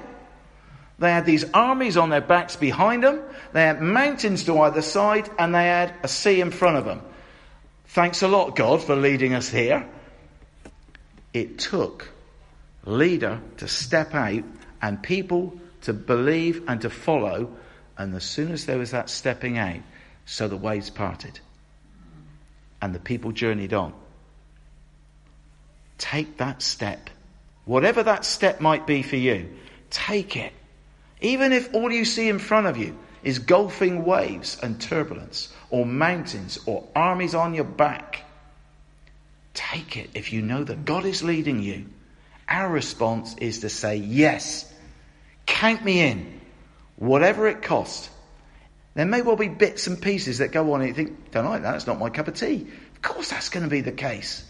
They 0.98 1.12
had 1.12 1.26
these 1.26 1.44
armies 1.54 1.98
on 1.98 2.10
their 2.10 2.22
backs 2.22 2.56
behind 2.56 3.04
them. 3.04 3.22
They 3.52 3.64
had 3.64 3.82
mountains 3.82 4.46
to 4.46 4.60
either 4.62 4.82
side 4.82 5.30
and 5.38 5.54
they 5.54 5.66
had 5.66 5.94
a 6.04 6.08
sea 6.08 6.40
in 6.40 6.52
front 6.52 6.78
of 6.78 6.86
them. 6.86 7.02
Thanks 7.88 8.22
a 8.22 8.28
lot, 8.28 8.56
God, 8.56 8.82
for 8.82 8.96
leading 8.96 9.34
us 9.34 9.50
here. 9.50 9.86
It 11.34 11.60
took 11.60 12.10
leader 12.86 13.42
to 13.58 13.68
step 13.68 14.14
out 14.16 14.44
and 14.82 15.04
people 15.04 15.60
to 15.82 15.94
believe 15.94 16.64
and 16.68 16.80
to 16.82 16.90
follow. 16.90 17.50
And 17.98 18.16
as 18.16 18.24
soon 18.24 18.54
as 18.54 18.66
there 18.66 18.78
was 18.78 18.92
that 18.92 19.10
stepping 19.10 19.58
out, 19.58 19.80
so 20.26 20.48
the 20.48 20.58
waves 20.58 20.90
parted 20.90 21.40
and 22.82 22.94
the 22.94 23.00
people 23.00 23.32
journeyed 23.32 23.74
on. 23.74 23.94
Take 25.98 26.38
that 26.38 26.62
step. 26.62 27.10
Whatever 27.66 28.04
that 28.04 28.26
step 28.26 28.62
might 28.62 28.86
be 28.86 29.02
for 29.02 29.16
you, 29.16 29.50
take 29.90 30.36
it. 30.36 30.54
Even 31.22 31.54
if 31.54 31.74
all 31.74 31.92
you 31.92 32.06
see 32.06 32.30
in 32.30 32.40
front 32.40 32.68
of 32.68 32.78
you 32.78 32.98
is 33.24 33.40
gulfing 33.40 34.04
waves 34.04 34.60
and 34.62 34.80
turbulence, 34.80 35.52
or 35.72 35.86
mountains, 35.86 36.60
or 36.68 36.88
armies 36.96 37.34
on 37.34 37.56
your 37.56 37.64
back, 37.64 38.24
take 39.56 39.98
it 39.98 40.12
if 40.14 40.32
you 40.32 40.44
know 40.44 40.64
that 40.64 40.86
God 40.86 41.06
is 41.06 41.24
leading 41.24 41.60
you. 41.60 41.88
Our 42.48 42.70
response 42.70 43.36
is 43.38 43.62
to 43.62 43.70
say, 43.70 43.96
Yes, 43.96 44.72
count 45.48 45.84
me 45.84 46.02
in, 46.02 46.40
whatever 46.98 47.48
it 47.48 47.64
costs. 47.64 48.10
There 48.96 49.06
may 49.06 49.22
well 49.22 49.36
be 49.36 49.50
bits 49.50 49.88
and 49.88 50.02
pieces 50.02 50.38
that 50.38 50.52
go 50.52 50.74
on 50.74 50.82
and 50.82 50.88
you 50.88 50.96
think, 50.96 51.32
don't 51.32 51.46
like 51.46 51.62
that, 51.64 51.76
it's 51.76 51.86
not 51.86 52.00
my 52.00 52.10
cup 52.10 52.30
of 52.30 52.36
tea. 52.36 52.66
Of 52.96 53.02
course 53.02 53.30
that's 53.30 53.50
going 53.50 53.64
to 53.64 53.70
be 53.70 53.82
the 53.82 53.92
case. 53.92 54.44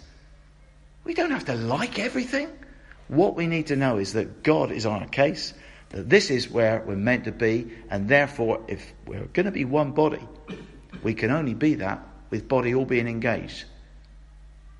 We 1.04 1.16
don't 1.16 1.32
have 1.32 1.46
to 1.46 1.56
like 1.56 2.00
everything. 2.00 2.50
What 3.08 3.36
we 3.36 3.48
need 3.48 3.68
to 3.68 3.76
know 3.76 3.98
is 3.98 4.14
that 4.14 4.44
God 4.44 4.72
is 4.72 4.86
on 4.86 5.02
our 5.02 5.08
case, 5.08 5.54
that 5.90 6.10
this 6.10 6.30
is 6.30 6.50
where 6.50 6.84
we're 6.86 6.96
meant 6.96 7.26
to 7.26 7.32
be, 7.32 7.72
and 7.90 8.08
therefore, 8.08 8.64
if 8.68 8.94
we're 9.06 9.26
going 9.26 9.46
to 9.46 9.52
be 9.52 9.66
one 9.66 9.92
body, 9.92 10.28
we 11.04 11.14
can 11.14 11.32
only 11.32 11.54
be 11.54 11.76
that 11.76 12.08
with 12.30 12.48
body 12.48 12.74
all 12.74 12.86
being 12.86 13.08
engaged. 13.08 13.66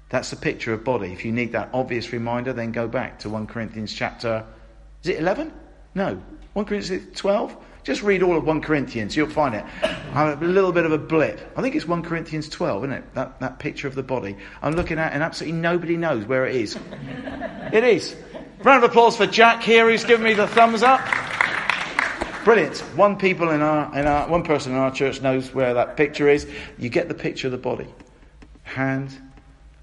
That's 0.10 0.30
the 0.30 0.36
picture 0.36 0.74
of 0.74 0.84
body. 0.84 1.12
If 1.12 1.26
you 1.26 1.32
need 1.32 1.54
that 1.54 1.70
obvious 1.74 2.14
reminder, 2.14 2.54
then 2.54 2.72
go 2.72 2.88
back 2.88 3.20
to 3.20 3.30
1 3.30 3.48
Corinthians 3.48 3.94
chapter, 3.94 4.46
is 5.04 5.10
it 5.10 5.20
11? 5.20 5.52
No. 5.96 6.22
1 6.54 6.66
Corinthians 6.66 7.20
12? 7.20 7.58
Just 7.84 8.02
read 8.02 8.24
all 8.24 8.36
of 8.36 8.46
1 8.46 8.62
Corinthians, 8.62 9.16
you'll 9.16 9.30
find 9.30 9.54
it. 9.54 9.64
I 9.84 10.30
have 10.30 10.42
a 10.42 10.46
little 10.46 10.72
bit 10.72 10.86
of 10.86 10.92
a 10.92 10.98
blip. 10.98 11.40
I 11.56 11.62
think 11.62 11.76
it's 11.76 11.88
1 11.88 12.02
Corinthians 12.02 12.50
12, 12.50 12.84
isn't 12.84 12.98
it? 12.98 13.14
That, 13.14 13.40
that 13.40 13.60
picture 13.60 13.88
of 13.88 13.96
the 13.96 14.04
body. 14.04 14.36
I'm 14.62 14.74
looking 14.74 14.98
at 14.98 15.12
it 15.12 15.14
and 15.16 15.24
absolutely 15.24 15.60
nobody 15.60 15.96
knows 15.96 16.26
where 16.26 16.46
it 16.46 16.56
is. 16.56 16.78
it 17.72 17.84
is. 17.84 18.16
Round 18.64 18.84
of 18.84 18.90
applause 18.90 19.16
for 19.16 19.28
Jack 19.28 19.62
here 19.62 19.90
who's 19.90 20.04
given 20.04 20.24
me 20.24 20.34
the 20.34 20.48
thumbs 20.48 20.82
up. 20.82 21.00
Brilliant. 22.44 22.80
One 22.96 23.18
people 23.18 23.52
in 23.52 23.62
our, 23.62 23.96
in 23.98 24.08
our, 24.08 24.28
one 24.30 24.44
person 24.44 24.72
in 24.72 24.78
our 24.80 24.92
church 24.92 25.22
knows 25.22 25.54
where 25.54 25.76
that 25.76 25.96
picture 25.96 26.28
is. 26.28 26.48
You 26.80 26.90
get 26.90 27.08
the 27.08 27.14
picture 27.14 27.48
of 27.48 27.52
the 27.52 27.58
body. 27.58 27.88
Hand, 28.64 29.16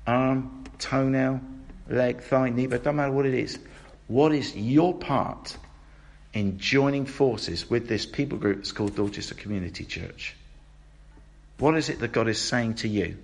arm, 0.07 0.65
toenail, 0.79 1.41
leg, 1.89 2.21
thigh, 2.21 2.51
knee, 2.51 2.67
but 2.67 2.83
don't 2.83 2.97
matter 2.97 3.13
what 3.13 3.27
it 3.27 3.35
is. 3.35 3.61
What 4.09 4.33
is 4.33 4.57
your 4.57 4.95
part 4.95 5.57
in 6.35 6.59
joining 6.59 7.07
forces 7.07 7.69
with 7.69 7.89
this 7.89 8.07
people 8.07 8.39
group 8.39 8.59
that's 8.59 8.73
called 8.73 8.97
Dorchester 8.97 9.35
Community 9.35 9.85
Church? 9.85 10.35
What 11.59 11.77
is 11.77 11.89
it 11.89 12.01
that 12.01 12.13
God 12.13 12.29
is 12.29 12.41
saying 12.41 12.75
to 12.77 12.89
you? 12.89 13.17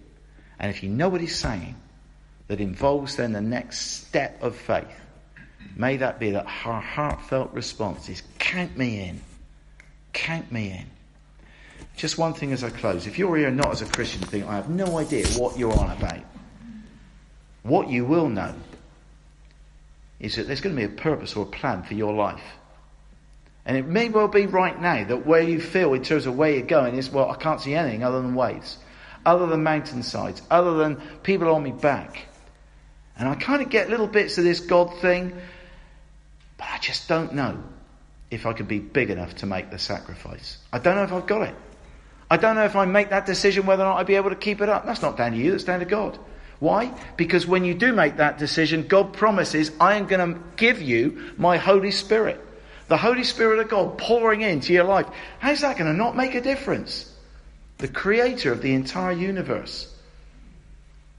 And 0.59 0.71
if 0.71 0.83
you 0.83 0.89
know 0.89 1.09
what 1.09 1.21
He's 1.21 1.37
saying, 1.37 1.75
that 2.49 2.61
involves 2.61 3.17
then 3.17 3.33
the 3.33 3.41
next 3.41 4.07
step 4.07 4.43
of 4.43 4.57
faith, 4.57 4.87
may 5.77 5.99
that 5.99 6.19
be 6.19 6.31
that 6.31 6.47
our 6.65 6.81
heartfelt 6.81 7.53
response 7.53 8.09
is 8.09 8.23
count 8.39 8.77
me 8.77 9.01
in. 9.09 9.21
Count 10.13 10.51
me 10.51 10.71
in. 10.71 10.87
Just 11.97 12.19
one 12.19 12.35
thing 12.35 12.53
as 12.53 12.65
I 12.65 12.71
close. 12.71 13.07
If 13.07 13.19
you're 13.19 13.37
here 13.37 13.51
not 13.51 13.71
as 13.73 13.83
a 13.83 13.87
Christian, 13.87 14.23
think, 14.23 14.47
I 14.47 14.57
have 14.57 14.71
no 14.71 14.99
idea 14.99 15.27
what 15.29 15.59
you're 15.59 15.77
on 15.77 15.91
about. 15.91 16.21
What 17.63 17.89
you 17.89 18.05
will 18.05 18.29
know 18.29 18.55
is 20.21 20.37
that 20.37 20.47
there's 20.47 20.61
going 20.61 20.75
to 20.75 20.81
be 20.81 20.93
a 20.93 20.97
purpose 20.97 21.37
or 21.37 21.45
a 21.45 21.47
plan 21.47 21.83
for 21.83 21.95
your 21.95 22.13
life. 22.15 22.43
And 23.69 23.77
it 23.77 23.87
may 23.87 24.09
well 24.09 24.29
be 24.29 24.47
right 24.47 24.81
now 24.81 25.05
that 25.05 25.27
where 25.27 25.43
you 25.43 25.61
feel 25.61 25.93
in 25.93 26.03
terms 26.03 26.25
of 26.25 26.35
where 26.35 26.51
you're 26.51 26.62
going 26.62 26.97
is, 26.97 27.11
well, 27.11 27.31
I 27.31 27.37
can't 27.37 27.61
see 27.61 27.75
anything 27.75 28.03
other 28.03 28.23
than 28.23 28.35
waves, 28.35 28.79
other 29.27 29.47
than 29.47 29.62
mountainsides, 29.62 30.41
other 30.51 30.73
than 30.79 30.97
people 31.23 31.55
on 31.55 31.62
me 31.62 31.73
back. 31.73 32.29
And 33.19 33.29
I 33.29 33.35
kind 33.35 33.61
of 33.61 33.69
get 33.69 33.91
little 33.91 34.07
bits 34.07 34.39
of 34.39 34.45
this 34.45 34.61
God 34.61 34.99
thing, 35.01 35.39
but 36.57 36.66
I 36.73 36.79
just 36.79 37.09
don't 37.09 37.35
know 37.35 37.62
if 38.31 38.47
I 38.47 38.55
could 38.55 38.69
be 38.69 38.79
big 38.79 39.11
enough 39.11 39.35
to 39.37 39.47
make 39.47 39.71
the 39.71 39.79
sacrifice. 39.79 40.57
I 40.73 40.79
don't 40.79 40.97
know 40.97 41.03
if 41.03 41.12
I've 41.12 41.27
got 41.27 41.43
it. 41.43 41.55
I 42.31 42.39
don't 42.39 42.55
know 42.55 42.64
if 42.64 42.75
I 42.75 42.87
make 42.87 43.11
that 43.11 43.27
decision 43.27 43.66
whether 43.66 43.83
or 43.83 43.87
not 43.87 43.99
I'd 43.99 44.07
be 44.07 44.16
able 44.16 44.31
to 44.31 44.37
keep 44.37 44.62
it 44.62 44.71
up. 44.71 44.87
That's 44.87 45.03
not 45.03 45.19
down 45.19 45.33
to 45.33 45.39
you, 45.39 45.51
that's 45.51 45.64
down 45.64 45.81
to 45.81 45.85
God. 45.85 46.19
Why? 46.59 46.91
Because 47.19 47.47
when 47.47 47.66
you 47.66 47.75
do 47.75 47.93
make 47.93 48.16
that 48.16 48.39
decision, 48.39 48.89
God 48.89 49.12
promises, 49.12 49.73
I 49.79 49.97
am 49.97 50.07
going 50.07 50.35
to 50.35 50.41
give 50.57 50.81
you 50.81 51.33
my 51.37 51.59
Holy 51.59 51.91
Spirit 51.91 52.47
the 52.89 52.97
Holy 52.97 53.24
Spirit 53.24 53.61
of 53.61 53.68
God 53.68 53.99
pouring 53.99 54.41
into 54.41 54.72
your 54.72 54.84
life, 54.84 55.07
how's 55.39 55.61
that 55.61 55.76
going 55.76 55.91
to 55.91 55.97
not 55.97 56.16
make 56.16 56.34
a 56.34 56.41
difference? 56.41 57.14
The 57.76 57.89
creator 57.89 58.51
of 58.51 58.62
the 58.62 58.74
entire 58.74 59.12
universe. 59.12 59.95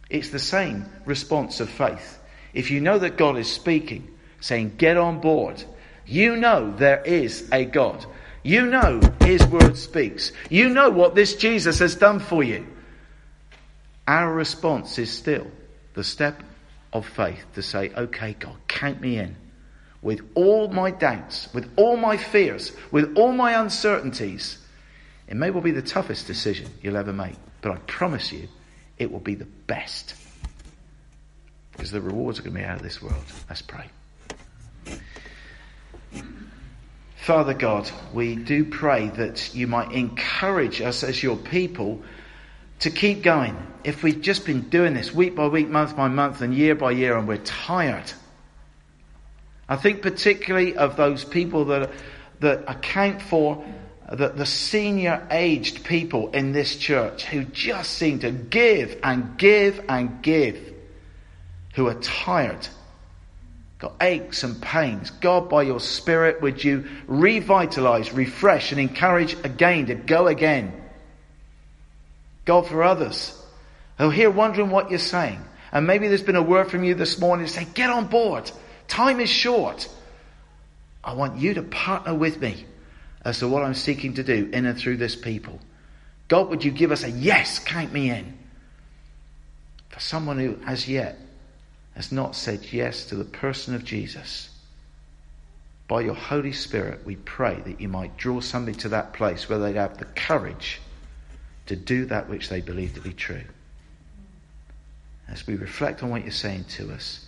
It's 0.09 0.29
the 0.29 0.39
same 0.39 0.85
response 1.05 1.59
of 1.59 1.69
faith. 1.69 2.19
If 2.53 2.71
you 2.71 2.81
know 2.81 2.97
that 2.97 3.17
God 3.17 3.37
is 3.37 3.51
speaking, 3.51 4.07
saying, 4.41 4.73
get 4.77 4.97
on 4.97 5.21
board, 5.21 5.63
you 6.07 6.35
know 6.35 6.73
there 6.75 7.01
is 7.03 7.47
a 7.51 7.65
God. 7.65 8.03
You 8.41 8.65
know 8.65 8.99
His 9.21 9.45
word 9.45 9.77
speaks. 9.77 10.31
You 10.49 10.69
know 10.69 10.89
what 10.89 11.13
this 11.13 11.35
Jesus 11.35 11.79
has 11.79 11.95
done 11.95 12.19
for 12.19 12.43
you. 12.43 12.65
Our 14.07 14.33
response 14.33 14.97
is 14.97 15.11
still 15.11 15.45
the 15.93 16.03
step 16.03 16.41
of 16.91 17.05
faith 17.07 17.45
to 17.53 17.61
say, 17.61 17.91
okay, 17.95 18.35
God, 18.39 18.55
count 18.67 18.99
me 18.99 19.19
in 19.19 19.35
with 20.01 20.21
all 20.35 20.69
my 20.69 20.91
doubts, 20.91 21.53
with 21.53 21.69
all 21.75 21.97
my 21.97 22.17
fears, 22.17 22.71
with 22.91 23.17
all 23.17 23.31
my 23.31 23.59
uncertainties. 23.59 24.57
It 25.27 25.35
may 25.35 25.51
well 25.51 25.61
be 25.61 25.71
the 25.71 25.81
toughest 25.81 26.27
decision 26.27 26.69
you'll 26.81 26.97
ever 26.97 27.13
make, 27.13 27.35
but 27.61 27.71
I 27.71 27.77
promise 27.79 28.31
you 28.31 28.47
it 28.97 29.11
will 29.11 29.19
be 29.19 29.35
the 29.35 29.47
best. 29.67 30.15
Because 31.71 31.91
the 31.91 32.01
rewards 32.01 32.39
are 32.39 32.43
going 32.43 32.55
to 32.55 32.59
be 32.59 32.65
out 32.65 32.77
of 32.77 32.83
this 32.83 33.01
world. 33.01 33.23
Let's 33.47 33.61
pray. 33.61 33.85
Father 37.15 37.53
God, 37.53 37.89
we 38.13 38.35
do 38.35 38.65
pray 38.65 39.09
that 39.09 39.53
you 39.53 39.67
might 39.67 39.91
encourage 39.91 40.81
us 40.81 41.03
as 41.03 41.21
your 41.21 41.35
people 41.35 42.01
to 42.79 42.89
keep 42.89 43.21
going. 43.21 43.55
If 43.83 44.03
we've 44.03 44.19
just 44.19 44.45
been 44.45 44.61
doing 44.69 44.93
this 44.93 45.13
week 45.13 45.35
by 45.35 45.47
week, 45.47 45.69
month 45.69 45.95
by 45.95 46.07
month, 46.07 46.41
and 46.41 46.53
year 46.55 46.75
by 46.75 46.91
year, 46.91 47.17
and 47.17 47.27
we're 47.27 47.37
tired, 47.37 48.11
I 49.69 49.75
think 49.75 50.01
particularly 50.01 50.75
of 50.75 50.97
those 50.97 51.23
people 51.23 51.65
that, 51.65 51.91
that 52.39 52.63
account 52.67 53.21
for 53.21 53.63
the, 54.11 54.29
the 54.29 54.45
senior 54.45 55.25
aged 55.29 55.83
people 55.83 56.31
in 56.31 56.51
this 56.51 56.75
church 56.75 57.23
who 57.25 57.43
just 57.43 57.91
seem 57.91 58.19
to 58.19 58.31
give 58.31 58.99
and 59.03 59.37
give 59.37 59.85
and 59.87 60.23
give, 60.23 60.73
who 61.75 61.87
are 61.87 61.93
tired, 61.93 62.67
got 63.77 63.93
aches 64.01 64.43
and 64.43 64.59
pains. 64.59 65.11
God, 65.11 65.47
by 65.47 65.61
your 65.61 65.79
Spirit, 65.79 66.41
would 66.41 66.63
you 66.63 66.85
revitalize, 67.05 68.11
refresh, 68.11 68.71
and 68.71 68.81
encourage 68.81 69.33
again 69.45 69.85
to 69.85 69.95
go 69.95 70.25
again? 70.25 70.73
God, 72.45 72.65
for 72.65 72.81
others 72.81 73.39
who 73.99 74.09
are 74.09 74.11
here 74.11 74.31
wondering 74.31 74.71
what 74.71 74.89
you're 74.89 74.97
saying. 74.97 75.39
And 75.71 75.85
maybe 75.85 76.07
there's 76.07 76.23
been 76.23 76.35
a 76.35 76.41
word 76.41 76.71
from 76.71 76.83
you 76.83 76.95
this 76.95 77.19
morning 77.19 77.45
to 77.45 77.51
say, 77.51 77.67
get 77.75 77.91
on 77.91 78.07
board. 78.07 78.51
Time 78.89 79.21
is 79.21 79.29
short. 79.29 79.87
I 81.03 81.13
want 81.13 81.37
you 81.37 81.53
to 81.53 81.61
partner 81.61 82.13
with 82.13 82.41
me 82.41 82.65
as 83.23 83.39
to 83.39 83.47
what 83.47 83.63
I'm 83.63 83.73
seeking 83.73 84.15
to 84.15 84.23
do 84.23 84.49
in 84.51 84.65
and 84.65 84.77
through 84.77 84.97
this 84.97 85.15
people. 85.15 85.59
God, 86.27 86.49
would 86.49 86.63
you 86.63 86.71
give 86.71 86.91
us 86.91 87.03
a 87.03 87.09
yes, 87.09 87.59
count 87.59 87.93
me 87.93 88.09
in? 88.09 88.37
For 89.89 89.99
someone 89.99 90.37
who 90.39 90.57
as 90.65 90.87
yet 90.87 91.17
has 91.95 92.11
not 92.11 92.35
said 92.35 92.71
yes 92.71 93.05
to 93.05 93.15
the 93.15 93.23
person 93.23 93.75
of 93.75 93.83
Jesus, 93.83 94.49
by 95.87 96.01
your 96.01 96.15
Holy 96.15 96.51
Spirit, 96.51 97.05
we 97.05 97.15
pray 97.15 97.61
that 97.65 97.81
you 97.81 97.87
might 97.87 98.17
draw 98.17 98.41
somebody 98.41 98.77
to 98.79 98.89
that 98.89 99.13
place 99.13 99.49
where 99.49 99.59
they'd 99.59 99.75
have 99.75 99.97
the 99.97 100.05
courage 100.05 100.79
to 101.65 101.75
do 101.75 102.05
that 102.05 102.29
which 102.29 102.49
they 102.49 102.61
believe 102.61 102.93
to 102.95 103.01
be 103.01 103.13
true. 103.13 103.43
As 105.27 105.45
we 105.45 105.55
reflect 105.55 106.03
on 106.03 106.09
what 106.09 106.23
you're 106.23 106.31
saying 106.31 106.65
to 106.65 106.91
us, 106.91 107.25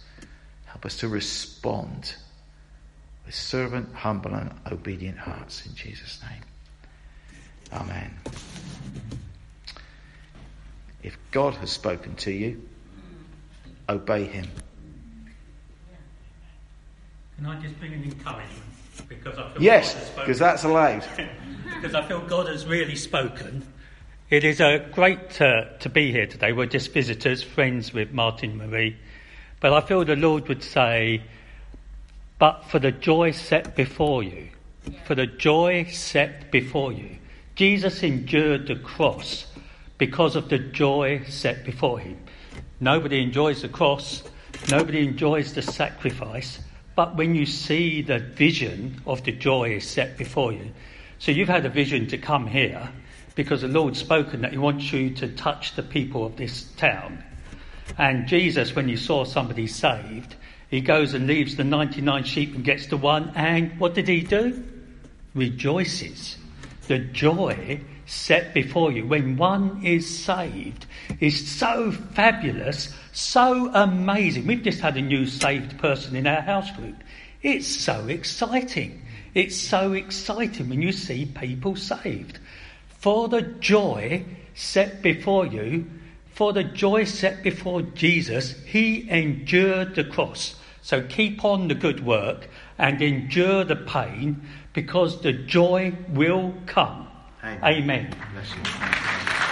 help 0.72 0.86
us 0.86 0.97
to 0.97 1.07
respond 1.09 2.15
with 3.26 3.36
servant, 3.36 3.93
humble, 3.93 4.34
and 4.34 4.51
obedient 4.72 5.17
hearts 5.17 5.65
in 5.65 5.76
Jesus' 5.76 6.22
name. 6.30 6.41
Amen. 7.74 8.17
If 11.03 11.17
God 11.32 11.55
has 11.55 11.72
spoken 11.72 12.15
to 12.15 12.32
you, 12.32 12.65
obey 13.89 14.24
him. 14.24 14.47
Can 17.36 17.45
I 17.47 17.59
just 17.61 17.78
bring 17.78 17.93
an 17.93 18.03
encouragement? 18.03 18.49
Because 19.09 19.38
I 19.38 19.51
feel 19.51 19.61
yes, 19.61 20.09
because 20.15 20.39
that's 20.39 20.63
allowed. 20.63 21.03
because 21.76 21.95
I 21.95 22.07
feel 22.07 22.22
God 22.22 22.47
has 22.47 22.65
really 22.65 22.95
spoken. 22.95 23.67
It 24.30 24.45
is 24.45 24.61
a 24.61 24.88
great 24.93 25.41
uh, 25.41 25.65
to 25.80 25.89
be 25.89 26.13
here 26.13 26.28
today. 26.28 26.53
We're 26.53 26.65
just 26.65 26.93
visitors, 26.93 27.43
friends 27.43 27.91
with 27.91 28.11
Martin 28.11 28.57
Marie. 28.57 28.95
But 29.62 29.74
I 29.74 29.82
feel 29.82 30.03
the 30.03 30.16
Lord 30.16 30.49
would 30.49 30.64
say, 30.64 31.22
but 32.39 32.66
for 32.66 32.80
the 32.80 32.91
joy 32.91 33.32
set 33.32 33.76
before 33.76 34.24
you, 34.24 34.49
for 35.05 35.14
the 35.14 35.28
joy 35.28 35.86
set 35.86 36.51
before 36.51 36.91
you. 36.91 37.18
Jesus 37.55 38.01
endured 38.01 38.66
the 38.66 38.76
cross 38.76 39.45
because 39.99 40.36
of 40.36 40.49
the 40.49 40.57
joy 40.57 41.22
set 41.30 41.64
before 41.64 41.99
him. 41.99 42.18
Nobody 42.80 43.22
enjoys 43.22 43.62
the 43.62 43.70
cross, 43.70 44.24
nobody 44.68 45.07
enjoys 45.07 45.53
the 45.53 45.62
sacrifice, 45.62 46.59
but 46.95 47.16
when 47.16 47.36
you 47.36 47.45
see 47.45 48.01
the 48.01 48.18
vision 48.18 48.99
of 49.05 49.24
the 49.24 49.32
joy 49.32 49.78
set 49.78 50.18
before 50.18 50.51
you, 50.51 50.72
so 51.20 51.32
you've 51.32 51.47
had 51.47 51.68
a 51.68 51.70
vision 51.70 52.07
to 52.07 52.18
come 52.18 52.47
here 52.47 52.89
because 53.36 53.62
the 53.62 53.68
Lord's 53.68 53.99
spoken 53.99 54.41
that 54.41 54.53
He 54.53 54.57
wants 54.57 54.91
you 54.91 55.12
to 55.12 55.28
touch 55.28 55.76
the 55.76 55.84
people 55.84 56.26
of 56.26 56.36
this 56.36 56.64
town. 56.78 57.24
And 57.97 58.27
Jesus, 58.27 58.75
when 58.75 58.87
he 58.87 58.95
saw 58.95 59.23
somebody 59.23 59.67
saved, 59.67 60.35
he 60.69 60.81
goes 60.81 61.13
and 61.13 61.27
leaves 61.27 61.55
the 61.55 61.63
99 61.63 62.23
sheep 62.23 62.55
and 62.55 62.63
gets 62.63 62.87
the 62.87 62.97
one, 62.97 63.31
and 63.35 63.77
what 63.79 63.93
did 63.93 64.07
he 64.07 64.21
do? 64.21 64.63
Rejoices. 65.35 66.37
The 66.87 66.99
joy 66.99 67.81
set 68.05 68.53
before 68.53 68.91
you 68.91 69.05
when 69.05 69.37
one 69.37 69.85
is 69.85 70.23
saved 70.23 70.85
is 71.19 71.49
so 71.49 71.91
fabulous, 71.91 72.93
so 73.13 73.71
amazing. 73.73 74.47
We've 74.47 74.63
just 74.63 74.81
had 74.81 74.97
a 74.97 75.01
new 75.01 75.25
saved 75.25 75.77
person 75.77 76.15
in 76.15 76.27
our 76.27 76.41
house 76.41 76.71
group. 76.71 76.95
It's 77.41 77.67
so 77.67 78.07
exciting. 78.07 79.01
It's 79.33 79.55
so 79.55 79.93
exciting 79.93 80.69
when 80.69 80.81
you 80.81 80.91
see 80.91 81.25
people 81.25 81.75
saved. 81.75 82.39
For 82.99 83.27
the 83.29 83.41
joy 83.41 84.25
set 84.53 85.01
before 85.01 85.45
you, 85.45 85.85
for 86.34 86.53
the 86.53 86.63
joy 86.63 87.03
set 87.03 87.43
before 87.43 87.82
Jesus, 87.82 88.55
he 88.65 89.09
endured 89.09 89.95
the 89.95 90.03
cross. 90.03 90.55
So 90.82 91.03
keep 91.03 91.45
on 91.45 91.67
the 91.67 91.75
good 91.75 92.05
work 92.05 92.49
and 92.77 93.01
endure 93.01 93.63
the 93.63 93.75
pain 93.75 94.41
because 94.73 95.21
the 95.21 95.34
joy 95.34 95.93
will 96.09 96.53
come. 96.65 97.07
Amen. 97.43 98.15
Amen. 98.32 99.50